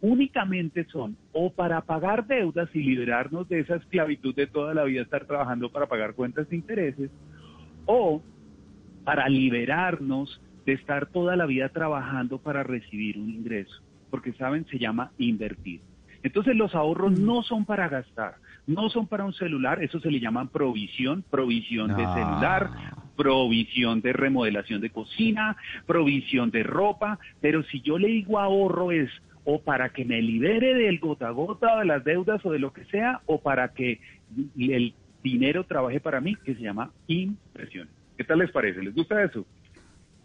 [0.02, 5.02] únicamente son o para pagar deudas y liberarnos de esa esclavitud de toda la vida
[5.02, 7.12] estar trabajando para pagar cuentas de intereses,
[7.86, 8.22] o
[9.04, 14.78] para liberarnos de estar toda la vida trabajando para recibir un ingreso, porque saben, se
[14.78, 15.80] llama invertir.
[16.24, 20.20] Entonces los ahorros no son para gastar, no son para un celular, eso se le
[20.20, 22.14] llama provisión, provisión de Ah.
[22.14, 22.70] celular,
[23.16, 25.56] provisión de remodelación de cocina,
[25.86, 29.10] provisión de ropa, pero si yo le digo ahorro es
[29.50, 32.74] o para que me libere del gota a gota de las deudas o de lo
[32.74, 34.02] que sea, o para que
[34.60, 34.94] el
[35.24, 37.88] dinero trabaje para mí, que se llama inversión.
[38.18, 38.82] ¿Qué tal les parece?
[38.84, 39.46] ¿Les gusta eso?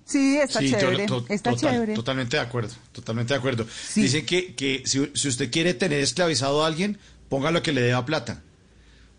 [0.04, 1.06] Sí, está Sí, yo chévere.
[1.06, 1.94] to- está total- chévere.
[1.94, 3.64] Totalmente de acuerdo, totalmente de acuerdo.
[3.94, 8.04] Dicen que, que si, si usted quiere tener esclavizado a alguien, póngalo que le deba
[8.04, 8.42] plata.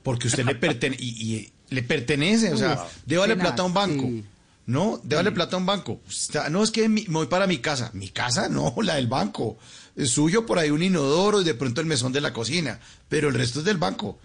[0.03, 4.03] Porque usted le, pertene y, y le pertenece, o sea, débale plata a un banco.
[4.05, 4.25] sí.
[4.65, 5.99] No, débale plata a un banco.
[6.09, 7.89] Está- no es que mi- me voy para mi casa.
[7.93, 9.57] Mi casa no, la del banco.
[9.95, 12.79] Es suyo por ahí un inodoro y de pronto el mesón de la cocina,
[13.09, 14.17] pero el resto es del banco.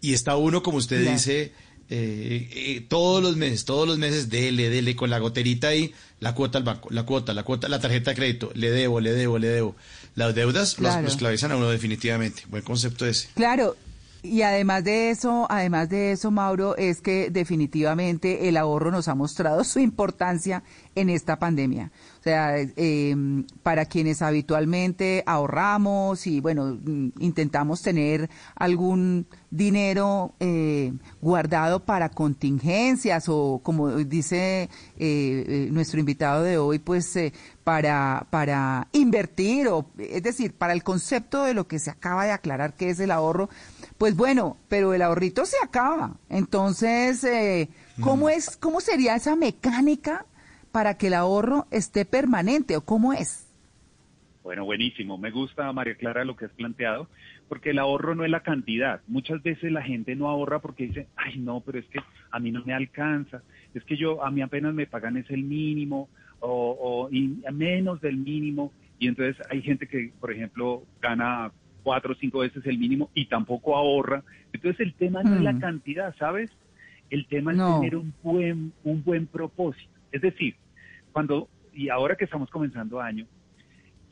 [0.00, 1.12] Y está uno, como usted Claro.
[1.16, 1.52] dice,
[1.90, 6.34] eh, eh, todos los meses, todos los meses, dele, dele, con la goterita ahí, la
[6.34, 9.38] cuota al banco, la cuota, la cuota, la tarjeta de crédito, le debo, le debo,
[9.38, 9.76] le debo.
[10.16, 11.02] Las deudas los- Claro.
[11.02, 12.42] los esclavizan a uno definitivamente.
[12.48, 13.28] Buen concepto ese.
[13.34, 13.76] Claro,
[14.24, 19.14] y además de eso, además de eso, Mauro, es que definitivamente el ahorro nos ha
[19.14, 20.62] mostrado su importancia
[20.94, 21.90] en esta pandemia.
[22.22, 23.16] O sea, eh,
[23.64, 33.28] para quienes habitualmente ahorramos y, bueno, mm, intentamos tener algún dinero eh, guardado para contingencias
[33.28, 34.68] o, como dice eh,
[34.98, 37.32] eh, nuestro invitado de hoy, pues eh,
[37.64, 42.30] para, para invertir o, es decir, para el concepto de lo que se acaba de
[42.30, 43.50] aclarar que es el ahorro,
[43.98, 46.18] pues bueno, pero el ahorrito se acaba.
[46.28, 47.68] Entonces, eh,
[48.00, 50.24] ¿cómo es, cómo sería esa mecánica
[50.72, 53.48] para que el ahorro esté permanente o cómo es?
[54.42, 55.18] Bueno, buenísimo.
[55.18, 57.06] Me gusta, María Clara, lo que has planteado,
[57.48, 59.00] porque el ahorro no es la cantidad.
[59.06, 62.00] Muchas veces la gente no ahorra porque dice, ay, no, pero es que
[62.30, 63.42] a mí no me alcanza.
[63.72, 66.08] Es que yo, a mí apenas me pagan es el mínimo
[66.40, 68.72] o, o y menos del mínimo.
[68.98, 71.52] Y entonces hay gente que, por ejemplo, gana
[71.84, 74.24] cuatro o cinco veces el mínimo y tampoco ahorra.
[74.52, 75.60] Entonces el tema no es la Mm.
[75.60, 76.50] cantidad, ¿sabes?
[77.10, 79.91] El tema es tener un buen, un buen propósito.
[80.12, 80.54] Es decir,
[81.10, 83.26] cuando, y ahora que estamos comenzando año,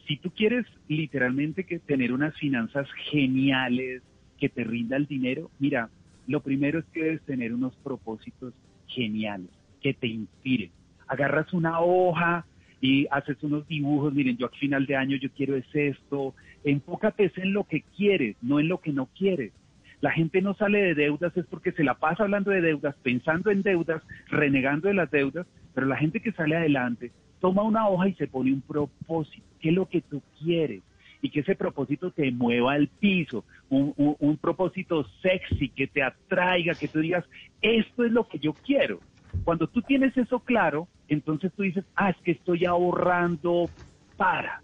[0.06, 4.02] si tú quieres literalmente que tener unas finanzas geniales,
[4.38, 5.90] que te rinda el dinero, mira,
[6.26, 8.54] lo primero es que debes tener unos propósitos
[8.88, 9.50] geniales,
[9.82, 10.70] que te inspiren.
[11.06, 12.46] Agarras una hoja
[12.80, 17.30] y haces unos dibujos, miren, yo a final de año yo quiero es esto, enfócate
[17.36, 19.52] en lo que quieres, no en lo que no quieres.
[20.00, 23.50] La gente no sale de deudas es porque se la pasa hablando de deudas, pensando
[23.50, 28.08] en deudas, renegando de las deudas, pero la gente que sale adelante toma una hoja
[28.08, 30.82] y se pone un propósito, qué es lo que tú quieres
[31.22, 36.02] y que ese propósito te mueva al piso, un, un- un propósito sexy que te
[36.02, 37.24] atraiga, que tú digas,
[37.60, 39.02] esto es lo que yo quiero.
[39.44, 43.70] Cuando tú tienes eso claro, entonces tú dices, ah, es que estoy ahorrando
[44.16, 44.62] para.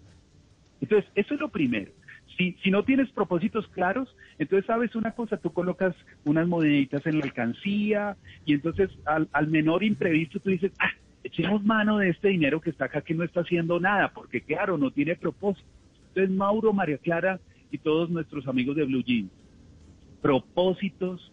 [0.81, 1.91] Entonces, eso es lo primero.
[2.37, 5.95] Si, si no tienes propósitos claros, entonces sabes una cosa, tú colocas
[6.25, 10.91] unas moneditas en la alcancía y entonces al, al menor imprevisto tú dices, ah,
[11.23, 14.77] echemos mano de este dinero que está acá que no está haciendo nada, porque claro,
[14.77, 15.67] no tiene propósito.
[16.09, 17.39] Entonces, Mauro, María Clara
[17.71, 19.31] y todos nuestros amigos de Blue Jeans,
[20.21, 21.31] propósitos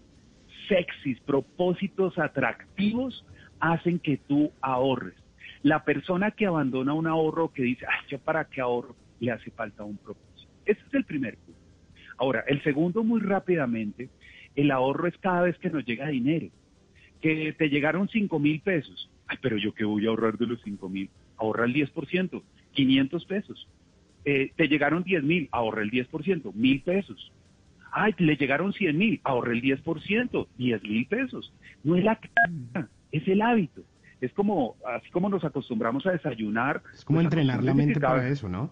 [0.69, 3.25] sexys, propósitos atractivos
[3.61, 5.15] hacen que tú ahorres.
[5.63, 9.51] La persona que abandona un ahorro, que dice, ay, yo para qué ahorro, le hace
[9.51, 10.51] falta un propósito.
[10.67, 11.64] Ese es el primer punto.
[12.17, 14.09] Ahora, el segundo, muy rápidamente,
[14.57, 16.49] el ahorro es cada vez que nos llega dinero.
[17.21, 19.11] Que te llegaron 5 mil pesos.
[19.27, 21.11] Ay, pero yo qué voy a ahorrar de los 5 mil.
[21.37, 22.43] Ahorra el 10%,
[22.73, 23.69] 500 pesos.
[24.25, 27.33] Eh, te llegaron 10 mil, ahorra el 10%, mil pesos.
[27.93, 31.53] Ay, le llegaron 100 mil, ahorra el 10%, 10 mil pesos.
[31.85, 32.19] No es la
[33.13, 33.83] es el hábito.
[34.21, 36.83] Es como, así como nos acostumbramos a desayunar.
[36.93, 38.71] Es como pues entrenar la mente para eso, ¿no?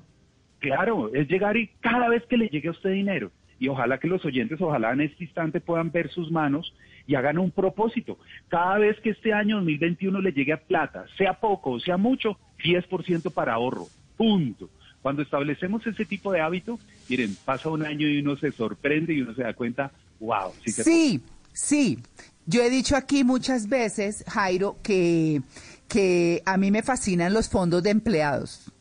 [0.62, 4.08] Claro, es llegar y cada vez que le llegue a usted dinero, y ojalá que
[4.08, 6.72] los oyentes, ojalá en este instante puedan ver sus manos
[7.06, 8.16] y hagan un propósito.
[8.48, 12.38] Cada vez que este año 2021 le llegue a plata, sea poco o sea mucho,
[12.64, 13.86] 10% para ahorro.
[14.16, 14.70] Punto.
[15.00, 16.78] Cuando establecemos ese tipo de hábito,
[17.08, 19.90] miren, pasa un año y uno se sorprende y uno se da cuenta,
[20.20, 21.20] wow, sí se Sí,
[21.52, 21.98] sí.
[22.46, 25.40] Yo he dicho aquí muchas veces, Jairo, que,
[25.88, 28.72] que a mí me fascinan los fondos de empleados.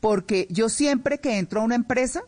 [0.00, 2.22] Porque yo siempre que entro a una empresa,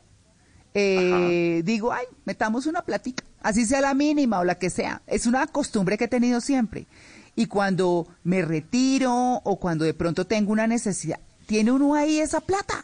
[0.75, 5.03] eh, digo, ay, metamos una platica, así sea la mínima o la que sea.
[5.07, 6.87] Es una costumbre que he tenido siempre.
[7.37, 12.41] Y cuando me retiro o cuando de pronto tengo una necesidad, tiene uno ahí esa
[12.41, 12.83] plata.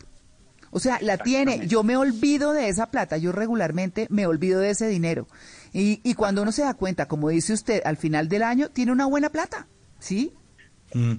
[0.71, 1.67] O sea, la tiene.
[1.67, 3.17] Yo me olvido de esa plata.
[3.17, 5.27] Yo regularmente me olvido de ese dinero.
[5.73, 8.93] Y, y cuando uno se da cuenta, como dice usted, al final del año tiene
[8.93, 9.67] una buena plata.
[9.99, 10.35] ¿Sí?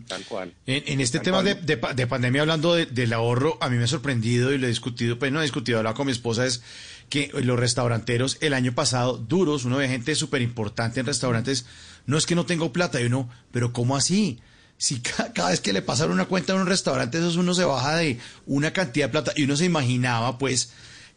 [0.07, 0.53] Tal cual.
[0.65, 3.77] En, en este Tal tema de, de- de pandemia, hablando de- del ahorro, a mí
[3.77, 6.11] me ha sorprendido y lo he discutido, pues no he discutido, he hablado con mi
[6.11, 6.61] esposa, es
[7.10, 11.65] que los restauranteros el año pasado, duros, uno ve gente súper importante en restaurantes,
[12.06, 14.39] no es que no tengo plata, y uno, pero ¿cómo así?
[14.77, 17.65] Si ca- cada, vez que le pasan una cuenta en un restaurante, eso uno se
[17.65, 20.72] baja de una cantidad de plata, y uno se imaginaba, pues,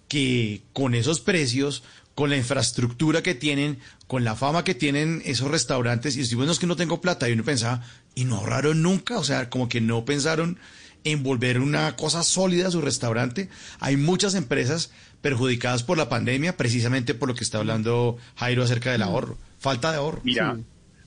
[0.09, 1.83] que con esos precios,
[2.15, 6.53] con la infraestructura que tienen, con la fama que tienen esos restaurantes, y si bueno,
[6.53, 7.83] es que no tengo plata, y uno pensaba,
[8.15, 10.59] y no ahorraron nunca, o sea, como que no pensaron
[11.05, 13.49] en volver una cosa sólida a su restaurante.
[13.81, 18.93] Hay muchas empresas perjudicadas por la pandemia, precisamente por lo que está hablando Jairo acerca
[18.93, 20.21] del ahorro, falta de ahorro.
[20.25, 20.59] Mira,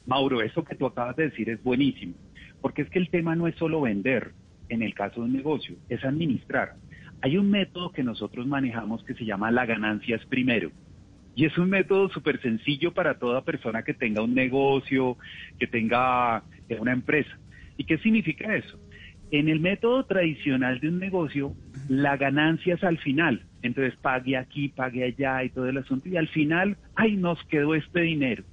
[0.05, 2.13] Mauro, eso que tú acabas de decir es buenísimo,
[2.61, 4.33] porque es que el tema no es solo vender
[4.69, 6.75] en el caso de un negocio, es administrar.
[7.21, 10.71] Hay un método que nosotros manejamos que se llama la ganancia es primero.
[11.35, 15.17] Y es un método súper sencillo para toda persona que tenga un negocio,
[15.57, 17.31] que tenga eh, una empresa.
[17.77, 18.79] ¿Y qué significa eso?
[19.31, 21.55] En el método tradicional de un negocio,
[21.87, 23.45] la ganancia es al final.
[23.61, 26.07] Entonces pague aquí, pague allá y todo el asunto.
[26.09, 28.43] Y al final, ay, nos quedó este dinero.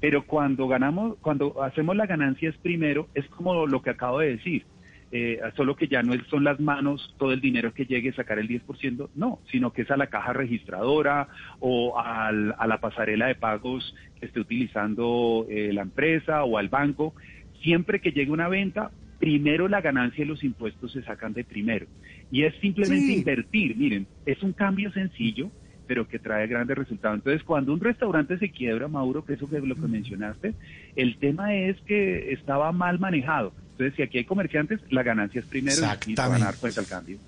[0.00, 4.36] Pero cuando ganamos, cuando hacemos la ganancia es primero, es como lo que acabo de
[4.36, 4.64] decir.
[5.10, 8.38] Eh, solo que ya no son las manos todo el dinero que llegue a sacar
[8.38, 11.28] el 10%, no, sino que es a la caja registradora
[11.60, 16.68] o al- a la pasarela de pagos que esté utilizando eh, la empresa o al
[16.68, 17.14] banco.
[17.62, 21.86] Siempre que llegue una venta, primero la ganancia y los impuestos se sacan de primero.
[22.30, 23.18] Y es simplemente Sí.
[23.18, 23.76] invertir.
[23.76, 25.50] Miren, es un cambio sencillo,
[25.86, 27.16] pero que trae grandes resultados.
[27.16, 30.54] Entonces, cuando un restaurante se quiebra, Mauro, que eso que es lo que mencionaste,
[30.94, 33.54] el tema es que estaba mal manejado.
[33.72, 35.76] Entonces, si aquí hay comerciantes, la ganancia es primero
[36.06, 37.18] y van a dar cuenta al cambio.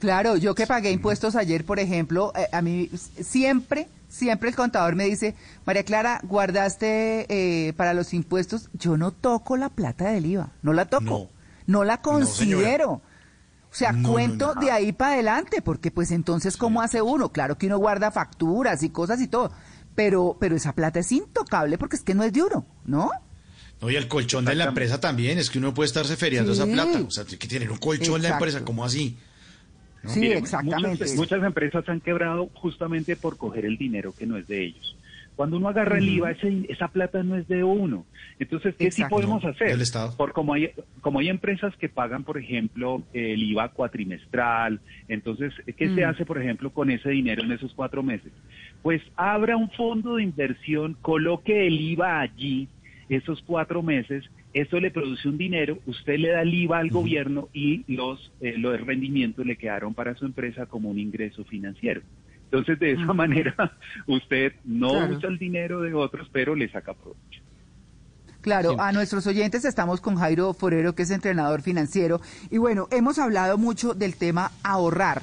[0.00, 2.90] Claro, yo que pagué impuestos ayer, por ejemplo, eh, a mí
[3.20, 5.34] siempre, siempre el contador me dice,
[5.64, 10.72] María Clara, guardaste eh, para los impuestos, yo no toco la plata del IVA, no
[10.72, 11.30] la toco,
[11.66, 12.90] no, la considero.
[12.92, 13.02] o
[13.70, 14.60] sea, No, no, cuento no.
[14.60, 17.30] de ahí para adelante, porque pues entonces, ¿cómo hace uno?
[17.30, 19.52] Claro que uno guarda facturas y cosas y todo,
[19.94, 23.10] pero, pero esa plata es intocable porque es que no es de uno, ¿no?
[23.80, 26.62] No, y el colchón de la empresa también, es que uno puede estarse feriando Sí.
[26.62, 28.44] esa plata, o sea, tiene que tener un colchón en la Exacto.
[28.46, 29.16] empresa, ¿cómo así?
[30.08, 30.90] Sí, exactamente.
[31.04, 34.96] Muchas, muchas empresas han quebrado justamente por coger el dinero que no es de ellos.
[35.36, 36.08] Cuando uno agarra el.
[36.08, 38.04] IVA, ese- esa plata no es de uno.
[38.40, 39.06] Entonces, ¿qué Exacto.
[39.06, 39.68] sí podemos hacer?
[39.70, 40.16] del Estado.
[40.16, 40.70] Por como hay,
[41.00, 46.38] como hay empresas que pagan, por ejemplo, el IVA cuatrimestral, entonces, ¿qué se hace, por
[46.42, 48.32] ejemplo, con ese dinero en esos cuatro meses?
[48.82, 52.66] Pues abra un fondo de inversión, coloque el IVA allí
[53.08, 57.48] esos cuatro meses, eso le produce un dinero, usted le da el IVA al gobierno
[57.52, 62.00] y los, eh, los rendimientos le quedaron para su empresa como un ingreso financiero.
[62.44, 63.54] Entonces, de esa manera,
[64.06, 65.16] usted no Claro.
[65.16, 67.42] usa el dinero de otros, pero le saca provecho.
[68.40, 72.20] Claro, a nuestros oyentes estamos con Jairo Forero, que es entrenador financiero.
[72.50, 75.22] Y bueno, hemos hablado mucho del tema ahorrar.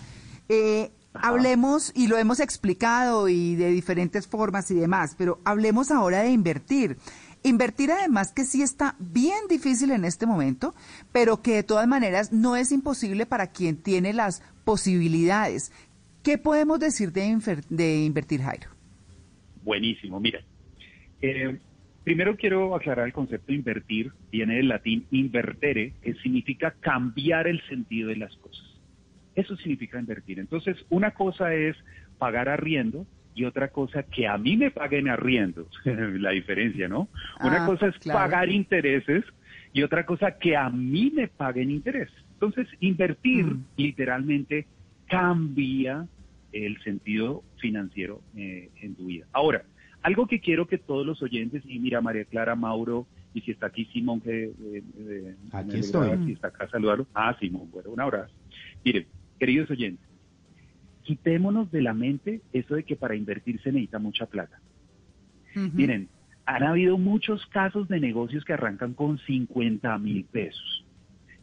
[0.49, 6.21] Eh, hablemos, y lo hemos explicado y de diferentes formas y demás, pero hablemos ahora
[6.23, 6.97] de invertir.
[7.45, 10.73] Invertir además que sí está bien difícil en este momento,
[11.11, 15.71] pero que de todas maneras no es imposible para quien tiene las posibilidades.
[16.23, 18.71] ¿Qué podemos decir de, invertir, Jairo?
[19.63, 20.39] Buenísimo, mira.
[21.21, 21.59] eh,
[22.03, 27.61] primero quiero aclarar el concepto de invertir, viene del latín invertere, que significa cambiar el
[27.67, 28.65] sentido de las cosas.
[29.35, 30.39] Eso significa invertir.
[30.39, 31.77] Entonces, una cosa es
[32.17, 33.05] pagar arriendo
[33.35, 35.67] y otra cosa que a mí me paguen arriendo.
[35.85, 37.09] La diferencia, ¿no?
[37.41, 38.19] Una Ah, cosa es claro.
[38.19, 39.23] pagar intereses
[39.73, 42.15] y otra cosa que a mí me paguen intereses.
[42.39, 43.65] Entonces, invertir Mm.
[43.75, 44.67] literalmente
[45.07, 46.07] cambia
[46.51, 49.25] el sentido financiero eh, en tu vida.
[49.33, 49.63] Ahora,
[50.01, 53.67] algo que quiero que todos los oyentes, y mira, María Clara, Mauro, y si está
[53.67, 56.17] aquí Simón, que eh, eh, Aquí estoy.
[56.25, 57.07] Si está acá, saludarlo.
[57.13, 58.33] Ah, Simón, bueno, un abrazo.
[58.83, 59.07] Miren,
[59.37, 60.07] queridos oyentes,
[61.05, 64.59] quitémonos de la mente eso de que para invertir se necesita mucha plata.
[65.53, 66.09] Miren,
[66.45, 70.85] han habido muchos casos de negocios que arrancan con 50 mil pesos.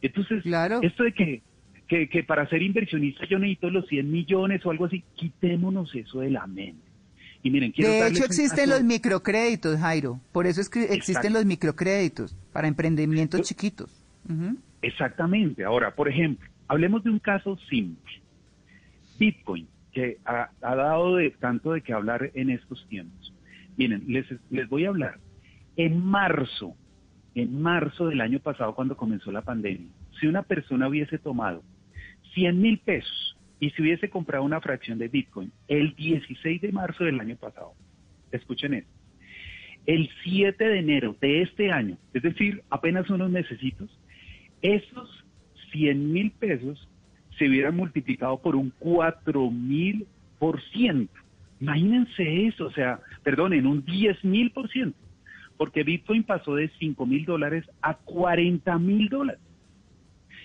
[0.01, 0.43] Entonces,
[0.81, 1.41] esto de que,
[1.87, 6.19] que, que para ser inversionista yo necesito los 100 millones o algo así, quitémonos eso
[6.19, 6.93] de la mente.
[7.41, 10.19] Y miren, quiero De hecho, existen los microcréditos, Jairo.
[10.31, 11.39] Por eso es que existen Exacto.
[11.39, 13.89] los microcréditos para emprendimientos chiquitos.
[14.81, 15.63] Exactamente.
[15.65, 18.22] Ahora, por ejemplo, hablemos de un caso simple.
[19.23, 23.33] Bitcoin, que ha, dado de, tanto de que hablar en estos tiempos.
[23.77, 25.19] Miren, les, les voy a hablar.
[25.77, 26.75] En marzo,
[27.33, 29.87] en marzo del año pasado, cuando comenzó la pandemia,
[30.19, 31.63] si una persona hubiese tomado
[32.33, 37.05] 100 mil pesos y si hubiese comprado una fracción de Bitcoin el 16 de marzo
[37.05, 37.71] del año pasado,
[38.33, 38.91] escuchen esto,
[39.85, 43.89] el 7 de enero de este año, es decir, apenas unos mesecitos,
[44.61, 45.25] esos
[45.71, 46.89] 100 mil pesos
[47.43, 50.07] se hubieran multiplicado por un 4 mil
[50.39, 51.13] por ciento.
[51.59, 54.97] Imagínense eso, o sea, perdón, en un 10 mil por ciento,
[55.57, 59.41] porque Bitcoin pasó de 5 mil dólares a 40 mil dólares.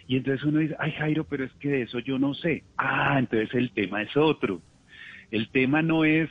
[0.09, 2.65] Y entonces uno dice, ay Jairo, pero es que de eso yo no sé.
[2.77, 4.61] Ah, entonces el tema es otro.
[5.31, 6.29] El tema no es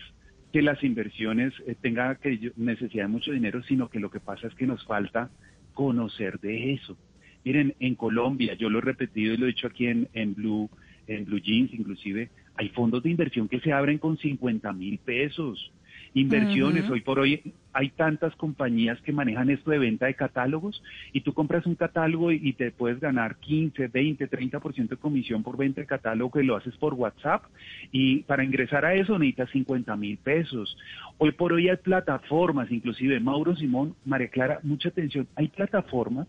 [0.52, 4.48] que las inversiones eh, tengan que necesidad de mucho dinero, sino que lo que pasa
[4.48, 5.30] es que nos falta
[5.74, 6.98] conocer de eso.
[7.48, 10.70] Miren, en Colombia, yo lo he repetido y lo he dicho aquí en, en Blue,
[11.08, 15.72] en Blue Jeans inclusive, hay fondos de inversión que se abren con 50 mil pesos.
[16.14, 20.84] Inversiones, hoy por hoy hay tantas compañías que manejan esto de venta de catálogos
[21.14, 25.42] y tú compras un catálogo y, y te puedes ganar 15, 20, 30% de comisión
[25.42, 27.46] por venta de catálogo y lo haces por WhatsApp
[27.94, 30.78] y para ingresar a eso necesitas 50 mil pesos.
[31.18, 36.28] Hoy por hoy hay plataformas, inclusive Mauro Simón, María Clara, mucha atención, hay plataformas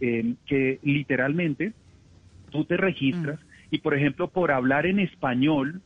[0.00, 1.72] eh, que literalmente
[2.50, 3.38] tú te registras
[3.70, 5.80] y por ejemplo por hablar en español,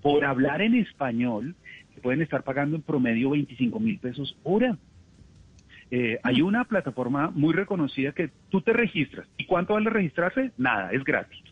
[0.00, 1.54] por hablar en español,
[1.94, 4.76] te pueden estar pagando en promedio 25 mil pesos hora.
[5.90, 9.28] Eh, hay una plataforma muy reconocida que tú te registras.
[9.36, 10.50] ¿Y cuánto vale registrarse?
[10.56, 11.42] Nada, es gratis.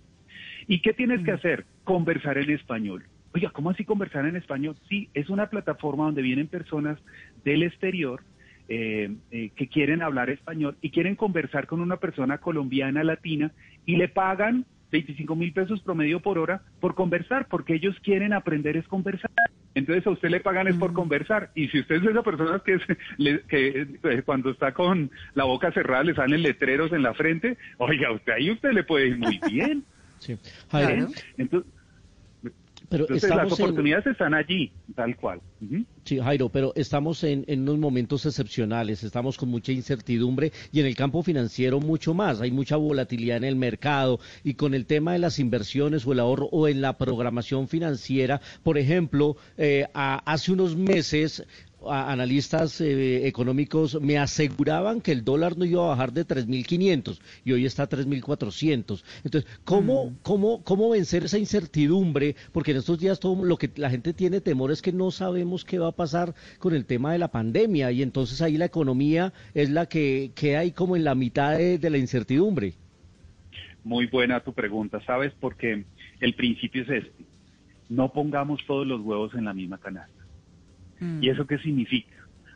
[0.67, 1.67] ¿Y qué tienes que hacer?
[1.85, 3.05] Conversar en español.
[3.35, 4.77] Oiga, ¿cómo así conversar en español?
[4.89, 6.99] Sí, es una plataforma donde vienen personas
[7.45, 8.23] del exterior
[8.73, 13.53] eh, eh, que quieren hablar español y quieren conversar con una persona colombiana, latina,
[13.85, 18.77] y le pagan 25 mil pesos promedio por hora por conversar, porque ellos quieren aprender
[18.77, 19.29] es conversar.
[19.75, 21.51] Entonces a usted le pagan es por conversar.
[21.55, 22.83] Y si usted es de esas personas que, es-
[23.19, 27.59] le- que eh, cuando está con la boca cerrada le salen letreros en la frente,
[27.79, 29.85] oiga, usted ahí usted le puede ir muy bien.
[30.21, 30.37] Sí.
[30.69, 31.73] Jairo, Entonces,
[32.91, 35.41] pero entonces las en- oportunidades están allí, tal cual.
[36.05, 40.87] Sí, Jairo, pero estamos en, en unos momentos excepcionales, estamos con mucha incertidumbre y en
[40.87, 42.41] el campo financiero mucho más.
[42.41, 46.21] Hay mucha volatilidad en el mercado y con el tema de las inversiones o el
[46.21, 51.47] ahorro o en la programación financiera, por ejemplo, eh, a- hace unos meses
[51.89, 57.53] analistas eh, económicos me aseguraban que el dólar no iba a bajar de 3.500 y
[57.53, 59.03] hoy está a 3.400.
[59.25, 62.37] Entonces, ¿cómo, cómo, ¿cómo vencer esa incertidumbre?
[62.53, 65.65] Porque en estos días todo lo que la gente tiene temor es que no sabemos
[65.65, 69.33] qué va a pasar con el tema de la pandemia y entonces ahí la economía
[69.55, 72.75] es la que queda ahí como en la mitad de, de la incertidumbre.
[73.85, 75.33] Muy buena tu pregunta, ¿sabes?
[75.41, 75.85] Porque
[76.21, 77.25] el principio es este.
[77.89, 80.20] No pongamos todos los huevos en la misma canasta.
[81.21, 82.15] ¿Y eso qué significa?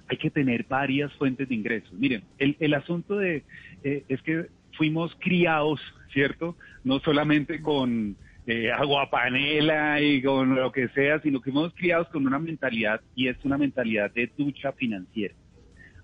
[0.08, 1.92] Hay que tener varias fuentes de ingresos.
[1.94, 3.42] Miren, el, el asunto de
[3.82, 4.46] eh, es que
[4.76, 5.80] fuimos criados,
[6.12, 6.56] ¿cierto?
[6.82, 8.16] No solamente con
[8.46, 13.00] eh, agua panela y con lo que sea, sino que fuimos criados con una mentalidad
[13.14, 15.34] y es una mentalidad de ducha financiera.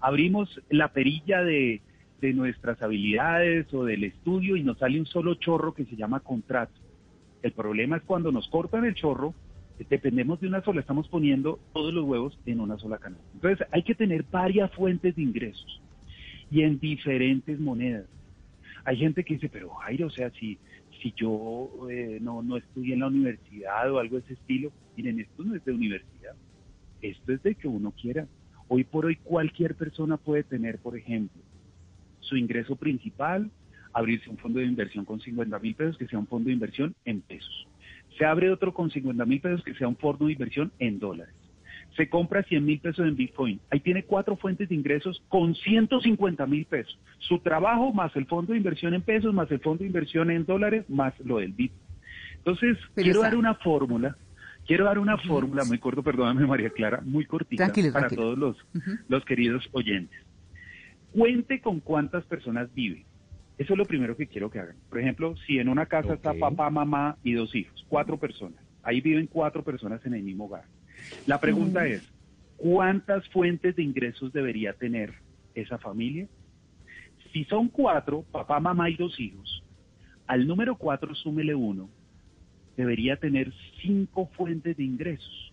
[0.01, 1.83] Abrimos la perilla de,
[2.21, 6.21] de nuestras habilidades o del estudio y nos sale un solo chorro que se llama
[6.21, 6.73] contrato.
[7.43, 9.35] El problema es cuando nos cortan el chorro,
[9.89, 13.25] dependemos de una sola, estamos poniendo todos los huevos en una sola canasta.
[13.35, 15.81] Entonces hay que tener varias fuentes de ingresos
[16.51, 18.07] y en diferentes monedas.
[18.85, 20.59] Hay gente que dice, pero Jairo, o sea, si,
[21.03, 25.21] si yo eh, no, no estudié en la universidad o algo de ese estilo, miren,
[25.21, 26.35] esto no es de universidad,
[27.03, 28.27] esto es de que uno quiera.
[28.69, 31.43] Hoy por hoy cualquier persona puede tener, por ejemplo,
[32.21, 33.51] su ingreso principal,
[33.93, 36.95] abrirse un fondo de inversión con 50 mil pesos, que sea un fondo de inversión
[37.05, 37.67] en pesos.
[38.21, 41.35] Se abre otro con 50 mil pesos, que sea un fondo de inversión en dólares.
[41.97, 43.59] Se compra 100 mil pesos en Bitcoin.
[43.71, 46.99] Ahí tiene cuatro fuentes de ingresos con 150 mil pesos.
[47.19, 50.45] Su trabajo más el fondo de inversión en pesos, más el fondo de inversión en
[50.45, 51.81] dólares, más lo del Bitcoin.
[52.37, 54.15] Entonces, Pero quiero dar una fórmula.
[54.67, 58.37] Quiero dar una fórmula muy corto, perdóname María Clara, muy cortita Tranquilo, para tranquilo.
[58.37, 58.67] todos los,
[59.09, 60.21] los queridos oyentes.
[61.13, 63.07] Cuente con cuántas personas vive.
[63.61, 64.77] Eso es lo primero que quiero que hagan.
[64.89, 69.03] Por ejemplo, si en una casa está papá, mamá y dos hijos, cuatro personas, ahí
[69.03, 70.65] viven cuatro personas en el mismo hogar.
[71.27, 72.03] La pregunta es,
[72.57, 75.13] ¿cuántas fuentes de ingresos debería tener
[75.55, 76.27] esa familia?
[77.35, 79.63] Si son cuatro, papá, mamá y dos hijos,
[80.27, 81.91] al número cuatro súmele uno,
[82.79, 85.53] debería tener cinco fuentes de ingresos.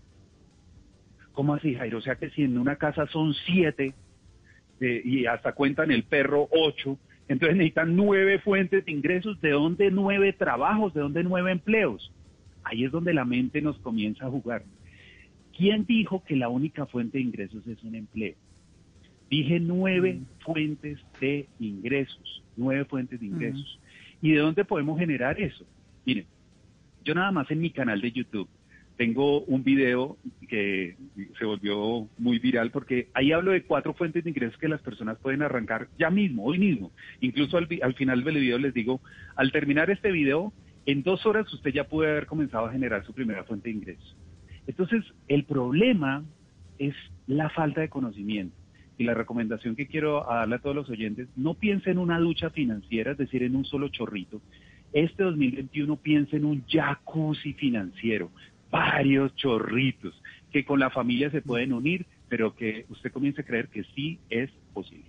[1.33, 1.97] ¿Cómo así, Jairo?
[1.97, 3.93] O sea que si en una casa son siete
[4.79, 6.97] eh, y hasta cuentan el perro ocho,
[7.27, 9.39] entonces necesitan nueve fuentes de ingresos.
[9.41, 10.93] ¿De dónde nueve trabajos?
[10.93, 12.11] ¿De dónde nueve empleos?
[12.63, 14.63] Ahí es donde la mente nos comienza a jugar.
[15.55, 18.35] ¿Quién dijo que la única fuente de ingresos es un empleo?
[19.29, 23.79] Dije nueve fuentes de ingresos, nueve fuentes de ingresos.
[24.21, 25.65] ¿Y de dónde podemos generar eso?
[26.05, 26.25] Miren,
[27.03, 28.49] yo nada más en mi canal de YouTube
[28.97, 30.17] tengo un video
[30.49, 30.97] que
[31.37, 35.17] se volvió muy viral porque ahí hablo de cuatro fuentes de ingresos que las personas
[35.19, 36.91] pueden arrancar ya mismo, hoy mismo.
[37.21, 38.99] Incluso al, final del video les digo,
[39.35, 40.51] al terminar este video,
[40.85, 44.17] en dos horas usted ya puede haber comenzado a generar su primera fuente de ingresos.
[44.65, 46.25] Entonces, el problema
[46.79, 46.95] es
[47.27, 48.55] la falta de conocimiento.
[48.97, 52.49] Y la recomendación que quiero darle a todos los oyentes, no piense en una ducha
[52.49, 54.41] financiera, es decir, en un solo chorrito.
[54.91, 58.31] Este 2021 piense en un jacuzzi financiero,
[58.71, 60.13] varios chorritos
[60.51, 64.19] que con la familia se pueden unir, pero que usted comience a creer que sí
[64.29, 65.05] es posible.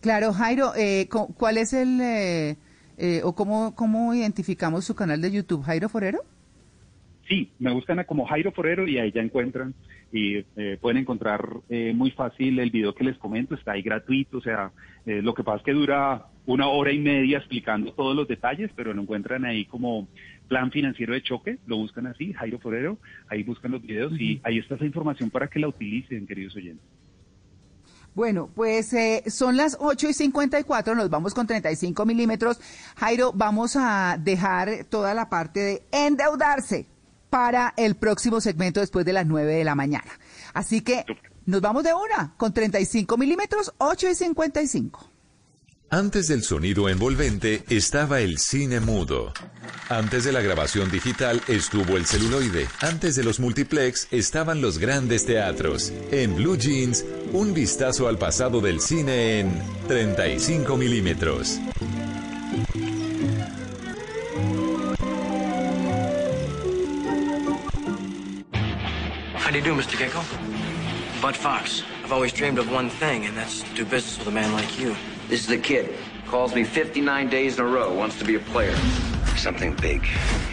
[0.00, 2.56] Claro, Jairo, eh, cu- ¿cuál es el, eh,
[2.98, 6.20] eh, o cómo, cómo identificamos su canal de YouTube, Jairo Forero?
[7.28, 9.74] Sí, me buscan a como Jairo Forero y ahí ya encuentran
[10.12, 14.38] y eh, pueden encontrar eh, muy fácil el video que les comento, está ahí gratuito,
[14.38, 14.70] o sea,
[15.04, 18.70] eh, lo que pasa es que dura una hora y media explicando todos los detalles,
[18.76, 20.06] pero lo encuentran ahí como
[20.48, 22.98] plan financiero de choque, lo buscan así, Jairo Forero,
[23.28, 26.84] ahí buscan los videos y ahí está esa información para que la utilicen, queridos oyentes.
[28.14, 32.58] Bueno, pues eh, son las 8 y 54, nos vamos con 35 milímetros.
[32.96, 36.86] Jairo, vamos a dejar toda la parte de endeudarse
[37.28, 40.10] para el próximo segmento después de las 9 de la mañana.
[40.54, 41.04] Así que
[41.44, 45.15] nos vamos de una con 35 milímetros, 8 y 55.
[45.90, 49.32] Antes del sonido envolvente estaba el cine mudo.
[49.88, 52.66] Antes de la grabación digital estuvo el celuloide.
[52.80, 55.92] Antes de los multiplex estaban los grandes teatros.
[56.10, 61.60] En Blue Jeans, un vistazo al pasado del cine en 35 milímetros.
[69.38, 69.96] How do you do, Mr.
[69.96, 70.20] Gecko?
[71.22, 71.84] Bud Fox.
[72.02, 74.80] I've always dreamed of one thing, and that's to do business with a man like
[74.80, 74.96] you.
[75.28, 75.92] This is the kid.
[76.26, 78.76] Calls me 59 days in a row, wants to be a player.
[79.36, 80.02] Something big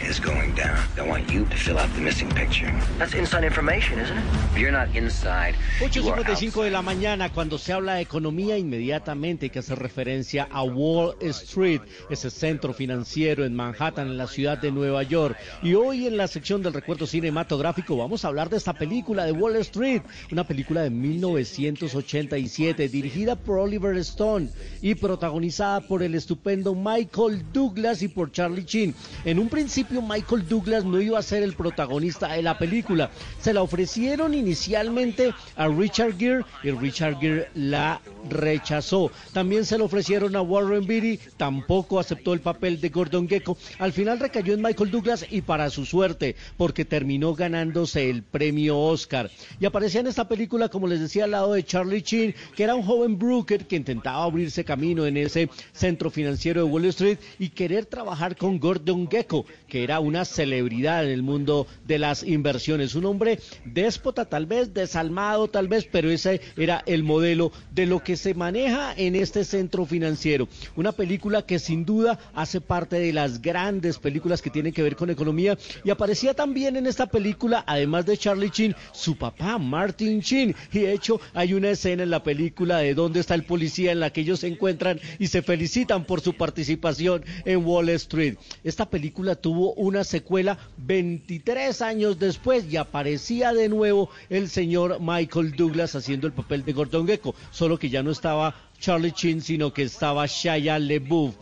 [0.04, 0.78] is going down.
[0.98, 2.70] I want you to fill out the missing picture.
[3.00, 4.24] That's inside information, isn't it?
[4.52, 6.36] If you're not inside, you are outside.
[6.36, 10.64] 8.55 de la mañana, cuando se habla de economía, inmediatamente hay que hacer referencia a
[10.64, 11.80] Wall Street,
[12.10, 15.38] ese centro financiero en Manhattan, en la ciudad de Nueva York.
[15.62, 19.32] Y hoy en la sección del recuerdo cinematográfico vamos a hablar de esta película de
[19.32, 24.50] Wall Street, una película de 1987, dirigida por Oliver Stone
[24.82, 30.84] y protagonizada por el estupendo Michael Douglas y por Charlie En un principio Michael Douglas
[30.84, 33.12] no iba a ser el protagonista de la película.
[33.40, 39.12] Se la ofrecieron inicialmente a Richard Gere y Richard Gere la rechazó.
[39.32, 43.58] También se le ofrecieron a Warren Beatty, tampoco aceptó el papel de Gordon Gecko.
[43.78, 48.80] Al final recayó en Michael Douglas y para su suerte, porque terminó ganándose el premio
[48.80, 49.30] Oscar.
[49.60, 52.74] Y aparecía en esta película, como les decía, al lado de Charlie Sheen, que era
[52.74, 57.50] un joven broker que intentaba abrirse camino en ese centro financiero de Wall Street y
[57.50, 62.96] querer trabajar con Gordon Gecko, que era una celebridad en el mundo de las inversiones.
[62.96, 68.02] Un hombre déspota, tal vez, desalmado, tal vez, pero ese era el modelo de lo
[68.02, 70.48] que se maneja en este centro financiero.
[70.78, 74.96] Una película que sin duda hace parte de las grandes películas que tienen que ver
[74.96, 80.22] con economía y aparecía también en esta película, además de Charlie Sheen, su papá Martin
[80.22, 80.56] Sheen.
[80.72, 84.00] Y de hecho hay una escena en la película de dónde está el policía en
[84.00, 88.38] la que ellos se encuentran y se felicitan por su participación en Wall Street.
[88.64, 95.56] Esta película tuvo una secuela 23 años después y aparecía de nuevo el señor Michael
[95.56, 99.74] Douglas haciendo el papel de Gordon Gecko, solo que ya no estaba Charlie Sheen, sino
[99.74, 101.36] que estaba Shia LaBeouf.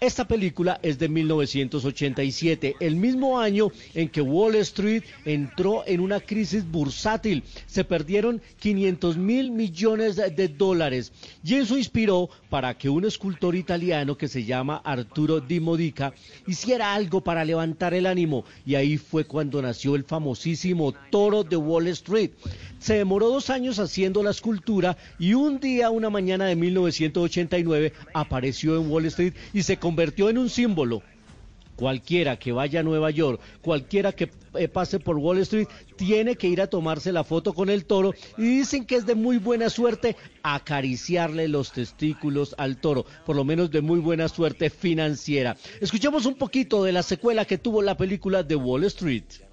[0.00, 6.20] Esta película es de 1987, el mismo año en que Wall Street entró en una
[6.20, 7.42] crisis bursátil.
[7.66, 11.10] Se perdieron 500 mil millones de, dólares
[11.42, 16.14] y eso inspiró para que un escultor italiano que se llama Arturo Di Modica
[16.46, 21.56] hiciera algo para levantar el ánimo y ahí fue cuando nació el famosísimo toro de
[21.56, 22.30] Wall Street.
[22.78, 28.76] Se demoró dos años haciendo la escultura y un día, una mañana de 1989, apareció
[28.76, 31.02] en Wall Street y se convirtió en un símbolo.
[31.74, 36.48] Cualquiera que vaya a Nueva York, cualquiera que eh, pase por Wall Street, tiene que
[36.48, 39.70] ir a tomarse la foto con el toro y dicen que es de muy buena
[39.70, 45.56] suerte acariciarle los testículos al toro, por lo menos de muy buena suerte financiera.
[45.80, 49.47] Escuchemos un poquito de la secuela que tuvo la película de Wall Street.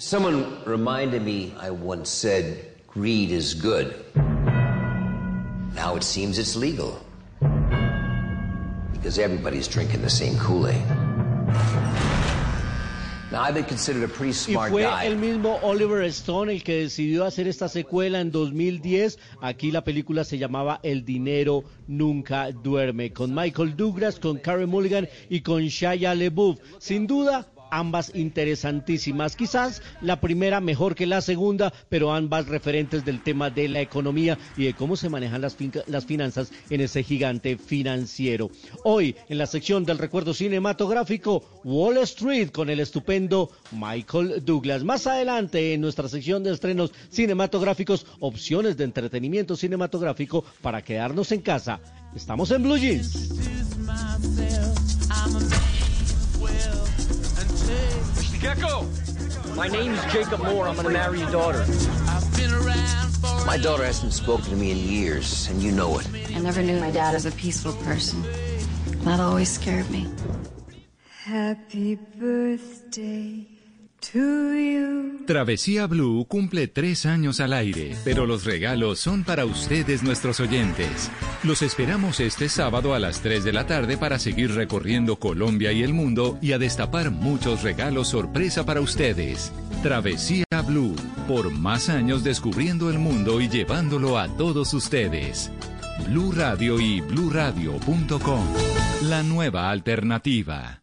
[0.00, 2.56] Someone reminded me I once said
[2.86, 3.96] greed is good.
[5.74, 7.04] Now it seems it's legal.
[8.92, 10.84] Because everybody's drinking the same Kool-Aid.
[13.32, 15.04] Now I've been considered a pretty smart Y fue guy.
[15.06, 19.18] el mismo Oliver Stone el que decidió hacer esta secuela en 2010.
[19.42, 25.08] Aquí la película se llamaba El dinero nunca duerme, con Michael Douglas, con Karen Mulligan
[25.28, 26.60] y con Shia LaBeouf.
[26.78, 29.36] Sin duda, ambas interesantísimas.
[29.36, 34.38] Quizás la primera mejor que la segunda, pero ambas referentes del tema de la economía
[34.56, 38.50] y de cómo se manejan las, finca- las finanzas en ese gigante financiero.
[38.84, 44.84] Hoy, en la sección del recuerdo cinematográfico, Wall Street con el estupendo Michael Douglas.
[44.84, 51.40] Más adelante, en nuestra sección de estrenos cinematográficos, opciones de entretenimiento cinematográfico para quedarnos en
[51.40, 51.80] casa.
[52.14, 53.28] Estamos en Blue Jeans.
[58.40, 58.86] Gecko!
[59.56, 60.68] My name's Jacob Moore.
[60.68, 61.66] I'm gonna marry your daughter.
[63.44, 66.06] My daughter hasn't spoken to me in years, and you know it.
[66.34, 68.22] I never knew my dad as a peaceful person.
[69.04, 70.06] That always scared me.
[71.24, 73.57] Happy birthday to you.
[75.26, 81.10] Travesía Blue cumple tres años al aire, pero los regalos son para ustedes nuestros oyentes.
[81.42, 85.82] Los esperamos este sábado a las 3 de la tarde para seguir recorriendo Colombia y
[85.82, 89.52] el mundo y a destapar muchos regalos sorpresa para ustedes.
[89.82, 90.96] Travesía Blue,
[91.26, 95.50] por más años descubriendo el mundo y llevándolo a todos ustedes.
[96.08, 98.46] Blue Radio y bluradio.com,
[99.02, 100.82] la nueva alternativa.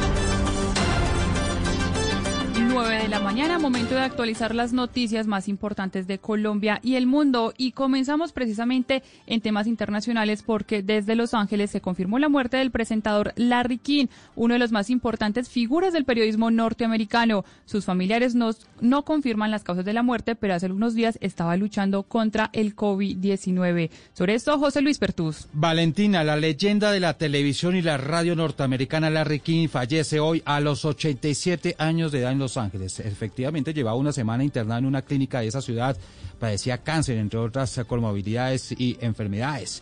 [2.73, 7.05] 9 de la mañana, momento de actualizar las noticias más importantes de Colombia y el
[7.05, 7.53] mundo.
[7.57, 12.71] Y comenzamos precisamente en temas internacionales porque desde Los Ángeles se confirmó la muerte del
[12.71, 17.43] presentador Larry King, uno de los más importantes figuras del periodismo norteamericano.
[17.65, 21.57] Sus familiares nos- no confirman las causas de la muerte, pero hace algunos días estaba
[21.57, 23.89] luchando contra el COVID-19.
[24.13, 25.47] Sobre esto, José Luis Pertús.
[25.53, 30.61] Valentina, la leyenda de la televisión y la radio norteamericana Larry King fallece hoy a
[30.61, 32.60] los 87 años de edad en Los Ángeles.
[32.73, 35.97] Efectivamente, llevaba una semana internada en una clínica de esa ciudad.
[36.39, 39.81] Padecía cáncer, entre otras comorbilidades y enfermedades.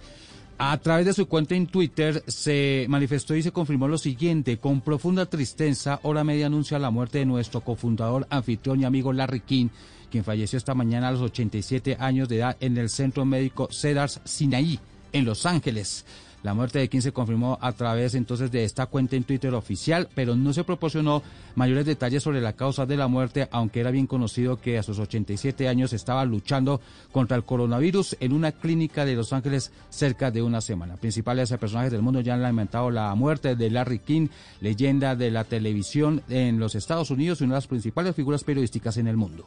[0.61, 4.57] A través de su cuenta en Twitter se manifestó y se confirmó lo siguiente.
[4.57, 9.39] Con profunda tristeza, hora media anuncia la muerte de nuestro cofundador, anfitrión y amigo Larry
[9.39, 9.69] King,
[10.11, 14.19] quien falleció esta mañana a los 87 años de edad en el Centro Médico Cedars
[14.25, 14.77] Sinai,
[15.13, 16.05] en Los Ángeles.
[16.43, 20.07] La muerte de King se confirmó a través entonces de esta cuenta en Twitter oficial,
[20.15, 21.21] pero no se proporcionó
[21.55, 24.99] mayores detalles sobre la causa de la muerte, aunque era bien conocido que a sus
[24.99, 26.79] 87 años estaba luchando
[27.11, 30.95] contra el coronavirus en una clínica de Los Ángeles cerca de una semana.
[30.95, 34.27] Principales personajes del mundo ya han lamentado la muerte de Larry King,
[34.61, 38.97] leyenda de la televisión en los Estados Unidos y una de las principales figuras periodísticas
[38.97, 39.45] en el mundo.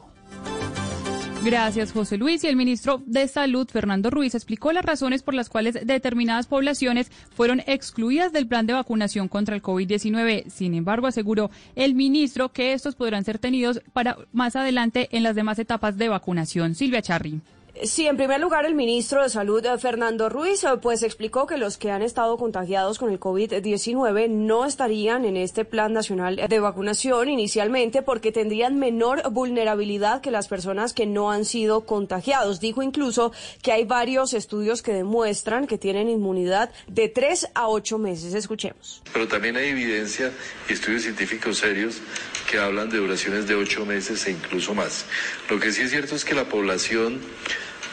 [1.43, 2.41] Gracias, José Luis.
[2.45, 7.11] Y el ministro de Salud, Fernando Ruiz, explicó las razones por las cuales determinadas poblaciones
[7.35, 10.49] fueron excluidas del plan de vacunación contra el COVID-19.
[10.49, 15.35] Sin embargo, aseguró el ministro que estos podrán ser tenidos para más adelante en las
[15.35, 16.75] demás etapas de vacunación.
[16.75, 17.41] Silvia Charri.
[17.81, 21.57] Sí, en primer lugar, el ministro de Salud, eh, Fernando Ruiz, eh, pues explicó que
[21.57, 26.59] los que han estado contagiados con el COVID-19 no estarían en este plan nacional de
[26.59, 32.59] vacunación inicialmente porque tendrían menor vulnerabilidad que las personas que no han sido contagiados.
[32.59, 33.31] Dijo incluso
[33.63, 38.35] que hay varios estudios que demuestran que tienen inmunidad de tres a ocho meses.
[38.35, 39.01] Escuchemos.
[39.11, 40.31] Pero también hay evidencia
[40.69, 42.01] y estudios científicos serios
[42.49, 45.05] que hablan de duraciones de ocho meses e incluso más.
[45.49, 47.19] Lo que sí es cierto es que la población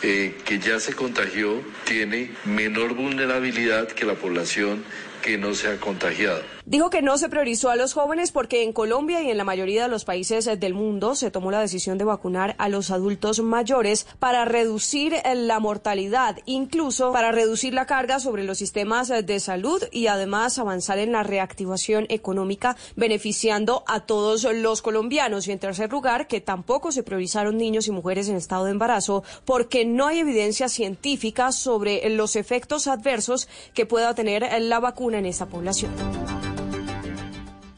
[0.02, 4.82] eh, que ya se contagió tiene menor vulnerabilidad que la población
[5.22, 6.59] que no se ha contagiado.
[6.66, 9.82] Dijo que no se priorizó a los jóvenes porque en Colombia y en la mayoría
[9.82, 14.06] de los países del mundo se tomó la decisión de vacunar a los adultos mayores
[14.18, 20.08] para reducir la mortalidad, incluso para reducir la carga sobre los sistemas de salud y
[20.08, 25.48] además avanzar en la reactivación económica beneficiando a todos los colombianos.
[25.48, 29.24] Y en tercer lugar, que tampoco se priorizaron niños y mujeres en estado de embarazo
[29.44, 35.26] porque no hay evidencia científica sobre los efectos adversos que pueda tener la vacuna en
[35.26, 35.90] esa población.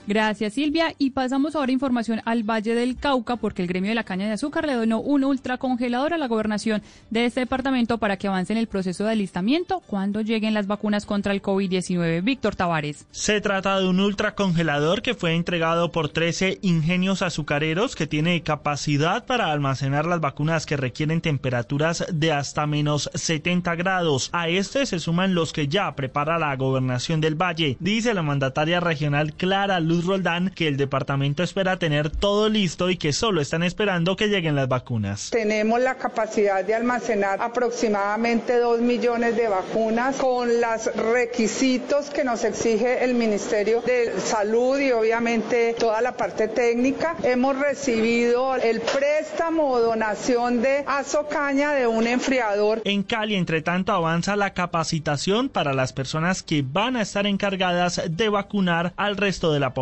[0.08, 4.02] Gracias Silvia y pasamos ahora información al Valle del Cauca porque el gremio de la
[4.02, 8.26] caña de azúcar le donó un ultracongelador a la gobernación de este departamento para que
[8.26, 12.24] avance en el proceso de alistamiento cuando lleguen las vacunas contra el COVID-19.
[12.24, 13.06] Víctor Tavares.
[13.12, 19.24] Se trata de un ultracongelador que fue entregado por 13 ingenios azucareros que tiene capacidad
[19.24, 24.30] para almacenar las vacunas que requieren temperaturas de hasta menos 70 grados.
[24.32, 28.80] A este se suman los que ya prepara la gobernación del Valle, dice la mandataria
[28.80, 33.62] regional Clara Luz Roldán que el departamento espera tener todo listo y que solo están
[33.62, 35.30] esperando que lleguen las vacunas.
[35.30, 42.44] Tenemos la capacidad de almacenar aproximadamente 2 millones de vacunas con los requisitos que nos
[42.44, 47.16] exige el Ministerio de Salud y obviamente toda la parte técnica.
[47.22, 52.80] Hemos recibido el préstamo o donación de azocaña de un enfriador.
[52.84, 58.00] En Cali, entre tanto, avanza la capacitación para las personas que van a estar encargadas
[58.08, 59.81] de vacunar al resto de la población.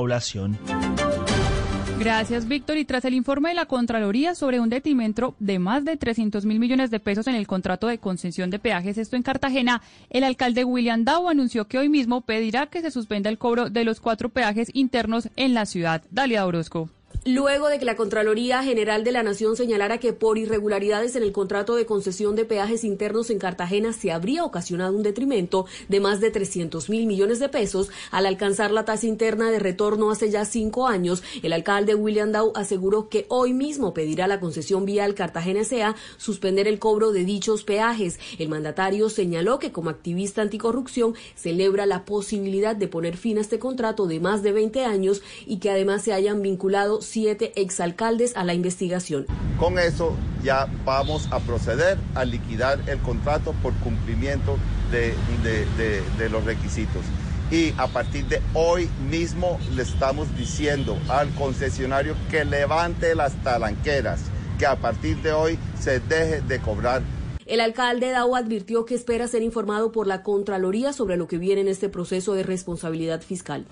[2.01, 2.79] Gracias, Víctor.
[2.79, 6.59] Y tras el informe de la Contraloría sobre un detrimento de más de 300 mil
[6.59, 10.65] millones de pesos en el contrato de concesión de peajes, esto en Cartagena, el alcalde
[10.65, 14.31] William Dow anunció que hoy mismo pedirá que se suspenda el cobro de los cuatro
[14.31, 16.03] peajes internos en la ciudad.
[16.11, 16.89] Dalia Orozco.
[17.27, 21.33] Luego de que la Contraloría General de la Nación señalara que por irregularidades en el
[21.33, 26.21] contrato de concesión de peajes internos en Cartagena se habría ocasionado un detrimento de más
[26.21, 30.47] de 300 mil millones de pesos al alcanzar la tasa interna de retorno hace ya
[30.47, 35.15] cinco años, el alcalde William Dow aseguró que hoy mismo pedirá a la concesión vial
[35.15, 38.19] Cartagena SEA suspender el cobro de dichos peajes.
[38.39, 43.59] El mandatario señaló que como activista anticorrupción celebra la posibilidad de poner fin a este
[43.59, 48.45] contrato de más de 20 años y que además se hayan vinculado siete exalcaldes a
[48.45, 49.27] la investigación.
[49.59, 54.57] Con eso ya vamos a proceder a liquidar el contrato por cumplimiento
[54.91, 57.03] de, de, de, de los requisitos.
[57.51, 64.21] Y a partir de hoy mismo le estamos diciendo al concesionario que levante las talanqueras,
[64.59, 67.03] que a partir de hoy se deje de cobrar
[67.51, 71.63] el alcalde Dao advirtió que espera ser informado por la Contraloría sobre lo que viene
[71.63, 73.67] en este proceso de responsabilidad fiscal.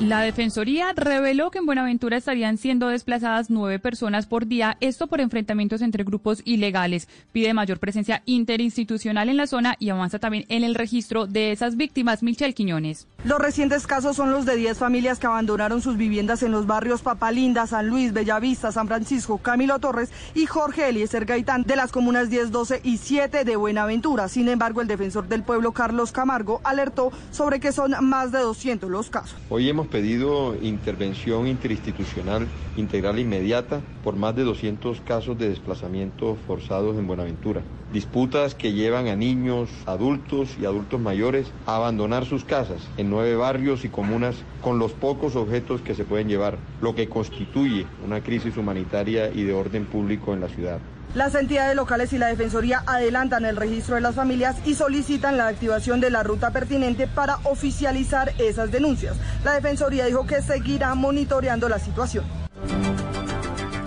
[0.00, 5.22] La Defensoría reveló que en Buenaventura estarían siendo desplazadas nueve personas por día, esto por
[5.22, 7.08] enfrentamientos entre grupos ilegales.
[7.32, 11.78] Pide mayor presencia interinstitucional en la zona y avanza también en el registro de esas
[11.78, 12.22] víctimas.
[12.22, 13.08] Michel Quiñones.
[13.24, 17.00] Los recientes casos son los de 10 familias que abandonaron sus viviendas en los barrios
[17.00, 22.28] Papalinda, San Luis, Bellavista, San Francisco, Camilo Torres y Jorge Eliezer Gaitán de las comunas
[22.28, 24.28] 10, 12 y 7 de Buenaventura.
[24.28, 28.90] Sin embargo, el defensor del pueblo, Carlos Camargo, alertó sobre que son más de 200
[28.90, 29.36] los casos.
[29.48, 36.96] Hoy hemos pedido intervención interinstitucional integral inmediata por más de 200 casos de desplazamientos forzados
[36.98, 37.62] en Buenaventura.
[37.92, 43.36] Disputas que llevan a niños, adultos y adultos mayores a abandonar sus casas en nueve
[43.36, 48.22] barrios y comunas con los pocos objetos que se pueden llevar, lo que constituye una
[48.22, 50.80] crisis humanitaria y de orden público en la ciudad.
[51.14, 55.48] Las entidades locales y la Defensoría adelantan el registro de las familias y solicitan la
[55.48, 59.16] activación de la ruta pertinente para oficializar esas denuncias.
[59.42, 62.24] La Defensoría dijo que seguirá monitoreando la situación.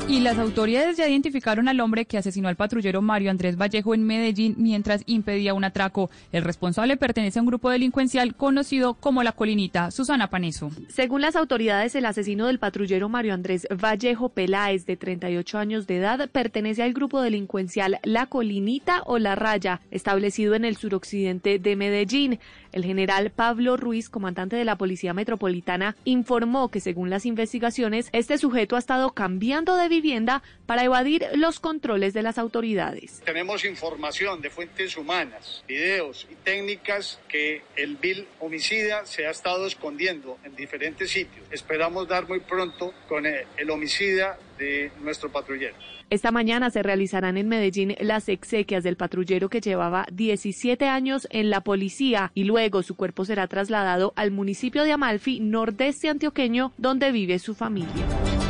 [0.10, 4.04] Y las autoridades ya identificaron al hombre que asesinó al patrullero Mario Andrés Vallejo en
[4.08, 6.10] Medellín mientras impedía un atraco.
[6.32, 9.92] El responsable pertenece a un grupo delincuencial conocido como La Colinita.
[9.92, 10.72] Susana Paneso.
[10.88, 15.98] Según las autoridades, el asesino del patrullero Mario Andrés Vallejo Peláez, de 38 años de
[15.98, 21.76] edad, pertenece al grupo delincuencial La Colinita o La Raya, establecido en el suroccidente de
[21.76, 22.40] Medellín.
[22.72, 28.38] El general Pablo Ruiz, comandante de la Policía Metropolitana, informó que según las investigaciones, este
[28.38, 33.22] sujeto ha estado cambiando de vivienda para evadir los controles de las autoridades.
[33.26, 39.66] Tenemos información de fuentes humanas, videos y técnicas que el vil homicida se ha estado
[39.66, 41.46] escondiendo en diferentes sitios.
[41.52, 45.76] Esperamos dar muy pronto con el, el homicida de nuestro patrullero.
[46.10, 51.50] Esta mañana se realizarán en Medellín las exequias del patrullero que llevaba 17 años en
[51.50, 57.12] la policía y luego su cuerpo será trasladado al municipio de Amalfi, nordeste antioqueño, donde
[57.12, 58.49] vive su familia.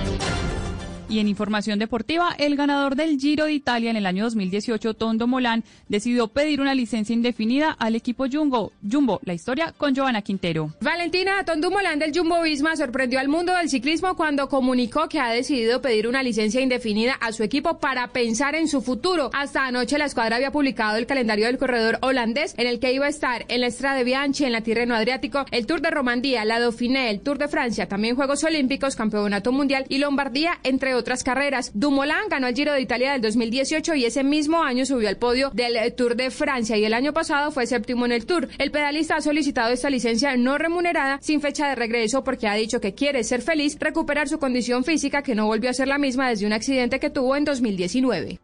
[1.09, 5.25] Y en información deportiva, el ganador del Giro de Italia en el año 2018, Tondo
[5.25, 8.73] Molán, decidió pedir una licencia indefinida al equipo Jumbo.
[8.87, 10.75] Jumbo, la historia con Giovanna Quintero.
[10.81, 15.31] Valentina Tondo Molán del Jumbo Visma sorprendió al mundo del ciclismo cuando comunicó que ha
[15.31, 19.31] decidido pedir una licencia indefinida a su equipo para pensar en su futuro.
[19.33, 23.07] Hasta anoche la escuadra había publicado el calendario del corredor holandés en el que iba
[23.07, 26.45] a estar en la Estrada de Bianchi, en la Tirreno Adriático, el Tour de Romandía,
[26.45, 31.23] la Dauphiné, el Tour de Francia, también Juegos Olímpicos, Campeonato Mundial y Lombardía, entre otras
[31.23, 31.71] carreras.
[31.73, 35.49] Dumoulin ganó el Giro de Italia del 2018 y ese mismo año subió al podio
[35.53, 38.47] del Tour de Francia y el año pasado fue séptimo en el Tour.
[38.57, 42.81] El pedalista ha solicitado esta licencia no remunerada sin fecha de regreso porque ha dicho
[42.81, 46.29] que quiere ser feliz, recuperar su condición física que no volvió a ser la misma
[46.29, 48.39] desde un accidente que tuvo en 2019.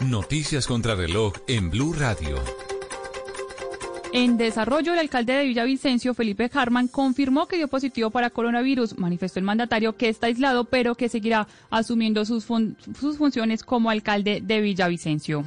[0.00, 2.42] Noticias contra reloj en Blue Radio.
[4.14, 8.98] En desarrollo, el alcalde de Villavicencio, Felipe Harman, confirmó que dio positivo para coronavirus.
[8.98, 14.60] Manifestó el mandatario que está aislado, pero que seguirá asumiendo sus, funciones como alcalde de
[14.60, 15.44] Villavicencio.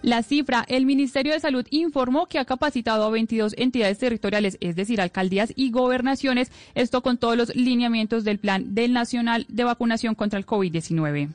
[0.00, 4.74] La cifra, el Ministerio de Salud informó que ha capacitado a 22 entidades territoriales, es
[4.74, 10.14] decir, alcaldías y gobernaciones, esto con todos los lineamientos del Plan del Nacional de Vacunación
[10.14, 11.28] contra el COVID-19.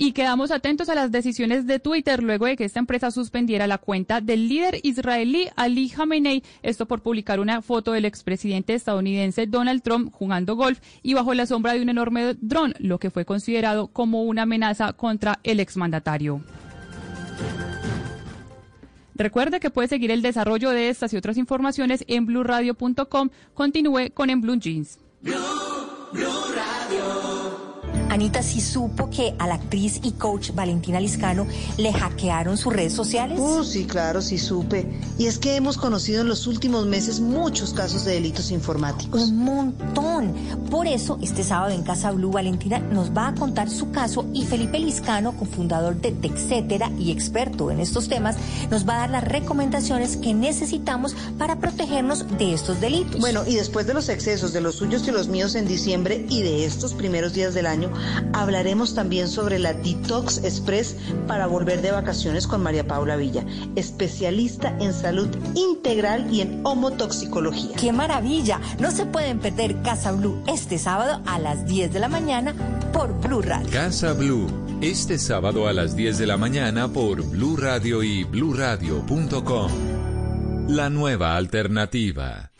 [0.00, 3.78] Y quedamos atentos a las decisiones de Twitter luego de que esta empresa suspendiera la
[3.78, 9.82] cuenta del líder israelí Ali Khamenei, esto por publicar una foto del expresidente estadounidense Donald
[9.82, 13.88] Trump jugando golf y bajo la sombra de un enorme dron, lo que fue considerado
[13.88, 16.42] como una amenaza contra el exmandatario.
[19.16, 23.30] Recuerde que puede seguir el desarrollo de estas y otras informaciones en blueradio.com.
[23.52, 25.00] Continúe con En Blue Jeans.
[28.10, 32.94] Anita, ¿sí supo que a la actriz y coach Valentina Liscano le hackearon sus redes
[32.94, 33.38] sociales?
[33.40, 34.86] Oh, sí, claro, sí supe.
[35.18, 39.28] Y es que hemos conocido en los últimos meses muchos casos de delitos informáticos.
[39.28, 40.34] Un montón.
[40.70, 44.46] Por eso, este sábado en Casa Blue, Valentina nos va a contar su caso y
[44.46, 48.36] Felipe Liscano, cofundador de Texetera y experto en estos temas,
[48.70, 53.20] nos va a dar las recomendaciones que necesitamos para protegernos de estos delitos.
[53.20, 56.42] Bueno, y después de los excesos de los suyos y los míos en diciembre y
[56.42, 57.90] de estos primeros días del año,
[58.32, 60.96] hablaremos también sobre la Detox Express
[61.26, 63.44] para volver de vacaciones con María Paula Villa,
[63.76, 67.76] especialista en salud integral y en homotoxicología.
[67.76, 68.60] ¡Qué maravilla!
[68.78, 72.54] No se pueden perder Casa Blue este sábado a las 10 de la mañana
[72.92, 73.70] por Blue Radio.
[73.70, 74.46] Casa Blue,
[74.80, 79.70] este sábado a las 10 de la mañana por Blue Radio y bluradio.com.
[80.68, 82.50] La nueva alternativa.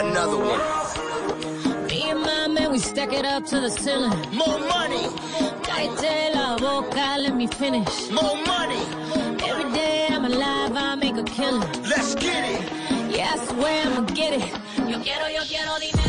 [0.00, 1.86] Another one.
[1.88, 4.10] Me and my man, we stack it up to the ceiling.
[4.32, 5.06] More money.
[5.62, 8.10] Cállate la boca, let me finish.
[8.10, 8.82] More money.
[9.48, 11.60] Every day I'm alive, I make a killing.
[11.82, 12.62] Let's get it.
[13.14, 14.52] Yeah, I swear I'ma get it.
[14.88, 15.99] Yo quiero, yo quiero dinero.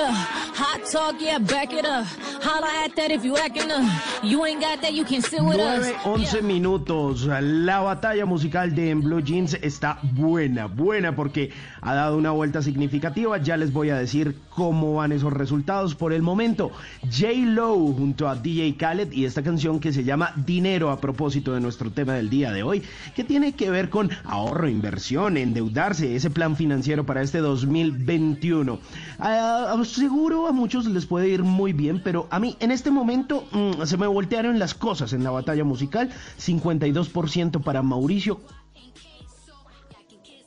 [0.00, 0.14] Up.
[0.56, 2.06] Hot talk, yeah, back it up.
[2.50, 3.84] Holla at that if you acting up.
[4.24, 5.86] You ain't got that, you can sit with us.
[6.04, 7.26] 9, 11 minutos.
[7.26, 12.60] La batalla musical de En Blue Jeans está buena, buena porque ha dado una vuelta
[12.60, 13.38] significativa.
[13.38, 16.72] Ya les voy a decir cómo van esos resultados por el momento.
[17.02, 17.28] J.
[17.44, 21.60] Lowe junto a DJ Khaled y esta canción que se llama Dinero a propósito de
[21.60, 22.82] nuestro tema del día de hoy,
[23.14, 28.80] que tiene que ver con ahorro, inversión, endeudarse, ese plan financiero para este 2021.
[29.20, 33.46] Ah, seguro a muchos les puede ir muy bien, pero a mí en este momento
[33.52, 36.10] mm, se me voltearon las cosas en la batalla musical.
[36.38, 38.40] 52% para Mauricio.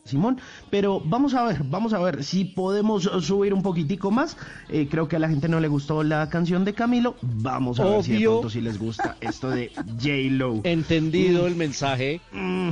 [0.06, 0.40] Simón,
[0.70, 4.36] pero vamos a ver, vamos a ver si podemos subir un poquitico más.
[4.68, 7.16] Eh, creo que a la gente no le gustó la canción de Camilo.
[7.22, 8.32] Vamos a ver si de Obvio.
[8.32, 10.60] pronto si les gusta esto de J Lo.
[10.66, 12.20] Entendido el mensaje.
[12.34, 12.72] Mm.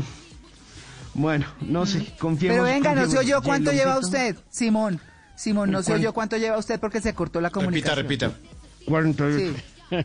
[1.14, 2.56] Bueno, no sé, confiemos.
[2.58, 3.26] Pero venga, no se confiemos.
[3.26, 5.00] oyó cuánto lleva usted, Simón.
[5.36, 6.02] Simón, no se ¿Cuánto?
[6.02, 7.96] oyó cuánto lleva usted porque se cortó la comunicación.
[7.98, 8.32] repita.
[8.86, 9.38] 48.
[9.38, 9.54] Sí.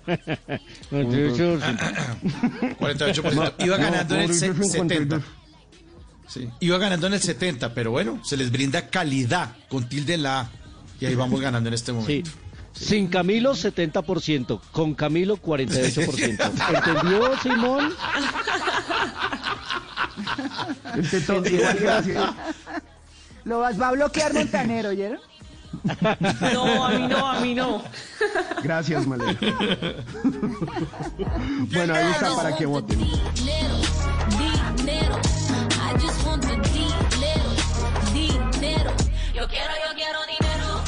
[0.90, 3.54] 48%.
[3.64, 5.20] Iba ganando en el se- Mauricio, 70.
[6.28, 6.48] Sí.
[6.60, 10.40] Iba ganando en el 70, pero bueno, se les brinda calidad con tilde en la
[10.40, 10.50] A.
[11.00, 11.96] Y ahí vamos ganando en este Sí.
[11.96, 12.30] momento.
[12.72, 14.60] Sin Camilo, 70%.
[14.72, 16.28] Con Camilo, 48%.
[16.74, 17.92] ¿Entendió, Simón?
[21.00, 21.20] Este
[21.80, 22.34] gracias.
[23.44, 25.20] Lo vas- va a bloquear Montanero, ¿oyeron?
[26.52, 27.82] No, a mí no, a mí no.
[28.62, 29.36] Gracias, Malena.
[31.72, 32.98] bueno, ahí está para que voten.
[39.34, 40.82] Yo quiero, yo quiero dinero.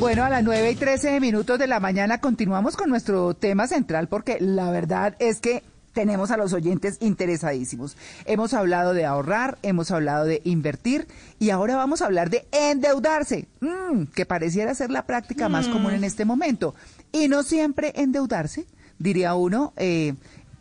[0.00, 4.08] Bueno, a las 9 y 13 minutos de la mañana continuamos con nuestro tema central
[4.08, 5.62] porque la verdad es que
[5.92, 7.96] tenemos a los oyentes interesadísimos.
[8.24, 11.06] Hemos hablado de ahorrar, hemos hablado de invertir
[11.38, 15.72] y ahora vamos a hablar de endeudarse, Mm, que pareciera ser la práctica más Mm.
[15.72, 16.74] común en este momento.
[17.12, 18.66] Y no siempre endeudarse,
[18.98, 20.14] diría uno, eh,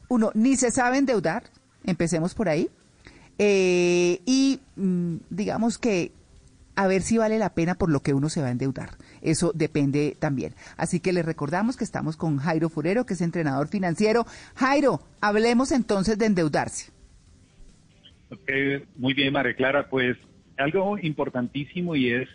[0.08, 1.44] uno ni se sabe endeudar,
[1.84, 2.70] empecemos por ahí,
[3.42, 6.12] Eh, y mm, digamos que
[6.76, 8.98] a ver si vale la pena por lo que uno se va a endeudar.
[9.22, 10.54] Eso depende también.
[10.78, 14.26] Así que les recordamos que estamos con Jairo Furero, que es entrenador financiero.
[14.56, 16.92] Jairo, hablemos entonces de endeudarse.
[18.98, 19.90] Muy bien, María Clara.
[19.90, 20.18] Pues
[20.58, 22.30] algo importantísimo y es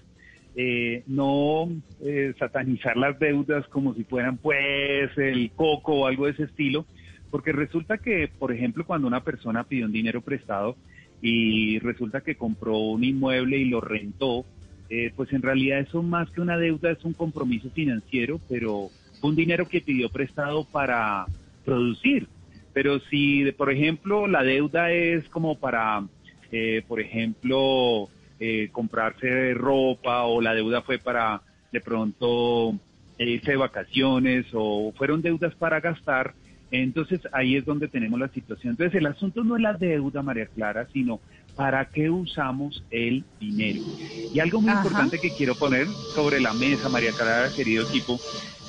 [0.57, 1.69] eh, no
[2.01, 6.87] eh, satanizar las deudas como si fueran pues el coco o algo de ese estilo,
[7.31, 10.77] porque resulta que, por ejemplo, cuando una persona pidió un dinero prestado
[11.21, 14.45] y resulta que compró un inmueble y lo rentó,
[14.97, 18.91] eh, pues en realidad eso más que una deuda es un compromiso financiero, pero
[19.23, 21.27] un dinero que pidió prestado para
[21.65, 22.29] producir.
[22.73, 26.05] Pero si, por ejemplo, la deuda es como para,
[26.53, 28.09] eh, por ejemplo,
[28.39, 31.41] eh, comprarse ropa o la deuda fue para
[31.73, 32.79] de pronto
[33.19, 36.35] eh, irse de vacaciones o fueron deudas para gastar,
[36.71, 38.73] entonces ahí es donde tenemos la situación.
[38.73, 41.21] Entonces el asunto no es la deuda, María Clara, sino
[41.55, 43.81] para qué usamos el dinero.
[44.33, 44.81] Y algo muy Ajá.
[44.81, 48.19] importante que quiero poner sobre la mesa, María Clara, querido equipo,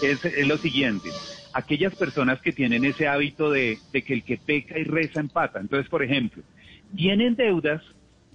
[0.01, 1.09] es, es lo siguiente.
[1.53, 5.59] Aquellas personas que tienen ese hábito de, de que el que peca y reza empata.
[5.59, 6.43] Entonces, por ejemplo,
[6.95, 7.81] tienen deudas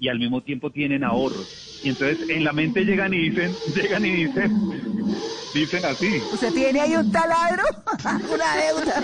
[0.00, 1.80] y al mismo tiempo tienen ahorros.
[1.84, 4.72] Y entonces en la mente llegan y dicen, llegan y dicen,
[5.54, 6.22] dicen así.
[6.32, 7.62] ¿Usted tiene ahí un taladro?
[8.32, 9.02] Una deuda.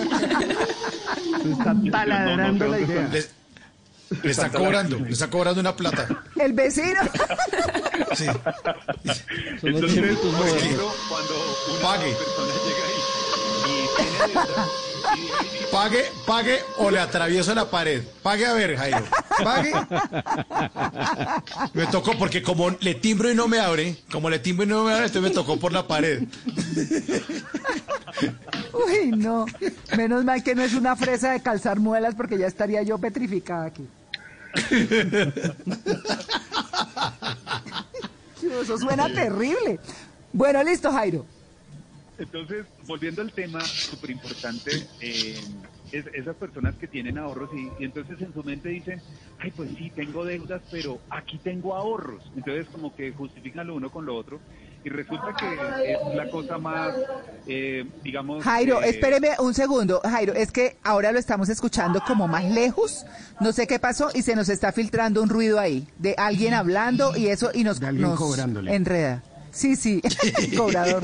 [1.52, 3.08] Está taladrando la idea.
[3.12, 3.24] Le,
[4.22, 6.06] le está cobrando, le está cobrando una plata.
[6.40, 7.00] El vecino.
[8.14, 8.26] Sí.
[9.62, 11.34] Entonces, por ejemplo, cuando
[11.72, 12.12] una Pague.
[12.12, 12.98] persona llega ahí
[13.66, 14.68] y tiene deudas,
[15.70, 18.02] Pague, pague o le atravieso la pared.
[18.22, 19.04] Pague a ver, Jairo.
[19.42, 19.72] Pague.
[21.74, 24.84] Me tocó porque como le timbro y no me abre, como le timbro y no
[24.84, 26.22] me abre, entonces me tocó por la pared.
[28.72, 29.46] Uy, no.
[29.96, 33.66] Menos mal que no es una fresa de calzar muelas porque ya estaría yo petrificada
[33.66, 33.86] aquí.
[38.62, 39.78] Eso suena terrible.
[40.32, 41.26] Bueno, listo, Jairo.
[42.18, 44.70] Entonces, volviendo al tema, súper importante,
[45.00, 45.38] eh,
[45.92, 49.00] es esas personas que tienen ahorros y, y entonces en su mente dicen,
[49.38, 52.22] ay, pues sí, tengo deudas, pero aquí tengo ahorros.
[52.36, 54.40] Entonces, como que justifican lo uno con lo otro
[54.86, 56.94] y resulta que es la cosa más,
[57.48, 58.44] eh, digamos...
[58.44, 60.00] Jairo, eh, espéreme un segundo.
[60.04, 63.04] Jairo, es que ahora lo estamos escuchando como más lejos.
[63.40, 67.16] No sé qué pasó y se nos está filtrando un ruido ahí de alguien hablando
[67.16, 68.72] y eso y nos, alguien nos cobrándole.
[68.76, 69.24] enreda.
[69.56, 70.02] Sí, sí,
[70.56, 71.02] cobrador.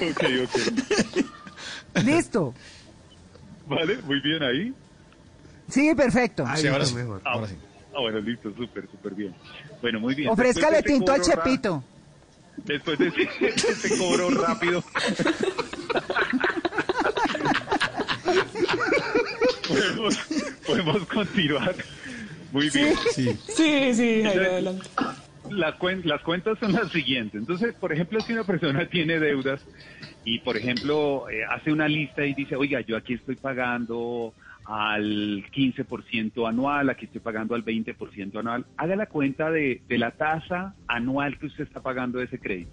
[0.00, 0.56] ok, ok.
[2.04, 2.54] Listo.
[3.66, 4.74] Vale, muy bien ahí.
[5.68, 6.44] Sí, perfecto.
[6.56, 6.94] Sí, ahora sí.
[6.98, 7.54] Ah, Ahora sí.
[7.94, 9.34] ah, bueno, listo, súper, súper bien.
[9.80, 10.28] Bueno, muy bien.
[10.30, 11.84] Ofrézcale de tinto al cobro ra- Chepito.
[12.64, 14.82] Después de ese, de ese cobro rápido.
[19.66, 20.14] podemos,
[20.66, 21.74] podemos continuar.
[22.50, 22.94] Muy bien.
[23.12, 23.36] Sí.
[23.48, 24.84] Sí, sí, Entonces, adelante.
[25.50, 27.40] la cuen- las cuentas son las siguientes.
[27.40, 29.60] Entonces, por ejemplo, si una persona tiene deudas
[30.24, 34.34] y, por ejemplo, eh, hace una lista y dice, oiga, yo aquí estoy pagando
[34.64, 40.12] al 15% anual, aquí estoy pagando al 20% anual, haga la cuenta de, de la
[40.12, 42.70] tasa anual que usted está pagando de ese crédito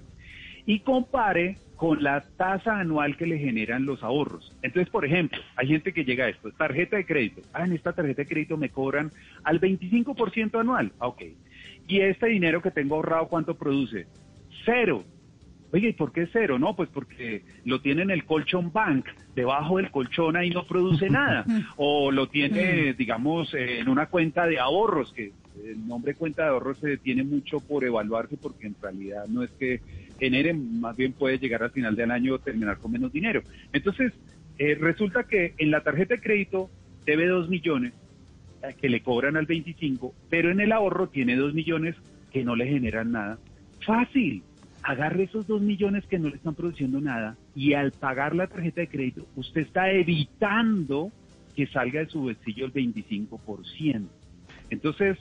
[0.69, 4.55] y compare con la tasa anual que le generan los ahorros.
[4.61, 7.41] Entonces, por ejemplo, hay gente que llega a esto, tarjeta de crédito.
[7.53, 9.11] Ah, en esta tarjeta de crédito me cobran
[9.43, 10.91] al 25% anual.
[10.99, 11.23] Ah, ok.
[11.87, 14.05] ¿y este dinero que tengo ahorrado cuánto produce?
[14.63, 15.03] Cero.
[15.73, 16.59] Oye, ¿y por qué cero?
[16.59, 21.09] No, pues porque lo tiene en el colchón bank, debajo del colchón ahí no produce
[21.09, 21.45] nada.
[21.77, 25.31] O lo tiene, digamos, eh, en una cuenta de ahorros, que
[25.65, 29.49] el nombre cuenta de ahorros se tiene mucho por evaluarse porque en realidad no es
[29.51, 29.81] que
[30.19, 33.41] genere, más bien puede llegar al final del año terminar con menos dinero.
[33.73, 34.13] Entonces,
[34.57, 36.69] eh, resulta que en la tarjeta de crédito
[37.05, 37.93] debe dos millones
[38.61, 41.95] eh, que le cobran al 25, pero en el ahorro tiene dos millones
[42.31, 43.39] que no le generan nada.
[43.85, 44.43] Fácil.
[44.81, 48.79] Agarre esos dos millones que no le están produciendo nada y al pagar la tarjeta
[48.81, 51.11] de crédito, usted está evitando
[51.55, 54.07] que salga de su bolsillo el 25%.
[54.69, 55.17] Entonces,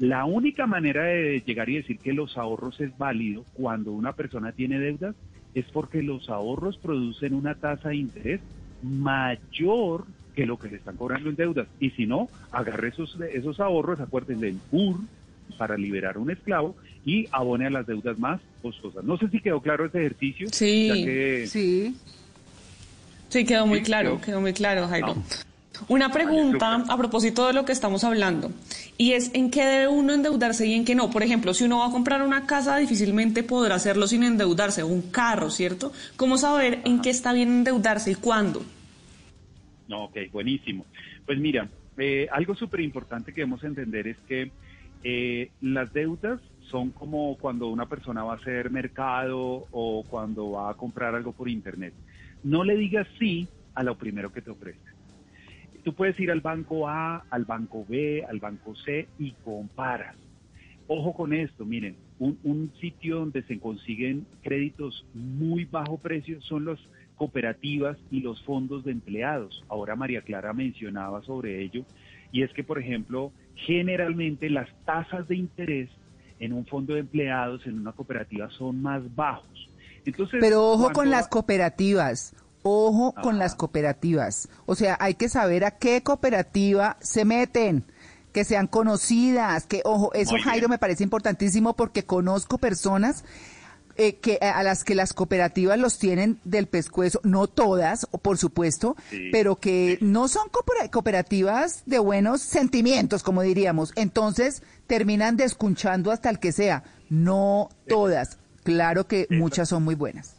[0.00, 4.50] la única manera de llegar y decir que los ahorros es válido cuando una persona
[4.52, 5.14] tiene deudas
[5.54, 8.40] es porque los ahorros producen una tasa de interés
[8.82, 10.04] mayor
[10.34, 11.66] que lo que le están cobrando en deudas.
[11.80, 15.00] Y si no, agarre esos, esos ahorros, acuérdense del PUR
[15.58, 19.04] para liberar un esclavo y abone a las deudas más costosas.
[19.04, 20.48] No sé si quedó claro ese ejercicio.
[20.52, 21.96] Sí, ya que- Sí.
[23.28, 25.08] Sí, quedó muy Sí, claro, quedó- quedó muy claro, Jairo.
[25.08, 25.24] No.
[25.88, 28.52] Una pregunta a propósito de lo que estamos hablando,
[28.96, 31.10] y es en qué debe uno endeudarse y en qué no.
[31.10, 35.10] Por ejemplo, si uno va a comprar una casa, difícilmente podrá hacerlo sin endeudarse, un
[35.10, 35.92] carro, ¿cierto?
[36.16, 38.62] ¿Cómo saber en qué está bien endeudarse y cuándo?
[39.88, 40.86] No, ok, buenísimo.
[41.26, 44.50] Pues mira, eh, algo súper importante que debemos entender es que
[45.02, 46.40] eh, las deudas
[46.70, 51.32] son como cuando una persona va a hacer mercado o cuando va a comprar algo
[51.32, 51.92] por internet.
[52.44, 54.89] No le digas sí a lo primero que te ofrece.
[55.84, 60.16] Tú puedes ir al banco A, al banco B, al banco C y comparas.
[60.86, 66.64] Ojo con esto, miren, un, un sitio donde se consiguen créditos muy bajo precio son
[66.66, 66.78] las
[67.16, 69.64] cooperativas y los fondos de empleados.
[69.68, 71.84] Ahora María Clara mencionaba sobre ello
[72.32, 73.32] y es que, por ejemplo,
[73.66, 75.90] generalmente las tasas de interés
[76.38, 79.68] en un fondo de empleados, en una cooperativa, son más bajos.
[80.04, 82.34] Entonces, Pero ojo con las cooperativas.
[82.62, 84.48] Ojo con las cooperativas.
[84.66, 87.84] O sea, hay que saber a qué cooperativa se meten,
[88.32, 90.34] que sean conocidas, que, ojo, eso.
[90.44, 93.24] Jairo me parece importantísimo porque conozco personas
[93.96, 98.38] eh, que a las que las cooperativas los tienen del pescuezo, no todas, o por
[98.38, 103.92] supuesto, Sí, pero que no son coopera- cooperativas de buenos sentimientos, como diríamos.
[103.96, 106.84] Entonces terminan descunchando hasta el que sea.
[107.10, 108.38] No todas.
[108.64, 110.36] Claro que muchas son muy buenas.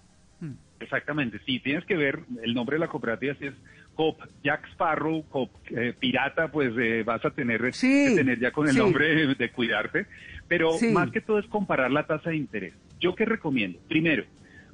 [0.81, 3.53] Exactamente, sí, tienes que ver el nombre de la cooperativa, si es
[3.95, 8.67] COP Jack Sparrow, COP eh, Pirata, pues eh, vas a tener que tener ya con
[8.67, 8.79] el sí.
[8.79, 10.07] nombre de, de cuidarte,
[10.47, 10.87] pero Sí.
[10.91, 12.73] más que todo es comparar la tasa de interés.
[12.99, 13.79] ¿Yo qué recomiendo?
[13.87, 14.23] Primero,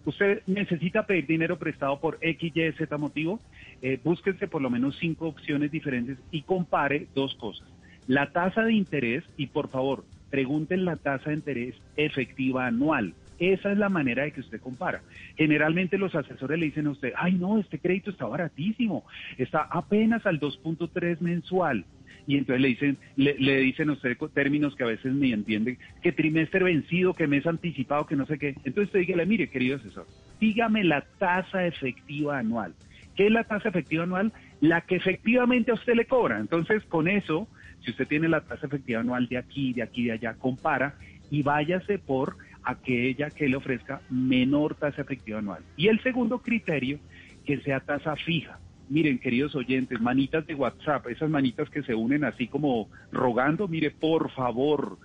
[0.05, 3.41] usted necesita pedir dinero prestado por X, Y, Z motivo,
[3.81, 7.67] eh, búsquense por lo menos cinco opciones diferentes y compare dos cosas.
[8.07, 13.13] La tasa de interés y por favor, pregunten la tasa de interés efectiva anual.
[13.39, 15.01] Esa es la manera de que usted compara.
[15.35, 19.05] Generalmente los asesores le dicen a usted, ay no, este crédito está baratísimo,
[19.37, 21.85] está apenas al 2.3 mensual.
[22.25, 26.11] Y entonces le dicen, le, dicen a usted términos que a veces ni entienden, que
[26.11, 28.49] trimestre vencido, que mes anticipado, que no sé qué.
[28.65, 30.05] Entonces usted dígale, mire, querido asesor,
[30.39, 32.73] dígame la tasa efectiva anual.
[33.15, 34.33] ¿Qué es la tasa efectiva anual?
[34.59, 36.39] La que efectivamente a usted le cobra.
[36.39, 37.47] Entonces, con eso,
[37.79, 40.95] si usted tiene la tasa efectiva anual de aquí, de aquí, de allá, compara
[41.31, 42.35] y váyase por
[42.67, 45.63] aquella que le ofrezca menor tasa efectiva anual.
[45.77, 46.99] Y el segundo criterio,
[47.45, 48.59] que sea tasa fija.
[48.89, 53.91] Miren, queridos oyentes, manitas de WhatsApp, esas manitas que se unen así como rogando, mire,
[53.91, 54.97] por favor,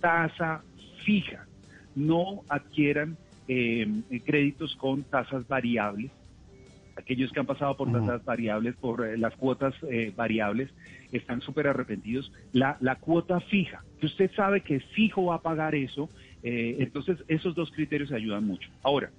[0.00, 0.62] tasa
[1.04, 1.46] fija.
[1.96, 3.16] No adquieran
[3.48, 3.88] eh,
[4.24, 6.12] créditos con tasas variables.
[6.96, 10.70] Aquellos que han pasado por tasas variables, por eh, las cuotas eh, variables,
[11.10, 12.32] están súper arrepentidos.
[12.52, 16.08] La, la cuota fija, que usted sabe que fijo va a pagar eso,
[16.44, 18.68] eh, entonces esos dos criterios ayudan mucho.
[18.82, 19.10] Ahora,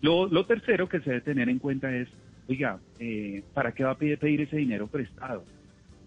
[0.00, 2.08] lo, lo tercero que se debe tener en cuenta es,
[2.48, 5.44] oiga, eh, ¿para qué va a pedir, pedir ese dinero prestado?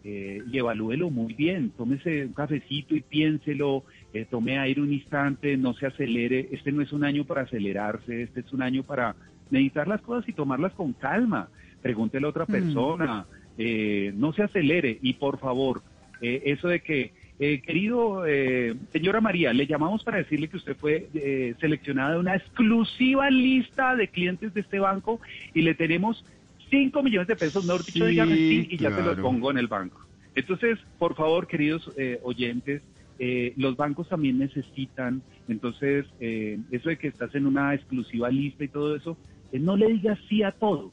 [0.06, 5.56] Eh, y evalúelo muy bien, tómese un cafecito y piénselo, eh, tome aire un instante,
[5.56, 9.16] no se acelere, este no es un año para acelerarse, este es un año para
[9.50, 11.50] meditar las cosas y tomarlas con calma,
[11.82, 12.52] pregúntele a otra Mm.
[12.52, 13.26] persona,
[13.58, 15.84] eh, no se acelere y por favor,
[16.20, 20.76] eh, eso de que, eh, querido eh, señora María, le llamamos para decirle que usted
[20.76, 25.20] fue eh, seleccionada de una exclusiva lista de clientes de este banco
[25.54, 26.24] y le tenemos
[26.70, 29.58] 5 millones de pesos, mejor dicho, Sí, dígame sí y ya se los pongo en
[29.58, 30.00] el banco.
[30.36, 32.82] Entonces, por favor, queridos eh, oyentes,
[33.20, 38.64] eh, los bancos también necesitan, entonces, eh, eso de que estás en una exclusiva lista
[38.64, 39.18] y todo eso,
[39.52, 40.92] no le digas sí a todo.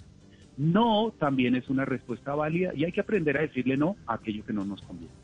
[0.59, 4.45] No también es una respuesta válida y hay que aprender a decirle no a aquello
[4.45, 5.15] que no nos conviene.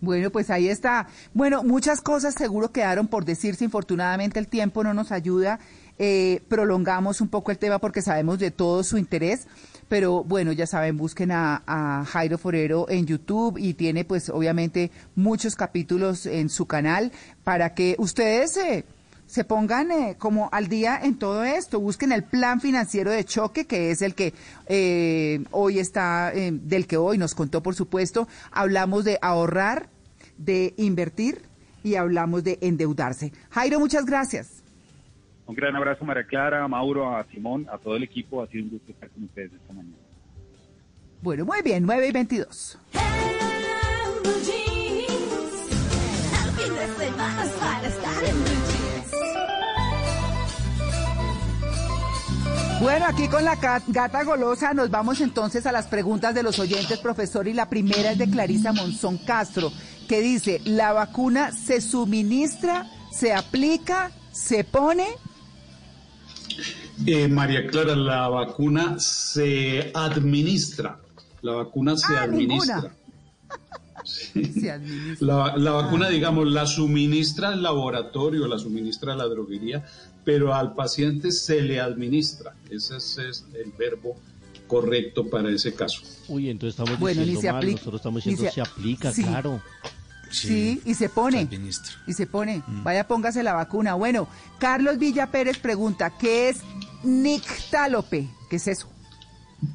[0.00, 1.08] Bueno, pues ahí está.
[1.32, 3.64] Bueno, muchas cosas seguro quedaron por decirse.
[3.64, 5.58] Infortunadamente el tiempo no nos ayuda.
[5.98, 9.46] Eh, prolongamos un poco el tema porque sabemos de todo su interés.
[9.88, 15.54] Pero bueno, ya saben, busquen a, Jairo Forero en YouTube y tiene pues obviamente muchos
[15.54, 17.12] capítulos en su canal
[17.44, 18.84] para que ustedes eh,
[19.26, 21.80] se pongan eh, como al día en todo esto.
[21.80, 24.32] Busquen el plan financiero de choque, que es el que
[24.68, 28.28] eh, hoy está, eh, del que hoy nos contó, por supuesto.
[28.52, 29.88] Hablamos de ahorrar,
[30.38, 31.42] de invertir
[31.82, 33.32] y hablamos de endeudarse.
[33.50, 34.62] Jairo, muchas gracias.
[35.46, 38.42] Un gran abrazo, María Clara, a Mauro, a Simón, a todo el equipo.
[38.42, 39.94] Ha sido un gusto estar con ustedes esta mañana.
[41.22, 42.78] Bueno, muy bien, 9 y 22.
[52.80, 53.56] Bueno, aquí con la
[53.88, 58.12] gata golosa nos vamos entonces a las preguntas de los oyentes, profesor, y la primera
[58.12, 59.72] es de Clarisa Monzón Castro,
[60.08, 65.06] que dice, ¿la vacuna se suministra, se aplica, se pone?
[67.06, 70.98] Eh, María Clara, la vacuna se administra.
[71.42, 72.76] La vacuna se Ah, administra.
[72.76, 72.96] ninguna.
[74.54, 75.26] Se administra.
[75.26, 76.10] La, la vacuna, Ah.
[76.10, 79.84] digamos, la suministra el laboratorio, la suministra la droguería,
[80.26, 82.54] pero al paciente se le administra.
[82.68, 84.16] Ese es, es el verbo
[84.66, 86.02] correcto para ese caso.
[86.26, 89.22] Uy, entonces estamos Bueno, diciendo se mal, aplica- nosotros estamos diciendo se- se, aplica, sí.
[89.22, 89.62] claro.
[90.32, 91.48] Sí, y se pone.
[92.08, 92.60] Y se pone.
[92.66, 93.94] Vaya, póngase la vacuna.
[93.94, 94.26] Bueno,
[94.58, 96.56] Carlos Villa Pérez pregunta, ¿qué es
[97.04, 98.28] nictálope?
[98.50, 98.88] ¿Qué es eso?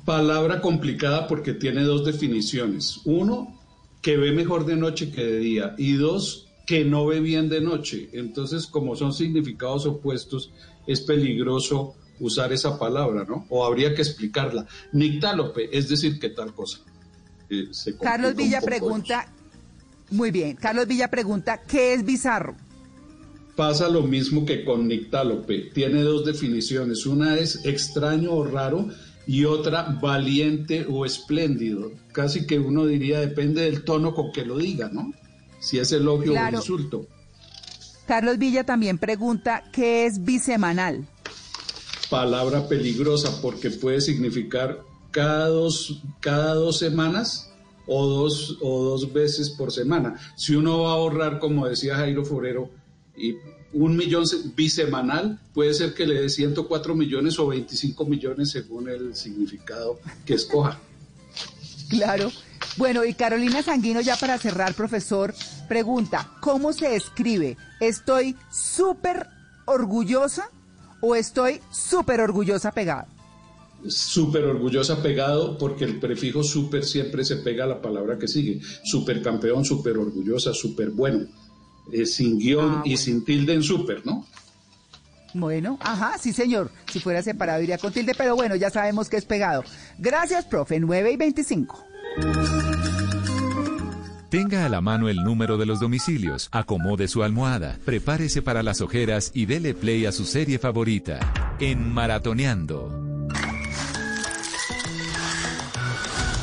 [0.03, 2.99] Palabra complicada porque tiene dos definiciones.
[3.05, 3.57] Uno,
[4.01, 5.75] que ve mejor de noche que de día.
[5.77, 8.07] Y dos, que no ve bien de noche.
[8.13, 10.53] Entonces, como son significados opuestos,
[10.87, 13.45] es peligroso usar esa palabra, ¿no?
[13.49, 14.65] O habría que explicarla.
[14.93, 16.79] Nictálope, es decir, que tal cosa.
[17.49, 19.27] Eh, se Carlos Villa pregunta,
[20.11, 22.55] muy bien, Carlos Villa pregunta, ¿qué es bizarro?
[23.57, 25.71] Pasa lo mismo que con nictálope.
[25.73, 27.05] Tiene dos definiciones.
[27.05, 28.87] Una es extraño o raro
[29.27, 31.91] y otra valiente o espléndido.
[32.13, 35.11] Casi que uno diría, depende del tono con que lo diga, ¿no?
[35.61, 36.57] Si es elogio Claro.
[36.57, 37.07] o insulto.
[38.07, 41.07] Carlos Villa también pregunta, ¿qué es bisemanal?
[42.09, 44.81] Palabra peligrosa porque puede significar
[45.11, 47.49] cada dos, cada dos semanas
[47.87, 50.15] o dos, o dos veces por semana.
[50.35, 52.69] Si uno va a ahorrar, como decía Jairo Forero,
[53.15, 53.35] y
[53.73, 58.89] un millón se- bisemanal, puede ser que le dé 104 millones o 25 millones según
[58.89, 60.79] el significado que escoja.
[61.89, 62.29] Claro.
[62.77, 65.33] Bueno, y Carolina Sanguino, ya para cerrar, profesor,
[65.67, 67.57] pregunta, ¿cómo se escribe?
[67.79, 69.27] ¿Estoy súper
[69.65, 70.49] orgullosa
[71.01, 73.07] o estoy súper orgullosa pegada?
[73.87, 78.61] Súper orgullosa pegado porque el prefijo súper siempre se pega a la palabra que sigue.
[78.83, 81.25] Súper campeón, súper orgullosa, súper bueno.
[81.91, 84.25] Eh, sin guion y sin tilde en súper, ¿no?
[85.33, 86.71] Bueno, ajá, sí señor.
[86.91, 89.63] Si fuera separado iría con tilde, pero bueno, ya sabemos que es pegado.
[89.97, 90.79] Gracias, profe.
[90.79, 91.90] 9 y 25.
[94.29, 98.79] Tenga a la mano el número de los domicilios, acomode su almohada, prepárese para las
[98.81, 101.19] ojeras y dele play a su serie favorita.
[101.59, 102.89] En Maratoneando.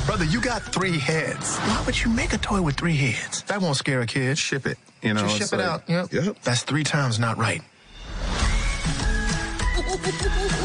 [0.06, 1.58] Brother, you got three heads.
[1.66, 3.42] Why would you make a toy with three heads?
[3.46, 4.36] That won't scare a kid.
[4.38, 4.78] Ship it.
[5.02, 6.12] You know, Just ship it like- out.
[6.12, 6.36] Yep.
[6.44, 7.62] That's three times not right.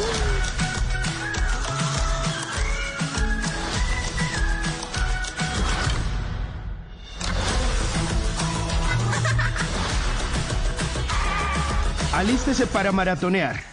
[12.13, 13.72] Alístese para maratonear.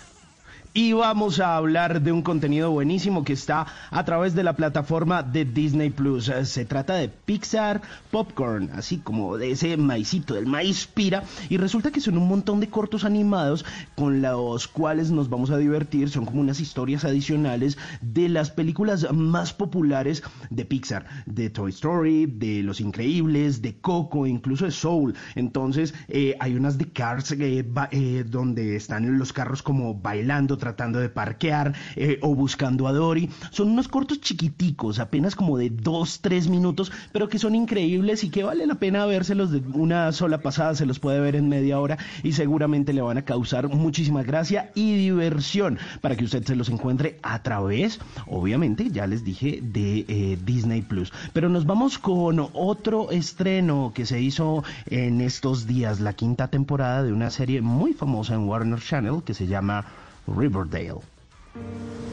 [0.72, 5.24] Y vamos a hablar de un contenido buenísimo que está a través de la plataforma
[5.24, 6.28] de Disney Plus.
[6.28, 7.82] Eh, Se trata de Pixar
[8.12, 11.24] Popcorn, así como de ese maicito, del maíz pira.
[11.48, 13.64] Y resulta que son un montón de cortos animados
[13.96, 16.08] con los cuales nos vamos a divertir.
[16.08, 22.26] Son como unas historias adicionales de las películas más populares de Pixar, de Toy Story,
[22.26, 25.16] de Los Increíbles, de Coco, incluso de Soul.
[25.34, 31.08] Entonces, eh, hay unas de Cars eh, donde están los carros como bailando, tratando de
[31.08, 33.28] parquear eh, o buscando a Dory.
[33.50, 38.30] Son unos cortos chiquiticos, apenas como de dos, tres minutos, pero que son increíbles y
[38.30, 40.76] que vale la pena vérselos de una sola pasada.
[40.76, 44.70] Se los puede ver en media hora y seguramente le van a causar muchísima gracia
[44.76, 47.98] y diversión para que usted se los encuentre a través,
[48.28, 51.12] obviamente, ya les dije, de eh, Disney Plus.
[51.32, 57.02] Pero nos vamos con otro estreno que se hizo en estos días, la quinta temporada
[57.02, 59.86] de una serie muy famosa en Warner Channel que se llama
[60.26, 61.02] Riverdale.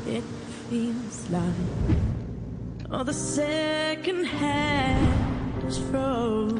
[0.08, 0.24] It
[0.70, 1.44] feels like
[2.92, 6.54] all the second hand is froze.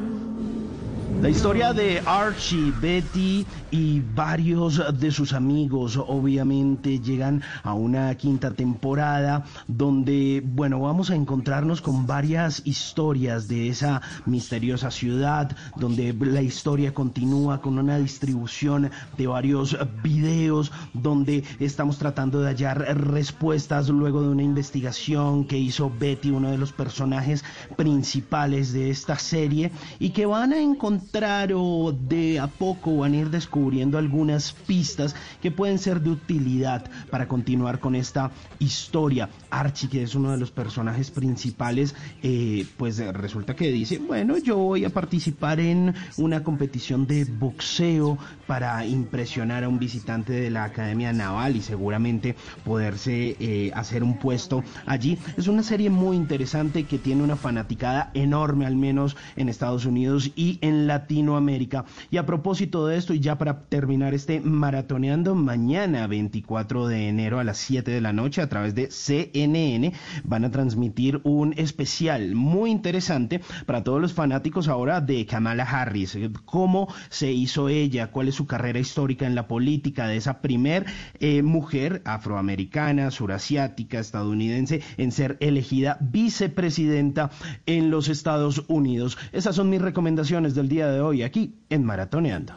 [1.20, 8.52] La historia de Archie, Betty y varios de sus amigos obviamente llegan a una quinta
[8.52, 16.40] temporada donde, bueno, vamos a encontrarnos con varias historias de esa misteriosa ciudad, donde la
[16.40, 24.22] historia continúa con una distribución de varios videos, donde estamos tratando de hallar respuestas luego
[24.22, 27.44] de una investigación que hizo Betty, uno de los personajes
[27.76, 33.16] principales de esta serie, y que van a encontrar o de a poco van a
[33.16, 33.57] ir descubriendo
[33.98, 39.28] algunas pistas que pueden ser de utilidad para continuar con esta historia.
[39.50, 44.56] Archie, que es uno de los personajes principales, eh, pues resulta que dice, bueno, yo
[44.56, 50.64] voy a participar en una competición de boxeo para impresionar a un visitante de la
[50.64, 55.18] Academia Naval y seguramente poderse eh, hacer un puesto allí.
[55.36, 60.30] Es una serie muy interesante que tiene una fanaticada enorme, al menos en Estados Unidos
[60.36, 61.84] y en Latinoamérica.
[62.10, 67.38] Y a propósito de esto, y ya para terminar este maratoneando, mañana 24 de enero
[67.38, 69.92] a las 7 de la noche a través de CNN
[70.24, 76.18] van a transmitir un especial muy interesante para todos los fanáticos ahora de Kamala Harris.
[76.44, 80.86] Cómo se hizo ella, cuál es su carrera histórica en la política de esa primer
[81.20, 87.30] eh, mujer afroamericana, surasiática, estadounidense en ser elegida vicepresidenta
[87.66, 89.18] en los Estados Unidos.
[89.32, 92.54] Esas son mis recomendaciones del día de hoy aquí en Maratoneando.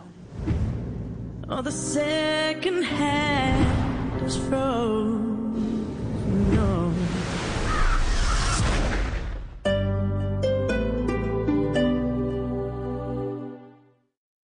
[1.53, 5.30] Oh, the second hand is frozen.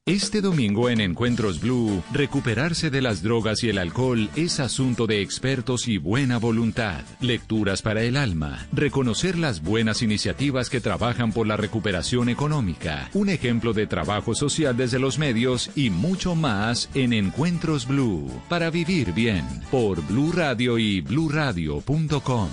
[0.08, 5.22] Este domingo en Encuentros Blue, recuperarse de las drogas y el alcohol es asunto de
[5.22, 7.04] expertos y buena voluntad.
[7.20, 13.28] Lecturas para el alma, reconocer las buenas iniciativas que trabajan por la recuperación económica, un
[13.28, 19.12] ejemplo de trabajo social desde los medios y mucho más en Encuentros Blue, para vivir
[19.12, 22.48] bien, por Blue Radio y bluradio.com.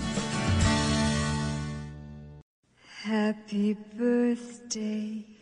[3.05, 5.34] Happy birthday.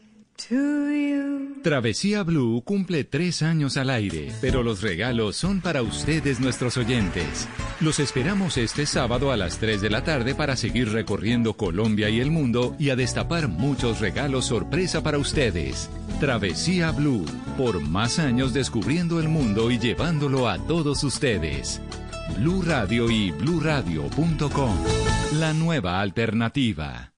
[1.64, 7.48] Travesía Blue cumple tres años al aire, pero los regalos son para ustedes nuestros oyentes.
[7.80, 12.20] Los esperamos este sábado a las 3 de la tarde para seguir recorriendo Colombia y
[12.20, 15.90] el mundo y a destapar muchos regalos sorpresa para ustedes.
[16.20, 17.26] Travesía Blue,
[17.58, 21.82] por más años descubriendo el mundo y llevándolo a todos ustedes.
[22.38, 24.78] Blue Radio y bluradio.com.
[25.40, 27.13] La nueva alternativa.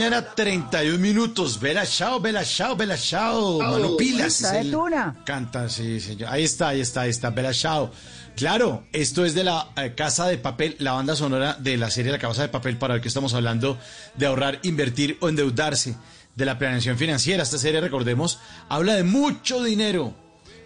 [0.00, 1.60] Mañana, 31 minutos.
[1.60, 3.58] Vela, chao, vela, chao, vela, chao.
[3.58, 4.40] Manu Pilas.
[4.40, 5.16] Está de es el- tuna.
[5.26, 6.30] Canta, sí, señor.
[6.32, 7.28] Ahí está, ahí está, ahí está.
[7.28, 7.90] Vela, chao.
[8.34, 12.10] Claro, esto es de la eh, Casa de Papel, la banda sonora de la serie
[12.12, 13.78] La Casa de Papel, para ver que estamos hablando
[14.16, 15.96] de ahorrar, invertir o endeudarse,
[16.34, 17.42] de la planeación financiera.
[17.42, 18.38] Esta serie, recordemos,
[18.70, 20.14] habla de mucho dinero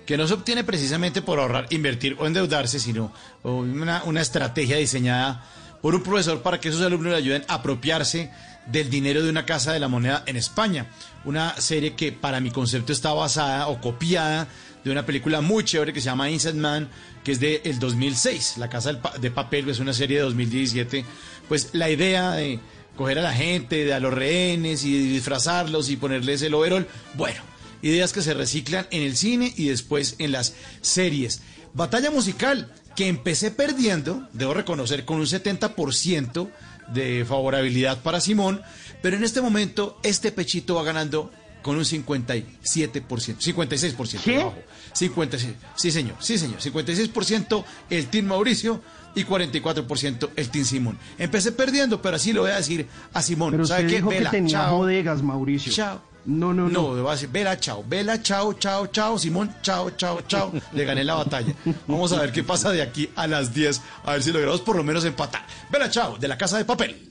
[0.07, 5.43] que no se obtiene precisamente por ahorrar, invertir o endeudarse, sino una, una estrategia diseñada
[5.83, 8.31] por un profesor para que sus alumnos le ayuden a apropiarse
[8.67, 10.87] del dinero de una casa de la moneda en España.
[11.25, 14.49] Una serie que para mi concepto está basada o copiada
[14.85, 16.89] de una película muy chévere que se llama Inside Man,
[17.23, 18.59] que es del el 2006.
[18.59, 21.05] La Casa de Papel es una serie de 2017.
[21.49, 22.61] Pues la idea de
[22.97, 27.41] coger a la gente, de a los rehenes y disfrazarlos y ponerles el overol, bueno,
[27.83, 31.43] ideas que se reciclan en el cine y después en las series.
[31.73, 36.49] Batalla musical que empecé perdiendo, debo reconocer, con un 70%
[36.89, 38.61] de favorabilidad para Simón,
[39.03, 41.31] pero en este momento este pechito va ganando
[41.63, 44.41] con un 57%, 56% ¿Qué?
[44.41, 44.55] abajo.
[44.93, 48.81] 56, sí señor, sí señor, 56% el Team Mauricio
[49.15, 50.99] y 44% el Team Simón.
[51.19, 53.53] Empecé perdiendo, pero así lo voy a decir a Simón.
[53.53, 53.97] Pero ¿Sabe usted qué?
[53.97, 54.77] dijo Vela, que tenía chao.
[54.79, 55.73] bodegas, Mauricio.
[55.73, 56.03] Chao.
[56.27, 57.03] No, no, No, no.
[57.03, 60.53] voy a decir, vela, chao, vela, chao, chao, chao, Simón, chao, chao, chao.
[60.73, 61.53] Le gané la batalla.
[61.87, 64.77] Vamos a ver qué pasa de aquí a las 10, a ver si logramos por
[64.77, 65.47] lo menos empatar.
[65.71, 67.11] Vela, chao, de la casa de papel.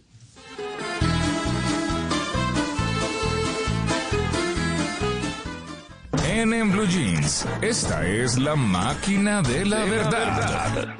[6.26, 10.96] En, en Blue Jeans, esta es la máquina de la verdad.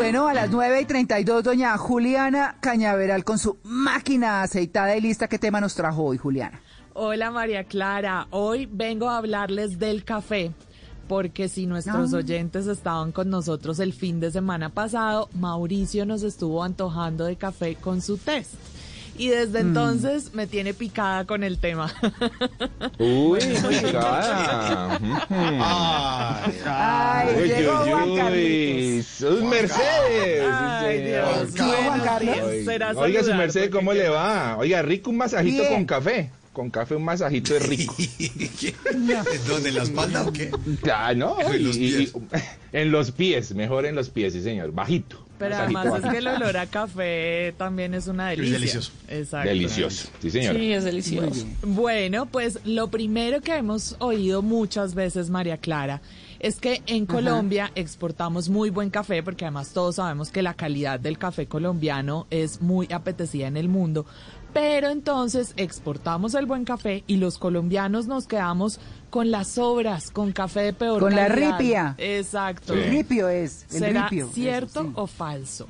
[0.00, 5.28] Bueno, a las 9 y 32, doña Juliana Cañaveral con su máquina aceitada y lista.
[5.28, 6.58] ¿Qué tema nos trajo hoy, Juliana?
[6.94, 10.52] Hola María Clara, hoy vengo a hablarles del café,
[11.06, 12.16] porque si nuestros Ah.
[12.16, 17.74] oyentes estaban con nosotros el fin de semana pasado, Mauricio nos estuvo antojando de café
[17.76, 18.54] con su test.
[19.20, 19.66] Y desde Mm.
[19.68, 21.92] entonces me tiene picada con el tema.
[22.98, 24.98] Uy, picada.
[26.64, 29.02] Ay, Uy, llegó uy, Juan uy.
[29.06, 30.44] Sus mercedes.
[30.50, 31.74] Ay, sí, Dios.
[31.84, 32.36] Juan Carlos.
[32.64, 34.56] Será Oiga, su saludar, merced, porque ¿cómo le va?
[34.58, 35.74] Oiga, rico un masajito Bien.
[35.74, 36.30] con café.
[36.54, 37.94] Con café un masajito es rico.
[37.98, 39.06] ¿En
[39.46, 39.68] dónde?
[39.68, 40.50] ¿En la espalda o qué?
[40.92, 41.36] Ah, no.
[41.40, 42.12] En los y- y- pies.
[42.72, 44.72] en los pies, mejor en los pies, sí, señor.
[44.72, 45.24] Bajito.
[45.40, 48.52] Pero además es que el olor a café también es una delicia.
[48.58, 48.92] delicioso.
[49.08, 49.48] Exacto.
[49.48, 50.54] Delicioso, sí, señor.
[50.54, 51.46] Sí, es delicioso.
[51.62, 56.02] Bueno, pues lo primero que hemos oído muchas veces, María Clara,
[56.40, 57.14] es que en Ajá.
[57.14, 62.26] Colombia exportamos muy buen café, porque además todos sabemos que la calidad del café colombiano
[62.30, 64.06] es muy apetecida en el mundo.
[64.52, 68.80] Pero entonces exportamos el buen café y los colombianos nos quedamos
[69.10, 71.94] con las sobras, con café de peor Con la ripia.
[71.98, 72.74] Exacto.
[72.74, 73.66] El ripio es.
[73.72, 74.30] El ¿Será ripio.
[74.32, 74.94] cierto Eso, sí.
[74.96, 75.68] o falso?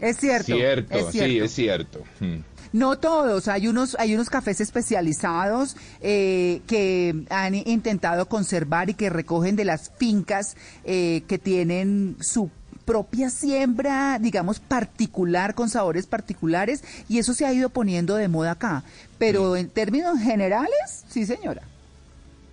[0.00, 0.54] Es cierto.
[0.54, 1.28] Cierto, es cierto.
[1.28, 2.02] sí, es cierto.
[2.20, 2.38] Mm.
[2.74, 9.10] No todos, hay unos, hay unos cafés especializados eh, que han intentado conservar y que
[9.10, 12.50] recogen de las fincas eh, que tienen su
[12.84, 18.52] propia siembra, digamos, particular, con sabores particulares, y eso se ha ido poniendo de moda
[18.52, 18.84] acá.
[19.18, 21.62] Pero en términos generales, sí señora.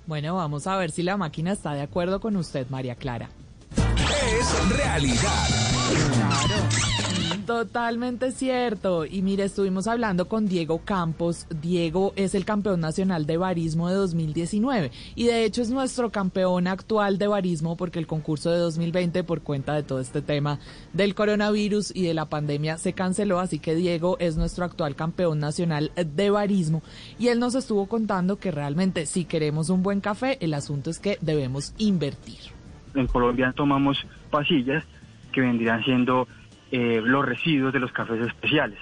[0.08, 3.30] Bueno, vamos a ver si la máquina está de acuerdo con usted, María Clara.
[3.76, 5.48] Es realidad.
[7.52, 9.06] Totalmente cierto.
[9.06, 11.48] Y mire, estuvimos hablando con Diego Campos.
[11.62, 16.68] Diego es el campeón nacional de barismo de 2019 y de hecho es nuestro campeón
[16.68, 20.60] actual de barismo porque el concurso de 2020 por cuenta de todo este tema
[20.94, 25.40] del coronavirus y de la pandemia se canceló, así que Diego es nuestro actual campeón
[25.42, 26.82] nacional de barismo
[27.20, 31.00] y él nos estuvo contando que realmente si queremos un buen café, el asunto es
[31.00, 32.40] que debemos invertir.
[32.96, 33.98] en Colombia tomamos
[34.30, 34.86] pasillas
[35.34, 36.28] que vendrían siendo
[36.72, 38.80] eh, los residuos de los cafés especiales.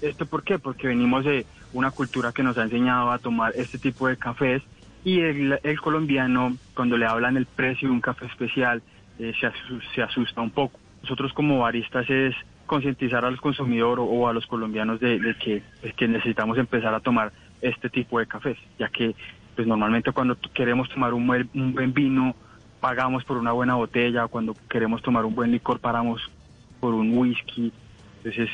[0.00, 0.58] ¿Esto por qué?
[0.58, 4.62] Porque venimos de una cultura que nos ha enseñado a tomar este tipo de cafés
[5.04, 8.82] y el, colombiano cuando le hablan el precio de un café especial
[9.18, 10.80] eh, se, asu- se asusta un poco.
[11.02, 12.34] Nosotros como baristas es
[12.66, 16.94] concientizar al consumidor o, o a los colombianos de, de que, de que necesitamos empezar
[16.94, 19.14] a tomar este tipo de cafés, ya que
[19.54, 22.36] pues normalmente cuando queremos tomar un buen, un buen vino
[22.80, 26.22] pagamos por una buena botella, cuando queremos tomar un buen licor paramos
[26.80, 27.72] por un whisky,
[28.18, 28.48] entonces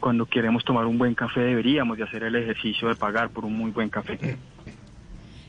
[0.00, 3.56] cuando queremos tomar un buen café deberíamos de hacer el ejercicio de pagar por un
[3.56, 4.18] muy buen café.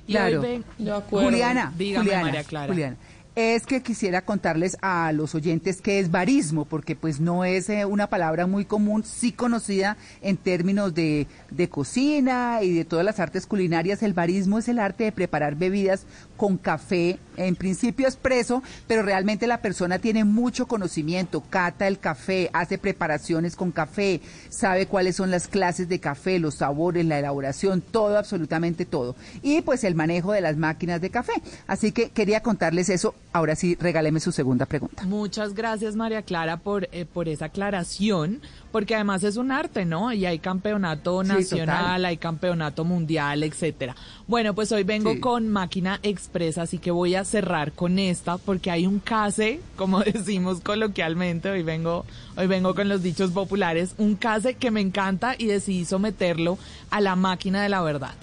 [0.06, 0.66] Y hoy ven-
[1.10, 2.68] Juliana, Dígame, Juliana, María Clara.
[2.68, 2.98] Juliana,
[3.36, 7.84] es que quisiera contarles a los oyentes qué es barismo, porque pues no es eh,
[7.86, 13.20] una palabra muy común, sí conocida en términos de, de cocina y de todas las
[13.20, 14.04] artes culinarias.
[14.04, 16.06] El barismo es el arte de preparar bebidas
[16.38, 22.50] con café, en principio expreso, pero realmente la persona tiene mucho conocimiento, cata el café,
[22.54, 27.82] hace preparaciones con café, sabe cuáles son las clases de café, los sabores, la elaboración,
[27.82, 29.16] todo, absolutamente todo.
[29.42, 31.34] Y pues el manejo de las máquinas de café.
[31.68, 33.16] Así que quería contarles eso.
[33.32, 35.04] Ahora sí, regáleme su segunda pregunta.
[35.06, 38.42] Muchas gracias, María Clara, por, eh, por esa aclaración,
[38.74, 40.12] porque además es un arte, ¿no?
[40.12, 43.96] Y hay campeonato nacional, hay campeonato mundial, etcétera.
[44.28, 45.20] Bueno, pues hoy vengo Sí.
[45.20, 50.00] con máquina expresa, así que voy a cerrar con esta, porque hay un case, como
[50.04, 52.04] decimos coloquialmente, hoy vengo,
[52.36, 56.58] hoy vengo con los dichos populares, un case que me encanta y decidí someterlo
[56.90, 58.16] a la máquina de la verdad.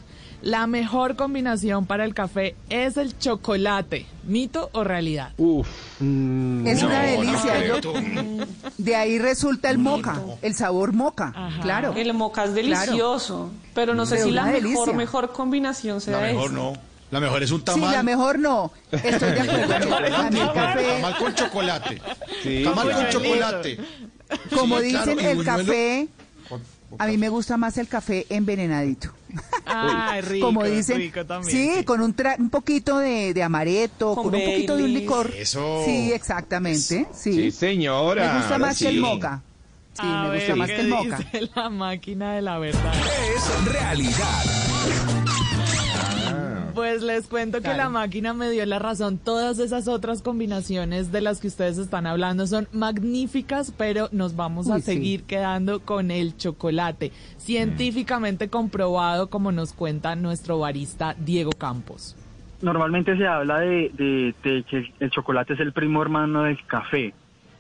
[0.43, 4.07] La mejor combinación para el café es el chocolate.
[4.25, 5.33] ¿Mito o realidad?
[5.37, 5.69] Uf.
[6.01, 7.67] Es una delicia.
[7.67, 7.81] yo-
[8.79, 11.33] de ahí resulta el moca, el sabor moca.
[11.63, 11.93] Claro.
[11.95, 12.69] El moca es Claro.
[12.81, 14.93] delicioso, pero no sé Pero si la mejor, delicia.
[14.95, 16.57] mejor combinación sea La mejor esta.
[16.57, 16.73] no.
[17.11, 17.91] La mejor es un Sí, tamal.
[17.93, 18.71] la mejor no.
[18.93, 19.89] Estoy de acuerdo.
[20.31, 22.01] Tamal con chocolate.
[22.43, 23.79] Sí, tamal con chocolate.
[24.57, 25.59] como Sí, dicen, claro, el buñuelo.
[25.59, 26.09] café
[26.99, 29.11] A mí me gusta más el café envenenadito.
[29.65, 31.85] Ay, rico, Como dicen, rico también, sí, sí.
[31.85, 35.33] con un, tra- un poquito de, de amaretto, Con con, un poquito de un licor.
[35.37, 35.83] Eso.
[35.85, 36.81] Sí, exactamente.
[36.81, 38.33] Sí, Sí, señora.
[38.33, 39.01] Me gusta más que el sí.
[39.01, 39.43] moca.
[39.95, 41.19] Sí, A me gusta ver, más ¿qué que el moca.
[41.55, 42.93] la máquina de la verdad.
[43.37, 45.20] Es realidad.
[46.75, 47.79] Pues les cuento que Claro.
[47.79, 49.19] la máquina me dio la razón.
[49.19, 54.71] Todas esas otras combinaciones de las que ustedes están hablando son magníficas, pero nos vamos
[54.71, 54.83] a sí.
[54.83, 57.13] seguir quedando con el chocolate.
[57.39, 62.17] Científicamente comprobado, como nos cuenta nuestro barista Diego Campos.
[62.63, 67.13] Normalmente se habla de, de- de que el chocolate es el primo hermano del café.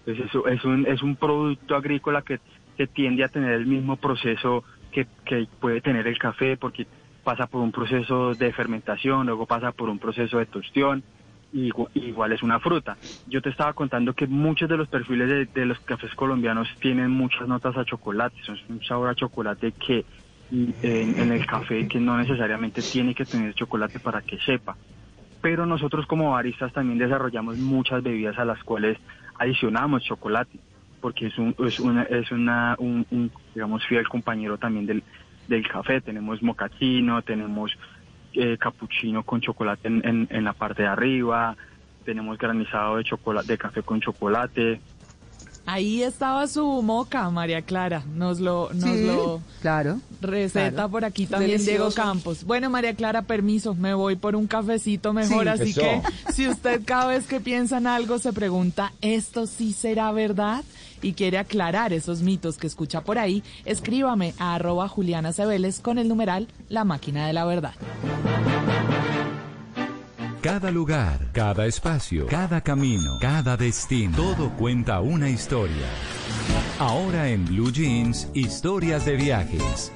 [0.04, 2.38] Pues eso es un, es un producto agrícola que,
[2.76, 6.86] que tiende a tener el mismo proceso que, que puede tener el café porque
[7.22, 11.04] pasa por un proceso de fermentación, luego pasa por un proceso de tostión,
[11.52, 12.98] y igu- igual es una fruta.
[13.26, 17.46] Yo te estaba contando que muchos de los perfiles de, los cafés colombianos tienen muchas
[17.48, 20.06] notas a chocolate, son un sabor a chocolate que
[20.50, 24.78] en, el café que no necesariamente tiene que tener chocolate para que sepa.
[25.40, 28.98] Pero nosotros como baristas también desarrollamos muchas bebidas a las cuales
[29.38, 30.60] adicionamos chocolate,
[31.00, 35.04] porque es un, es una, es una, un, un, digamos, fiel compañero también del,
[35.50, 36.00] del café.
[36.00, 37.72] Tenemos mocachino, tenemos
[38.32, 41.56] eh, capuchino con chocolate en, en, en la parte de arriba,
[42.04, 44.80] tenemos granizado de chocolate, de café con chocolate.
[45.66, 48.02] Ahí estaba su moca, María Clara.
[48.14, 50.00] Nos lo, nos Sí, lo claro.
[50.20, 50.88] receta claro.
[50.88, 51.90] por aquí también Diego.
[51.94, 52.44] Campos.
[52.44, 55.44] Bueno, María Clara, permiso, me voy por un cafecito mejor.
[55.44, 55.48] Sí.
[55.48, 55.80] así Eso.
[55.82, 60.64] que si usted cada vez que piensa en algo se pregunta, ¿esto sí será verdad?
[61.02, 65.98] Y quiere aclarar esos mitos que escucha por ahí, escríbame a arroba Juliana Cebeles con
[65.98, 67.74] el numeral La Máquina de la Verdad.
[70.42, 75.86] Cada lugar, cada espacio, cada camino, cada destino, todo cuenta una historia.
[76.78, 79.92] Ahora en Blue Jeans, historias de viajes.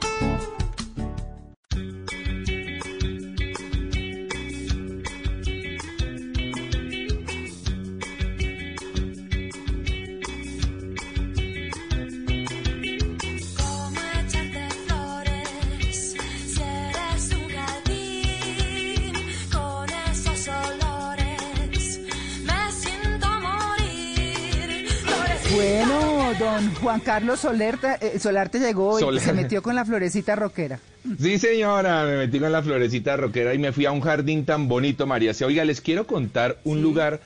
[27.14, 30.80] Carlos Solerta, eh, Solarte llegó y Soler- se metió con la florecita rockera.
[31.20, 34.66] Sí, señora, me metí con la florecita rockera y me fui a un jardín tan
[34.66, 35.30] bonito, María.
[35.46, 37.20] Oiga, les quiero contar un lugar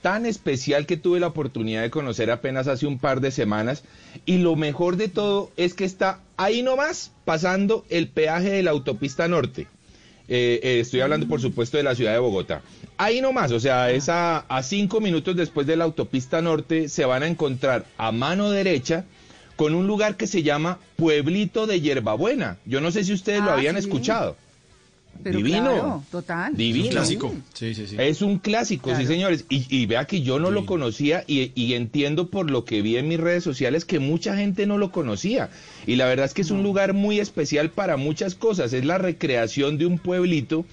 [0.00, 3.84] tan especial que tuve la oportunidad de conocer apenas hace un par de semanas.
[4.24, 8.70] Y lo mejor de todo es que está ahí nomás pasando el peaje de la
[8.70, 9.66] autopista norte.
[10.26, 12.62] Eh, eh, estoy hablando, por supuesto, de la ciudad de Bogotá.
[12.96, 17.04] Ahí nomás, o sea, es a, a cinco minutos después de la autopista norte, se
[17.04, 19.04] van a encontrar a mano derecha
[19.56, 22.58] con un lugar que se llama Pueblito de Hierbabuena.
[22.66, 23.80] Yo no sé si ustedes lo Ah, habían sí.
[23.80, 24.36] escuchado.
[25.22, 25.62] Pero Divino.
[25.62, 26.56] claro, total.
[26.56, 26.86] Divino.
[26.86, 27.34] Un clásico.
[27.54, 27.94] Sí, sí, sí.
[28.00, 29.44] Es un clásico, sí señores.
[29.48, 32.96] Y, y vea que yo no lo conocía y, y entiendo por lo que vi
[32.96, 35.50] en mis redes sociales que mucha gente no lo conocía.
[35.86, 38.72] Y la verdad es que es un lugar muy especial para muchas cosas.
[38.72, 40.64] Es la recreación de un pueblito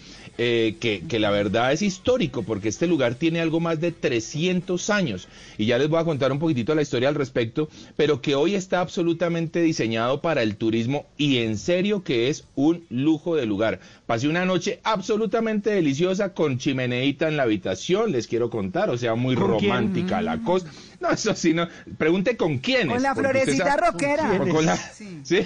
[0.43, 4.89] eh, que, que la verdad es histórico porque este lugar tiene algo más de 300
[4.89, 5.27] años.
[5.59, 8.55] Y ya les voy a contar un poquitito la historia al respecto, pero que hoy
[8.55, 13.79] está absolutamente diseñado para el turismo y en serio que es un lujo de lugar.
[14.07, 19.13] Pasé una noche absolutamente deliciosa con chimeneita en la habitación, les quiero contar, o sea,
[19.13, 20.65] muy romántica la cosa.
[20.99, 21.67] No, eso sí, no.
[21.99, 22.93] Pregunte con quiénes.
[22.93, 24.37] Con la florecita sabe- rockera.
[24.39, 25.19] Con, con la, Sí.
[25.23, 25.37] sí,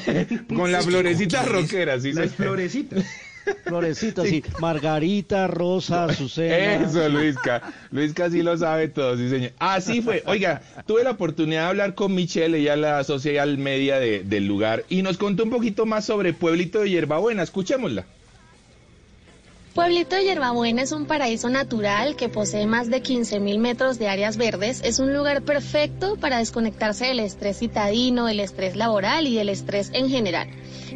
[0.55, 2.13] con la florecita rockera, sí.
[2.13, 3.03] Las florecitas.
[3.65, 4.43] Florecitas, sí.
[4.59, 6.85] Margarita, Rosa, Azucena.
[6.85, 7.61] Eso, Luisca.
[7.91, 9.51] Luisca sí lo sabe todo, sí, señor.
[9.59, 10.23] Así fue.
[10.25, 14.83] Oiga, tuve la oportunidad de hablar con Michelle, ella la social media de- del lugar,
[14.89, 17.43] y nos contó un poquito más sobre Pueblito de Hierbabuena.
[17.43, 18.05] Escuchémosla.
[19.75, 24.37] Pueblito de Yerbabuena es un paraíso natural que posee más de 15.000 metros de áreas
[24.37, 24.79] verdes.
[24.85, 29.89] Es un lugar perfecto para desconectarse del estrés citadino, del estrés laboral y del estrés
[29.91, 30.47] en general.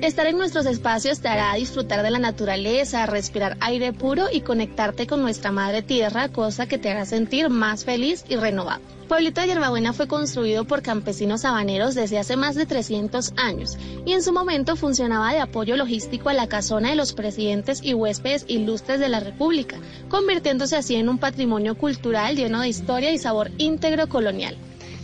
[0.02, 5.08] Estar en nuestros espacios te hará disfrutar de la naturaleza, respirar aire puro y conectarte
[5.08, 8.99] con nuestra madre tierra, cosa que te hará sentir más feliz y renovado.
[9.10, 14.14] Pueblito de Yerbabuena fue construido por campesinos habaneros desde hace más de 300 años y
[14.14, 18.46] en su momento funcionaba de apoyo logístico a la casona de los presidentes y huéspedes
[18.48, 19.78] ilustres de la República,
[20.10, 24.56] convirtiéndose así en un patrimonio cultural lleno de historia y sabor íntegro colonial.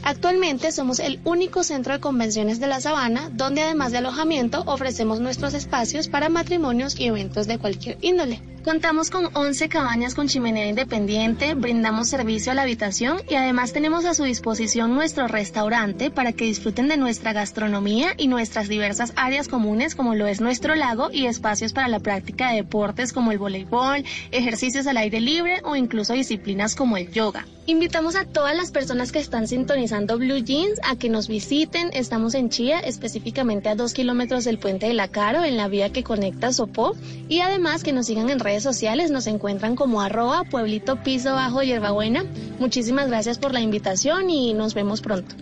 [0.04, 5.20] Actualmente somos el único centro de convenciones de la Sabana donde además de alojamiento ofrecemos
[5.20, 8.40] nuestros espacios para matrimonios y eventos de cualquier índole.
[8.66, 14.06] Contamos con 11 cabañas con chimenea independiente, brindamos servicio a la habitación y además tenemos
[14.06, 19.50] a su disposición nuestro restaurante para que disfruten de nuestra gastronomía y nuestras diversas áreas
[19.50, 23.38] comunes como lo es nuestro lago y espacios para la práctica de deportes como el
[23.38, 27.46] voleibol, ejercicios al aire libre o incluso disciplinas como el yoga.
[27.68, 31.90] Invitamos a todas las personas que están sintonizando Blue Jeans a que nos visiten.
[31.94, 35.92] Estamos en Chía, específicamente a dos kilómetros del puente de la Caro, en la vía
[35.92, 36.96] que conecta Sopó.
[37.28, 41.62] Y además que nos sigan en redes sociales, nos encuentran como arroba pueblito piso bajo
[41.64, 42.26] hierbabuena.
[42.60, 45.36] Muchísimas gracias por la invitación y nos vemos pronto.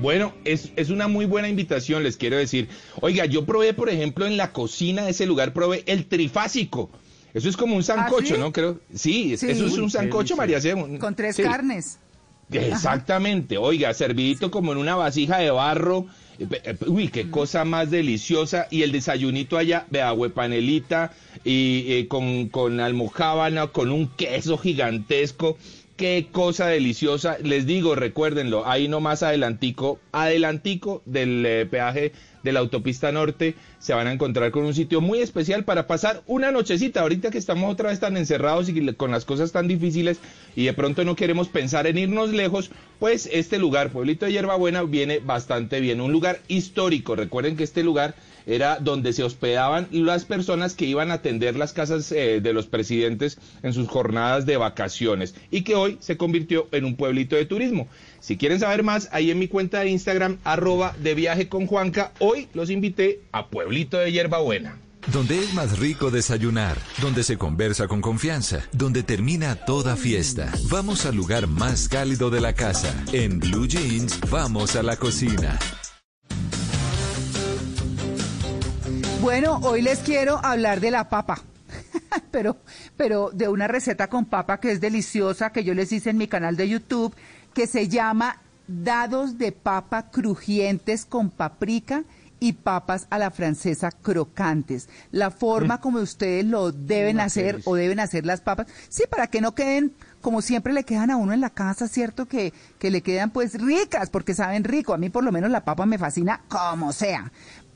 [0.00, 2.68] Bueno, es, es una muy buena invitación, les quiero decir.
[3.00, 6.90] Oiga, yo probé, por ejemplo, en la cocina de ese lugar, probé el trifásico.
[7.34, 8.40] Eso es como un sancocho, sí?
[8.40, 8.52] ¿no?
[8.52, 8.80] Creo.
[8.94, 9.50] Sí, Sí.
[9.50, 10.74] eso es un sancocho, María C.
[10.98, 11.42] Con tres Sí.
[11.42, 11.98] carnes.
[12.50, 16.06] Exactamente, oiga, servidito como en una vasija de barro.
[16.40, 18.66] Eh, Uy, qué cosa más deliciosa.
[18.70, 21.12] Y el desayunito allá, vea, panelita
[21.44, 25.58] y eh, con, con almojábana, con un queso gigantesco.
[26.00, 27.36] Qué cosa deliciosa.
[27.42, 32.12] Les digo, recuérdenlo, ahí nomás adelantico, adelantico del eh, peaje
[32.42, 36.22] de la autopista norte, se van a encontrar con un sitio muy especial para pasar
[36.26, 37.02] una nochecita.
[37.02, 40.20] Ahorita que estamos otra vez tan encerrados y con las cosas tan difíciles
[40.56, 44.82] y de pronto no queremos pensar en irnos lejos, pues este lugar, Pueblito de Hierbabuena,
[44.84, 46.00] viene bastante bien.
[46.00, 47.14] Un lugar histórico.
[47.14, 48.14] Recuerden que este lugar
[48.46, 52.66] era donde se hospedaban las personas que iban a atender las casas eh, de los
[52.66, 57.46] presidentes en sus jornadas de vacaciones y que hoy se convirtió en un pueblito de
[57.46, 57.88] turismo.
[58.20, 62.12] Si quieren saber más, ahí en mi cuenta de Instagram, arroba de viaje con Juanca,
[62.18, 64.78] hoy los invité a Pueblito de Hierbabuena.
[65.12, 70.52] Donde es más rico desayunar, donde se conversa con confianza, donde termina toda fiesta.
[70.68, 72.94] Vamos al lugar más cálido de la casa.
[73.12, 75.58] En Blue Jeans, vamos a la cocina.
[79.20, 81.42] Bueno, hoy les quiero hablar de la papa.
[82.30, 82.56] pero,
[82.96, 86.26] pero de una receta con papa que es deliciosa, que yo les hice en mi
[86.26, 87.14] canal de YouTube,
[87.52, 92.04] que se llama dados de papa crujientes con paprika
[92.40, 94.88] y papas a la francesa crocantes.
[95.12, 99.26] La forma como ustedes lo deben Una hacer o deben hacer las papas, sí, para
[99.26, 102.26] que no queden como siempre le quedan a uno en la casa, ¿cierto?
[102.26, 104.92] Que, que le quedan pues ricas, porque saben rico.
[104.92, 107.30] A mí por lo menos la papa me fascina como sea.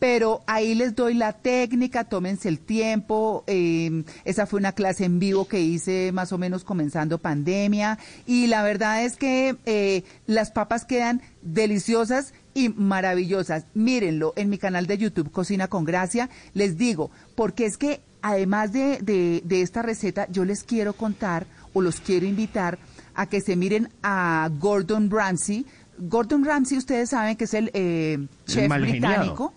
[0.04, 3.42] Pero ahí les doy la técnica, tómense el tiempo.
[3.46, 7.98] eh, esa fue una clase en vivo que hice más o menos comenzando pandemia.
[8.26, 13.64] Y la verdad es que eh, las papas quedan deliciosas y maravillosas.
[13.72, 16.28] Mírenlo en mi canal de YouTube Cocina con Gracia.
[16.52, 21.46] Les digo, porque es que además de, de- de esta receta, yo les quiero contar
[21.72, 22.78] o los quiero invitar
[23.14, 25.64] a que se miren a Gordon Ramsay.
[25.96, 28.68] Gordon Ramsay, ustedes saben que es el eh, chef
[29.00, 29.54] británico,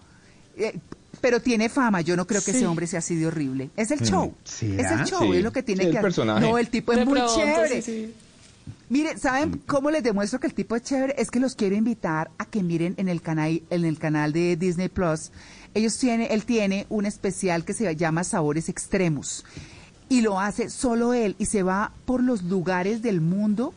[0.58, 0.80] eh,
[1.22, 2.02] pero tiene fama.
[2.02, 2.58] Yo no creo que Sí.
[2.58, 3.70] ese hombre sea así de horrible.
[3.76, 4.34] Es el Mm, show.
[4.44, 4.84] ¿será?
[4.84, 5.38] Es el show, Sí.
[5.38, 6.42] es lo que tiene Sí, que personaje.
[6.42, 7.82] No, el tipo es De muy pronto, chévere.
[7.82, 8.14] sí, sí.
[8.90, 11.16] Mire, ¿saben cómo les demuestro que el tipo es chévere?
[11.18, 14.56] Es que los quiero invitar a que miren en el canal, en el canal de
[14.56, 15.32] Disney Plus.
[15.74, 19.44] Ellos tienen, él tiene un especial que se llama Sabores Extremos.
[20.10, 23.74] Y lo hace solo él y se va por los lugares del mundo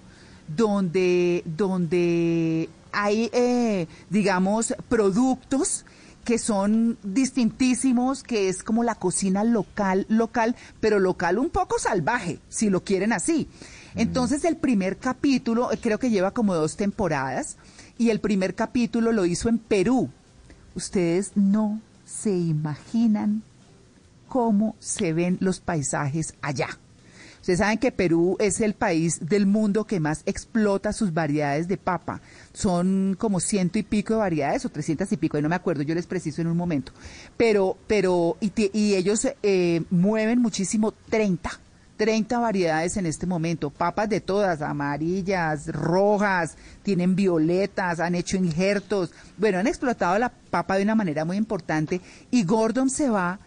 [0.49, 5.85] donde, donde hay, eh, digamos, productos
[6.31, 12.39] que son distintísimos, que es como la cocina local, local, pero local un poco salvaje,
[12.49, 13.49] si lo quieren así.
[13.97, 17.57] Entonces el primer capítulo, eh, creo que lleva como dos temporadas,
[17.99, 20.09] y el primer capítulo lo hizo en Perú.
[20.77, 23.43] Ustedes no se imaginan
[24.29, 26.79] cómo se ven los paisajes allá.
[27.41, 31.79] Ustedes saben que Perú es el país del mundo que más explota sus variedades de
[31.79, 32.21] papa.
[32.53, 35.95] Son como ciento y pico de variedades o trescientas y pico, no me acuerdo, yo
[35.95, 36.93] les preciso en un momento.
[37.37, 41.51] Pero, pero, y, y ellos eh, mueven muchísimo 30.
[41.97, 49.13] 30 variedades en este momento, papas de todas, amarillas, rojas, tienen violetas, han hecho injertos,
[49.37, 53.39] bueno, han explotado la papa de una manera muy importante y Gordon se va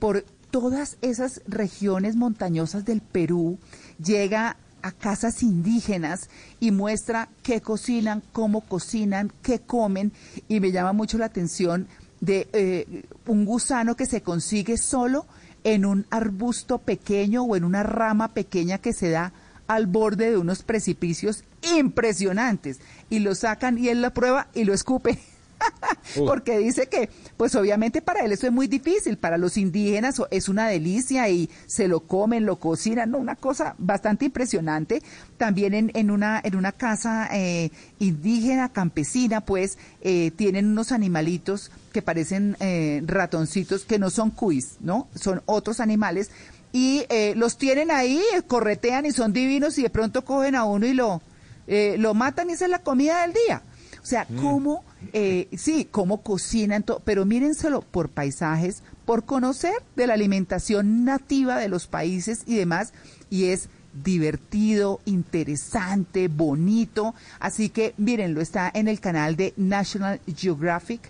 [0.00, 3.58] por todas esas regiones montañosas del Perú,
[3.98, 6.28] llega a casas indígenas
[6.60, 10.12] y muestra qué cocinan, cómo cocinan, qué comen
[10.48, 11.88] y me llama mucho la atención
[12.20, 15.26] de eh, un gusano que se consigue solo
[15.64, 19.32] en un arbusto pequeño o en una rama pequeña que se da
[19.68, 21.44] al borde de unos precipicios
[21.78, 25.18] impresionantes y lo sacan y él lo prueba y lo escupe.
[26.26, 30.48] Porque dice que, pues obviamente para él eso es muy difícil, para los indígenas es
[30.48, 35.02] una delicia y se lo comen, lo cocinan, no, una cosa bastante impresionante.
[35.36, 42.02] También en, una en una casa eh, indígena campesina, pues eh, tienen unos animalitos que
[42.02, 45.08] parecen eh, ratoncitos, que no son cuis, ¿no?
[45.14, 46.30] Son otros animales.
[46.72, 50.86] Y eh, los tienen ahí, corretean y son divinos y de pronto cogen a uno
[50.86, 51.20] y lo,
[51.66, 53.62] eh, lo matan y esa es la comida del día.
[54.02, 60.06] O sea, cómo, eh, sí, cómo cocinan todo, pero mírenselo por paisajes, por conocer de
[60.08, 62.92] la alimentación nativa de los países y demás,
[63.30, 63.68] y es
[64.04, 67.14] divertido, interesante, bonito.
[67.38, 71.00] Así que mírenlo, está en el canal de National Geographic.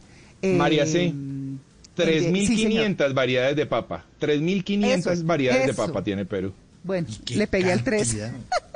[0.42, 1.06] eh, María C.
[1.06, 1.14] el
[1.96, 4.04] de- 3.500 variedades de papa.
[4.20, 6.52] 3.500 Eso es, variedades de papa tiene Perú.
[6.84, 8.16] Bueno, le pegué al 3.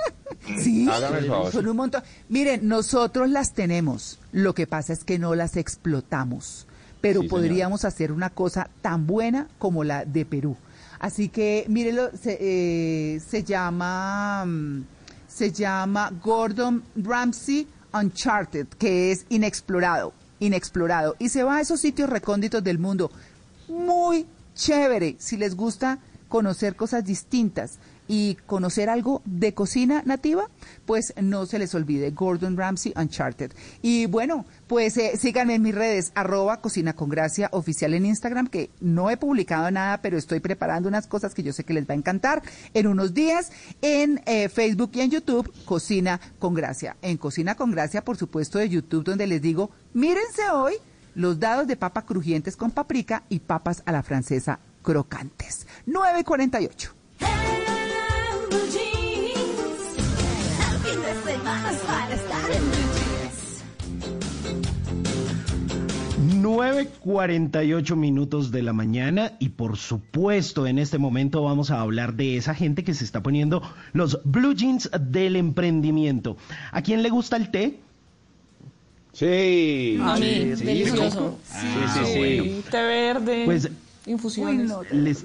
[0.58, 0.88] sí,
[1.52, 2.02] son un montón.
[2.28, 4.18] Miren, nosotros las tenemos.
[4.32, 6.66] Lo que pasa es que no las explotamos.
[7.00, 10.56] Pero Sí, podríamos hacer una cosa tan buena como la de Perú.
[10.98, 14.82] Así que, mírenlo, se, eh, se llama mm,
[15.36, 21.14] se llama Gordon Ramsay Uncharted, que es inexplorado, inexplorado.
[21.18, 23.10] Y se va a esos sitios recónditos del mundo.
[23.68, 27.78] Muy chévere, si les gusta conocer cosas distintas
[28.08, 30.48] y conocer algo de cocina nativa,
[30.84, 33.52] pues no se les olvide Gordon Ramsay Uncharted.
[33.82, 38.48] Y bueno, pues eh, síganme en mis redes, arroba cocina con gracia oficial en Instagram,
[38.48, 41.88] que no he publicado nada, pero estoy preparando unas cosas que yo sé que les
[41.88, 42.42] va a encantar
[42.74, 43.50] en unos días
[43.82, 46.96] en eh, Facebook y en YouTube, Cocina con Gracia.
[47.02, 50.74] En Cocina con Gracia, por supuesto, de YouTube, donde les digo, mírense hoy
[51.14, 55.66] los dados de papa crujientes con paprika y papas a la francesa crocantes.
[55.86, 56.94] 948.
[58.56, 59.96] Blue jeans.
[59.98, 63.62] El fin de semana es para estar en blue jeans.
[66.42, 72.36] 9.48 minutos de la mañana y por supuesto en este momento vamos a hablar de
[72.36, 73.62] esa gente que se está poniendo
[73.92, 76.36] los blue jeans del emprendimiento.
[76.72, 77.78] ¿A quién le gusta el té?
[79.12, 79.98] Sí.
[80.00, 81.38] A mí, sí, delicioso.
[81.44, 82.64] sí, sí, sí.
[82.70, 83.68] Té verde, Pues,
[84.06, 84.70] infusiones.
[84.92, 85.24] Les-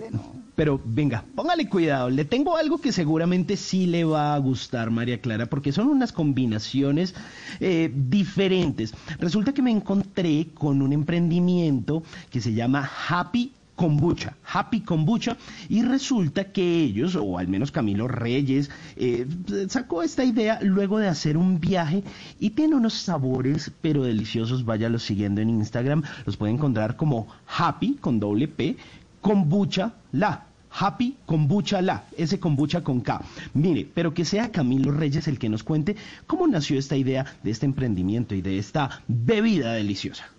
[0.61, 2.11] pero venga, póngale cuidado.
[2.11, 6.11] Le tengo algo que seguramente sí le va a gustar, María Clara, porque son unas
[6.11, 7.15] combinaciones
[7.59, 8.93] eh, diferentes.
[9.17, 15.35] Resulta que me encontré con un emprendimiento que se llama Happy Kombucha, Happy Kombucha,
[15.67, 19.25] y resulta que ellos, o al menos Camilo Reyes, eh,
[19.67, 22.03] sacó esta idea luego de hacer un viaje
[22.39, 24.63] y tiene unos sabores pero deliciosos.
[24.63, 28.77] Váyalo siguiendo en Instagram, los puede encontrar como Happy con doble P,
[29.21, 30.50] Kombucha La.
[30.71, 33.21] Happy Kombucha La, ese kombucha con K.
[33.53, 35.95] Mire, pero que sea Camilo Reyes el que nos cuente
[36.27, 40.29] cómo nació esta idea de este emprendimiento y de esta bebida deliciosa.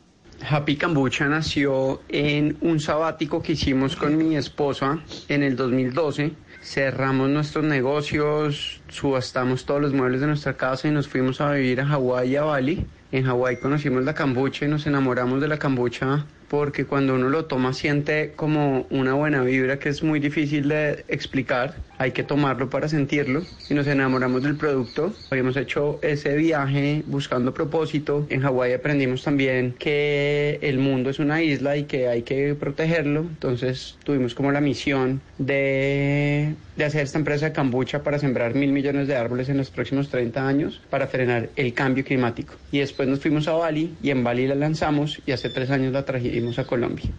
[0.49, 6.33] Happy Kombucha nació en un sabático que hicimos con mi esposa en el 2012.
[6.61, 11.81] Cerramos nuestros negocios, subastamos todos los muebles de nuestra casa y nos fuimos a vivir
[11.81, 12.85] a Hawái a Bali.
[13.13, 17.47] En Hawái conocimos la kombucha y nos enamoramos de la kombucha porque cuando uno lo
[17.47, 21.77] toma siente como una buena vibra que es muy difícil de explicar.
[21.97, 25.15] Hay que tomarlo para sentirlo y nos enamoramos del producto.
[25.31, 28.27] Habíamos hecho ese viaje buscando propósito.
[28.29, 33.21] En Hawái aprendimos también que el mundo es una isla y que hay que protegerlo.
[33.21, 38.73] Entonces tuvimos como la misión de, de hacer esta empresa de kombucha para sembrar mil
[38.73, 42.55] millones de árboles en los próximos 30 años para frenar el cambio climático.
[42.73, 45.93] Y después nos fuimos a Bali y en Bali la lanzamos y hace tres años
[45.93, 47.11] la trajimos a Colombia.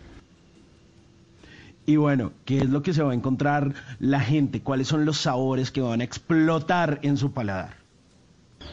[1.85, 4.61] Y bueno, ¿qué es lo que se va a encontrar la gente?
[4.61, 7.75] ¿Cuáles son los sabores que van a explotar en su paladar?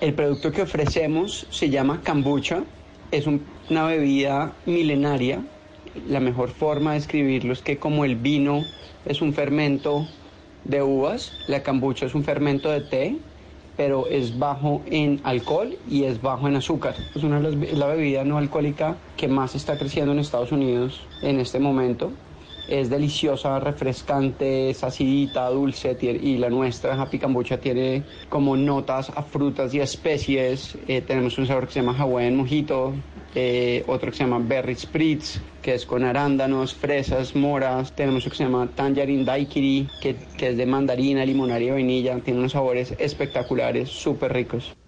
[0.00, 2.62] El producto que ofrecemos se llama kombucha.
[3.10, 5.42] Es un- una bebida milenaria.
[6.08, 8.64] La mejor forma de escribirlo es que como el vino
[9.04, 10.06] es un fermento
[10.64, 13.16] de uvas, la kombucha es un fermento de té,
[13.80, 16.94] pero es bajo en alcohol y es bajo en azúcar.
[17.14, 21.00] Es una de las la bebida no alcohólica que más está creciendo en Estados Unidos
[21.22, 22.12] en este momento.
[22.70, 29.24] Es deliciosa, refrescante, es acidita, dulce y la nuestra Happy Kombucha tiene como notas a
[29.24, 30.78] frutas y especies.
[30.86, 32.92] Eh, tenemos un sabor que se llama Hawaiian Mojito,
[33.34, 37.92] eh, otro que se llama Berry Spritz, que es con arándanos, fresas, moras.
[37.92, 42.20] Tenemos otro que se llama Tangerine Daiquiri, que, que es de mandarina, limonaria y vainilla.
[42.20, 44.79] Tiene unos sabores espectaculares, súper ricos.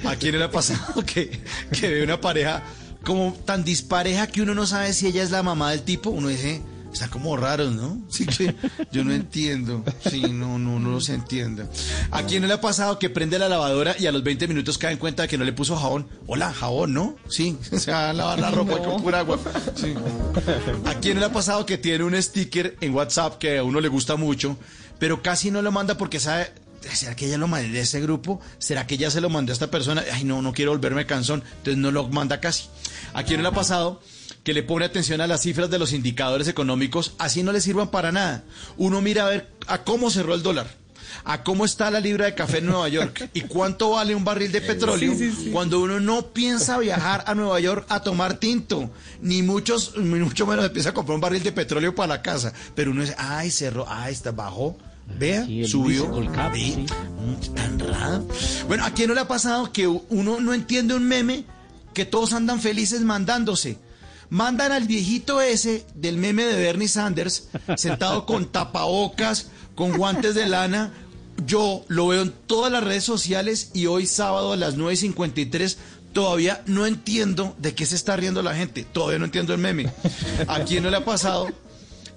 [0.05, 2.61] ¿A quién no le ha pasado que, que ve una pareja
[3.03, 6.11] como tan dispareja que uno no sabe si ella es la mamá del tipo?
[6.11, 6.61] Uno dice,
[6.95, 8.01] están como raros, ¿no?
[8.09, 8.55] Sí que
[8.91, 9.83] yo no entiendo.
[10.09, 11.69] Sí, no, no, no los entiendo.
[12.11, 14.77] ¿A quién no le ha pasado que prende la lavadora y a los 20 minutos
[14.77, 16.07] cae en cuenta de que no le puso jabón?
[16.27, 17.15] Hola, jabón, ¿no?
[17.27, 19.37] Sí, se va a lavar la ropa con pura agua.
[19.75, 19.93] Sí.
[20.85, 23.81] ¿A quién no le ha pasado que tiene un sticker en WhatsApp que a uno
[23.81, 24.57] le gusta mucho,
[24.97, 26.51] pero casi no lo manda porque sabe
[26.93, 28.39] ¿Será que ella lo mandó de ese grupo?
[28.59, 30.03] ¿Será que ya se lo mandó a esta persona?
[30.13, 31.43] Ay, no, no quiero volverme cansón.
[31.57, 32.69] Entonces no lo manda casi.
[33.13, 34.01] ¿A quién no le ha pasado
[34.45, 37.15] que le pone atención a las cifras de los indicadores económicos?
[37.17, 38.43] Así no le sirvan para nada.
[38.77, 40.67] Uno mira a ver a cómo cerró el dólar.
[41.23, 44.51] A cómo está la libra de café en Nueva York y cuánto vale un barril
[44.51, 45.49] de petróleo Sí, sí, sí.
[45.51, 48.91] cuando uno no piensa viajar a Nueva York a tomar tinto,
[49.21, 52.53] ni muchos, ni mucho menos empieza a comprar un barril de petróleo para la casa.
[52.75, 54.77] Pero uno dice, ay, cerró, ay, está bajó.
[55.17, 56.11] Vea, Sí, el subió.
[56.31, 56.85] cap, Ve, sí.
[56.85, 58.27] mm, tan raro.
[58.67, 61.45] Bueno, ¿a quién no le ha pasado que uno no entiende un meme
[61.93, 63.77] que todos andan felices mandándose?
[64.29, 70.47] Mandan al viejito ese del meme de Bernie Sanders, sentado con tapabocas, con guantes de
[70.47, 70.93] lana.
[71.45, 75.75] Yo lo veo en todas las redes sociales y hoy sábado a las 9.53
[76.13, 78.83] todavía no entiendo de qué se está riendo la gente.
[78.83, 79.91] Todavía no entiendo el meme.
[80.47, 81.49] ¿A quién no le ha pasado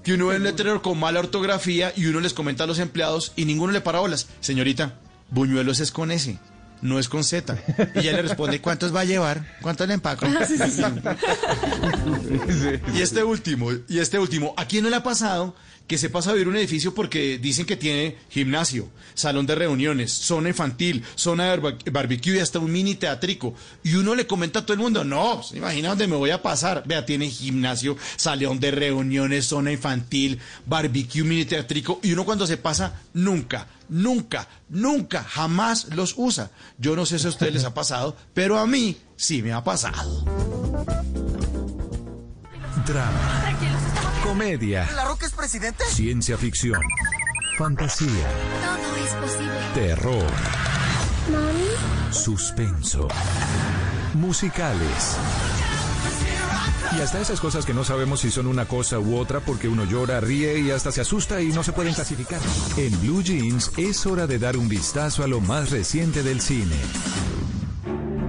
[0.04, 3.32] que uno ve un letrero con mala ortografía y uno les comenta a los empleados
[3.34, 4.28] y ninguno le para bolas?
[4.40, 4.94] Señorita,
[5.30, 6.38] Buñuelos es con S,
[6.82, 7.56] no es con Z.
[7.94, 9.56] Y ella le responde, ¿cuántos va a llevar?
[9.62, 10.26] ¿Cuántos le empaco?
[10.26, 10.82] Ah, sí, sí, sí.
[12.94, 15.54] Y este último, y este último, ¿a quién no le ha pasado
[15.88, 20.12] que se pasa a vivir un edificio porque dicen que tiene gimnasio, salón de reuniones,
[20.12, 23.54] zona infantil, zona de barbecue y hasta un mini teatrico?
[23.82, 26.42] Y uno le comenta a todo el mundo, no, se imagina dónde me voy a
[26.42, 26.84] pasar.
[26.86, 32.00] Vea, tiene gimnasio, salón de reuniones, zona infantil, barbecue, mini teatrico.
[32.02, 36.50] Y uno cuando se pasa, nunca, nunca, nunca, jamás los usa.
[36.76, 39.64] Yo no sé si a ustedes les ha pasado, pero a mí sí me ha
[39.64, 40.24] pasado.
[42.86, 43.87] Drama,
[44.28, 45.84] comedia, ¿La Roca es presidente?
[45.86, 46.80] ciencia ficción,
[47.56, 49.58] fantasía, Todo es posible.
[49.74, 50.26] terror,
[52.10, 53.08] suspenso,
[54.14, 55.16] musicales.
[56.96, 59.84] Y hasta esas cosas que no sabemos si son una cosa u otra porque uno
[59.84, 62.40] llora, ríe y hasta se asusta y no se pueden clasificar.
[62.76, 66.76] En Blue Jeans es hora de dar un vistazo a lo más reciente del cine.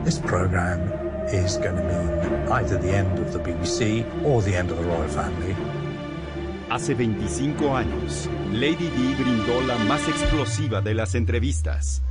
[0.05, 0.79] This program
[1.31, 4.83] is going to mean either the end of the BBC or the end of the
[4.83, 5.55] royal family.
[6.69, 12.03] Hace 25 años, Lady Di brindó la más explosiva de las entrevistas.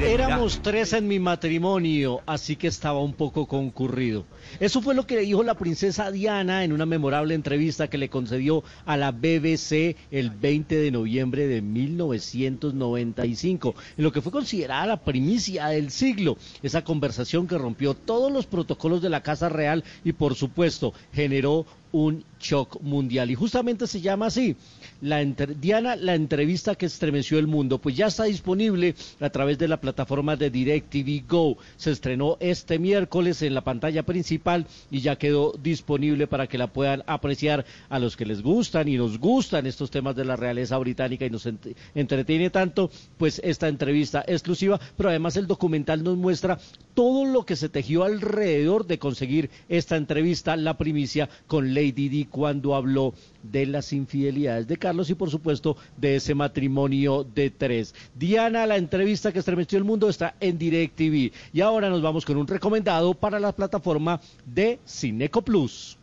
[0.00, 4.24] Éramos tres en mi matrimonio, así que estaba un poco concurrido.
[4.58, 8.64] Eso fue lo que dijo la princesa Diana en una memorable entrevista que le concedió
[8.84, 15.04] a la BBC el 20 de noviembre de 1995, en lo que fue considerada la
[15.04, 16.36] primicia del siglo.
[16.64, 21.64] Esa conversación que rompió todos los protocolos de la Casa Real y por supuesto generó
[21.92, 23.30] un shock mundial.
[23.30, 24.56] Y justamente se llama así,
[25.02, 29.68] la Diana, la entrevista que estremeció el mundo, pues ya está disponible a través de
[29.68, 31.58] la plataforma de DirecTV Go.
[31.76, 36.68] Se estrenó este miércoles en la pantalla principal y ya quedó disponible para que la
[36.72, 40.78] puedan apreciar a los que les gustan y nos gustan estos temas de la realeza
[40.78, 46.16] británica y nos ent- entretiene tanto, pues esta entrevista exclusiva, pero además el documental nos
[46.16, 46.58] muestra
[46.94, 52.26] todo lo que se tejió alrededor de conseguir esta entrevista, la primicia con Lady Di
[52.26, 57.94] cuando habló de las infidelidades de Carlos y por supuesto de ese matrimonio de tres.
[58.14, 62.36] Diana, la entrevista que estremeció el mundo está en DirecTV y ahora nos vamos con
[62.36, 65.98] un recomendado para la plataforma de Cineco Plus.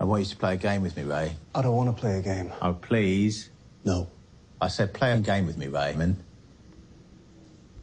[0.00, 1.32] I want you to play a game with me, Ray.
[1.54, 2.52] I don't want to play a game.
[2.62, 3.50] Oh, please.
[3.84, 4.08] No.
[4.60, 6.16] I said play a game with me, Raymond.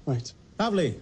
[0.05, 0.31] Right.
[0.57, 0.99] Lovely.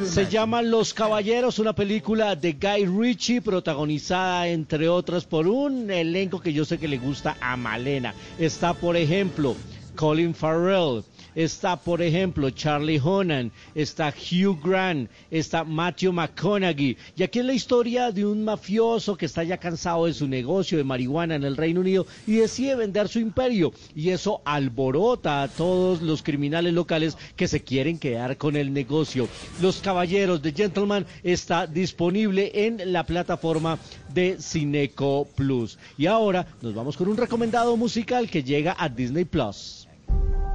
[0.00, 6.40] Se llama Los Caballeros, una película de Guy Ritchie, protagonizada entre otras por un elenco
[6.40, 8.14] que yo sé que le gusta a Malena.
[8.38, 9.54] Está, por ejemplo,
[9.94, 11.04] Colin Farrell,
[11.34, 16.96] está, por ejemplo, Charlie Honan, está Hugh Grant, está Matthew McConaughey.
[17.16, 20.78] Y aquí es la historia de un mafioso que está ya cansado de su negocio
[20.78, 23.72] de marihuana en el Reino Unido y decide vender su imperio.
[23.94, 29.28] Y eso alborota a todos los criminales locales que se quieren quedar con el negocio.
[29.60, 33.78] Los Caballeros de Gentleman está disponible en la plataforma
[34.12, 35.78] de Cineco Plus.
[35.96, 39.88] Y ahora nos vamos con un recomendado musical que llega a Disney Plus.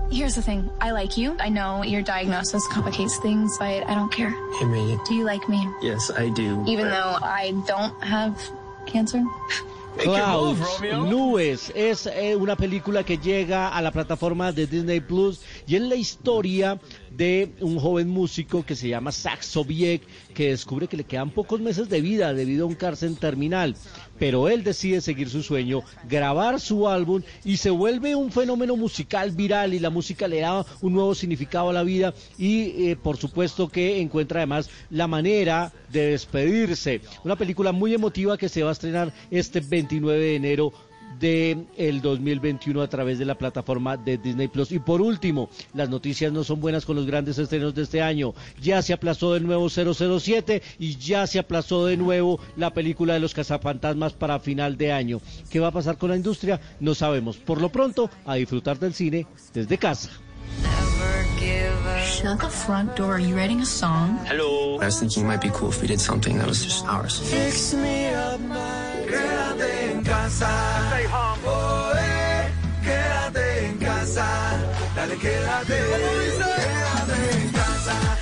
[0.09, 0.69] Here's the thing.
[0.79, 1.35] I like you.
[1.39, 4.29] I know your diagnosis complicates things, but I don't care.
[4.57, 4.99] Hey, Megan.
[5.05, 5.67] Do you like me?
[5.81, 6.63] Yes, I do.
[6.65, 8.41] Even though I don't have
[8.85, 9.23] cancer?
[9.97, 15.75] Clouds, Nubes, es eh, una película que llega a la plataforma de Disney Plus y
[15.75, 16.79] es la historia
[17.17, 20.03] de un joven músico que se llama Zach Sobiek
[20.35, 23.75] que descubre que le quedan pocos meses de vida debido a un cárcel terminal,
[24.19, 29.31] pero él decide seguir su sueño, grabar su álbum y se vuelve un fenómeno musical
[29.31, 33.17] viral y la música le da un nuevo significado a la vida y eh, por
[33.17, 37.01] supuesto que encuentra además la manera de despedirse.
[37.23, 40.73] Una película muy emotiva que se va a estrenar este 29 de enero
[41.19, 44.71] de el 2021 a través de la plataforma de Disney Plus.
[44.71, 48.33] Y por último, las noticias no son buenas con los grandes estrenos de este año.
[48.61, 53.19] Ya se aplazó de nuevo 007 y ya se aplazó de nuevo la película de
[53.19, 55.21] los cazafantasmas para final de año.
[55.49, 56.59] ¿Qué va a pasar con la industria?
[56.79, 57.37] No sabemos.
[57.37, 60.26] Por lo pronto, a disfrutar del cine desde casa.
[62.03, 63.15] Shut the front door.
[63.15, 64.17] Are you writing a song?
[64.25, 64.79] Hello.
[64.79, 67.19] I was thinking it might be cool if we did something that was just ours.
[67.19, 68.39] Fix me up,
[69.07, 70.49] quédate en casa.
[70.89, 71.39] Stay home.
[71.45, 72.49] Oh, eh,
[72.83, 74.27] quédate en casa.
[74.95, 75.77] Dale, quédate.
[75.77, 78.17] Quédate en casa.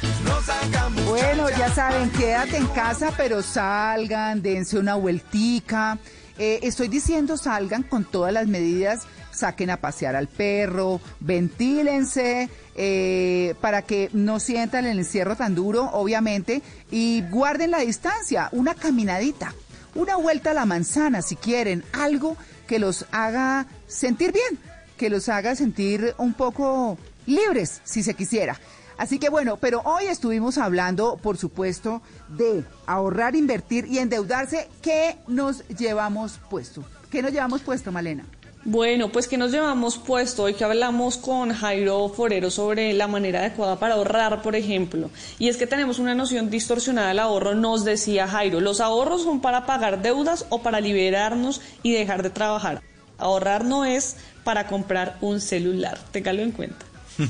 [1.07, 5.97] Bueno, ya saben, quédate en casa, pero salgan, dense una vueltica.
[6.37, 13.55] Eh, estoy diciendo salgan con todas las medidas, saquen a pasear al perro, ventílense, eh,
[13.61, 19.53] para que no sientan el encierro tan duro, obviamente, y guarden la distancia, una caminadita,
[19.93, 24.59] una vuelta a la manzana si quieren, algo que los haga sentir bien,
[24.97, 28.59] que los haga sentir un poco libres, si se quisiera.
[28.97, 34.69] Así que bueno, pero hoy estuvimos hablando, por supuesto, de ahorrar, invertir y endeudarse.
[34.81, 36.83] ¿Qué nos llevamos puesto?
[37.11, 38.25] ¿Qué nos llevamos puesto, Malena?
[38.67, 43.41] Bueno, pues que nos llevamos puesto hoy que hablamos con Jairo Forero sobre la manera
[43.41, 45.11] adecuada para ahorrar, por ejemplo.
[45.37, 49.39] Y es que tenemos una noción distorsionada del ahorro, nos decía Jairo, los ahorros son
[49.39, 52.81] para pagar deudas o para liberarnos y dejar de trabajar.
[53.19, 56.85] Ahorrar no es para comprar un celular, téngalo en cuenta.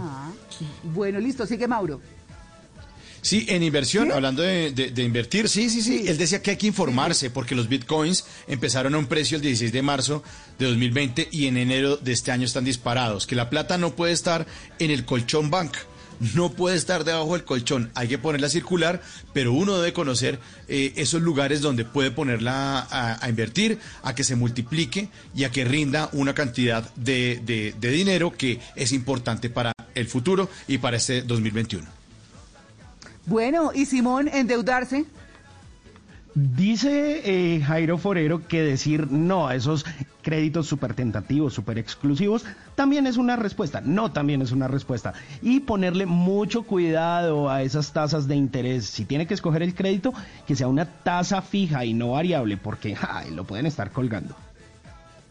[0.00, 0.32] Ah,
[0.82, 2.00] bueno, listo, sigue Mauro.
[3.24, 6.04] Sí, en inversión, hablando de, de- de invertir, sí, sí, sí.
[6.08, 9.72] Él decía que hay que informarse porque los bitcoins empezaron a un precio el 16
[9.72, 10.24] de marzo
[10.58, 13.28] de 2020 y en enero de este año están disparados.
[13.28, 14.44] Que la plata no puede estar
[14.80, 15.72] en el colchón bank.
[16.34, 19.02] No puede estar debajo del colchón, hay que ponerla a circular,
[19.32, 24.22] pero uno debe conocer eh, esos lugares donde puede ponerla a, a invertir, a que
[24.22, 29.48] se multiplique y a que rinda una cantidad de, de- de dinero que es importante
[29.50, 32.01] para el futuro y para este 2021.
[33.26, 35.04] Bueno, y Simón, endeudarse.
[36.34, 39.84] Dice eh, Jairo Forero que decir no a esos
[40.22, 42.44] créditos súper tentativos, súper exclusivos,
[42.74, 43.82] también es una respuesta.
[43.84, 45.12] No, también es una respuesta.
[45.42, 48.86] Y ponerle mucho cuidado a esas tasas de interés.
[48.86, 50.14] Si tiene que escoger el crédito,
[50.46, 54.34] que sea una tasa fija y no variable, porque ay, lo pueden estar colgando.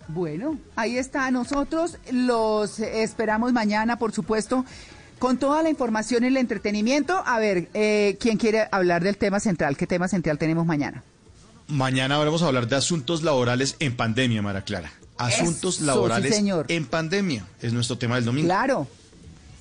[0.07, 1.31] Bueno, ahí está.
[1.31, 4.65] Nosotros los esperamos mañana, por supuesto,
[5.21, 7.21] con toda la información y el entretenimiento.
[7.27, 9.77] A ver, eh, ¿quién quiere hablar del tema central?
[9.77, 11.03] ¿Qué tema central tenemos mañana?
[11.67, 14.91] Mañana vamos a hablar de asuntos laborales en pandemia, Mara Clara.
[15.19, 16.65] Asuntos Eso, laborales sí, señor.
[16.69, 18.47] en pandemia es nuestro tema del domingo.
[18.47, 18.87] Claro,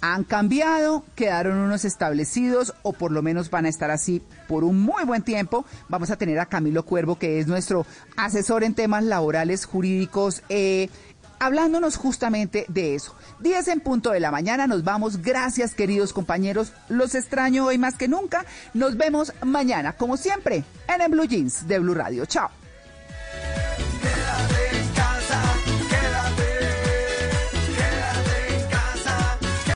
[0.01, 4.81] han cambiado, quedaron unos establecidos o por lo menos van a estar así por un
[4.81, 5.67] muy buen tiempo.
[5.91, 7.85] Vamos a tener a Camilo Cuervo, que es nuestro
[8.17, 10.89] asesor en temas laborales, jurídicos, eh,
[11.41, 13.17] hablándonos justamente de eso.
[13.41, 15.23] 10 en punto de la mañana, nos vamos.
[15.23, 16.73] Gracias, queridos compañeros.
[16.89, 18.44] Los extraño hoy más que nunca.
[18.75, 22.25] Nos vemos mañana, como siempre, en el Blue Jeans de Blue Radio.
[22.27, 22.60] Chao.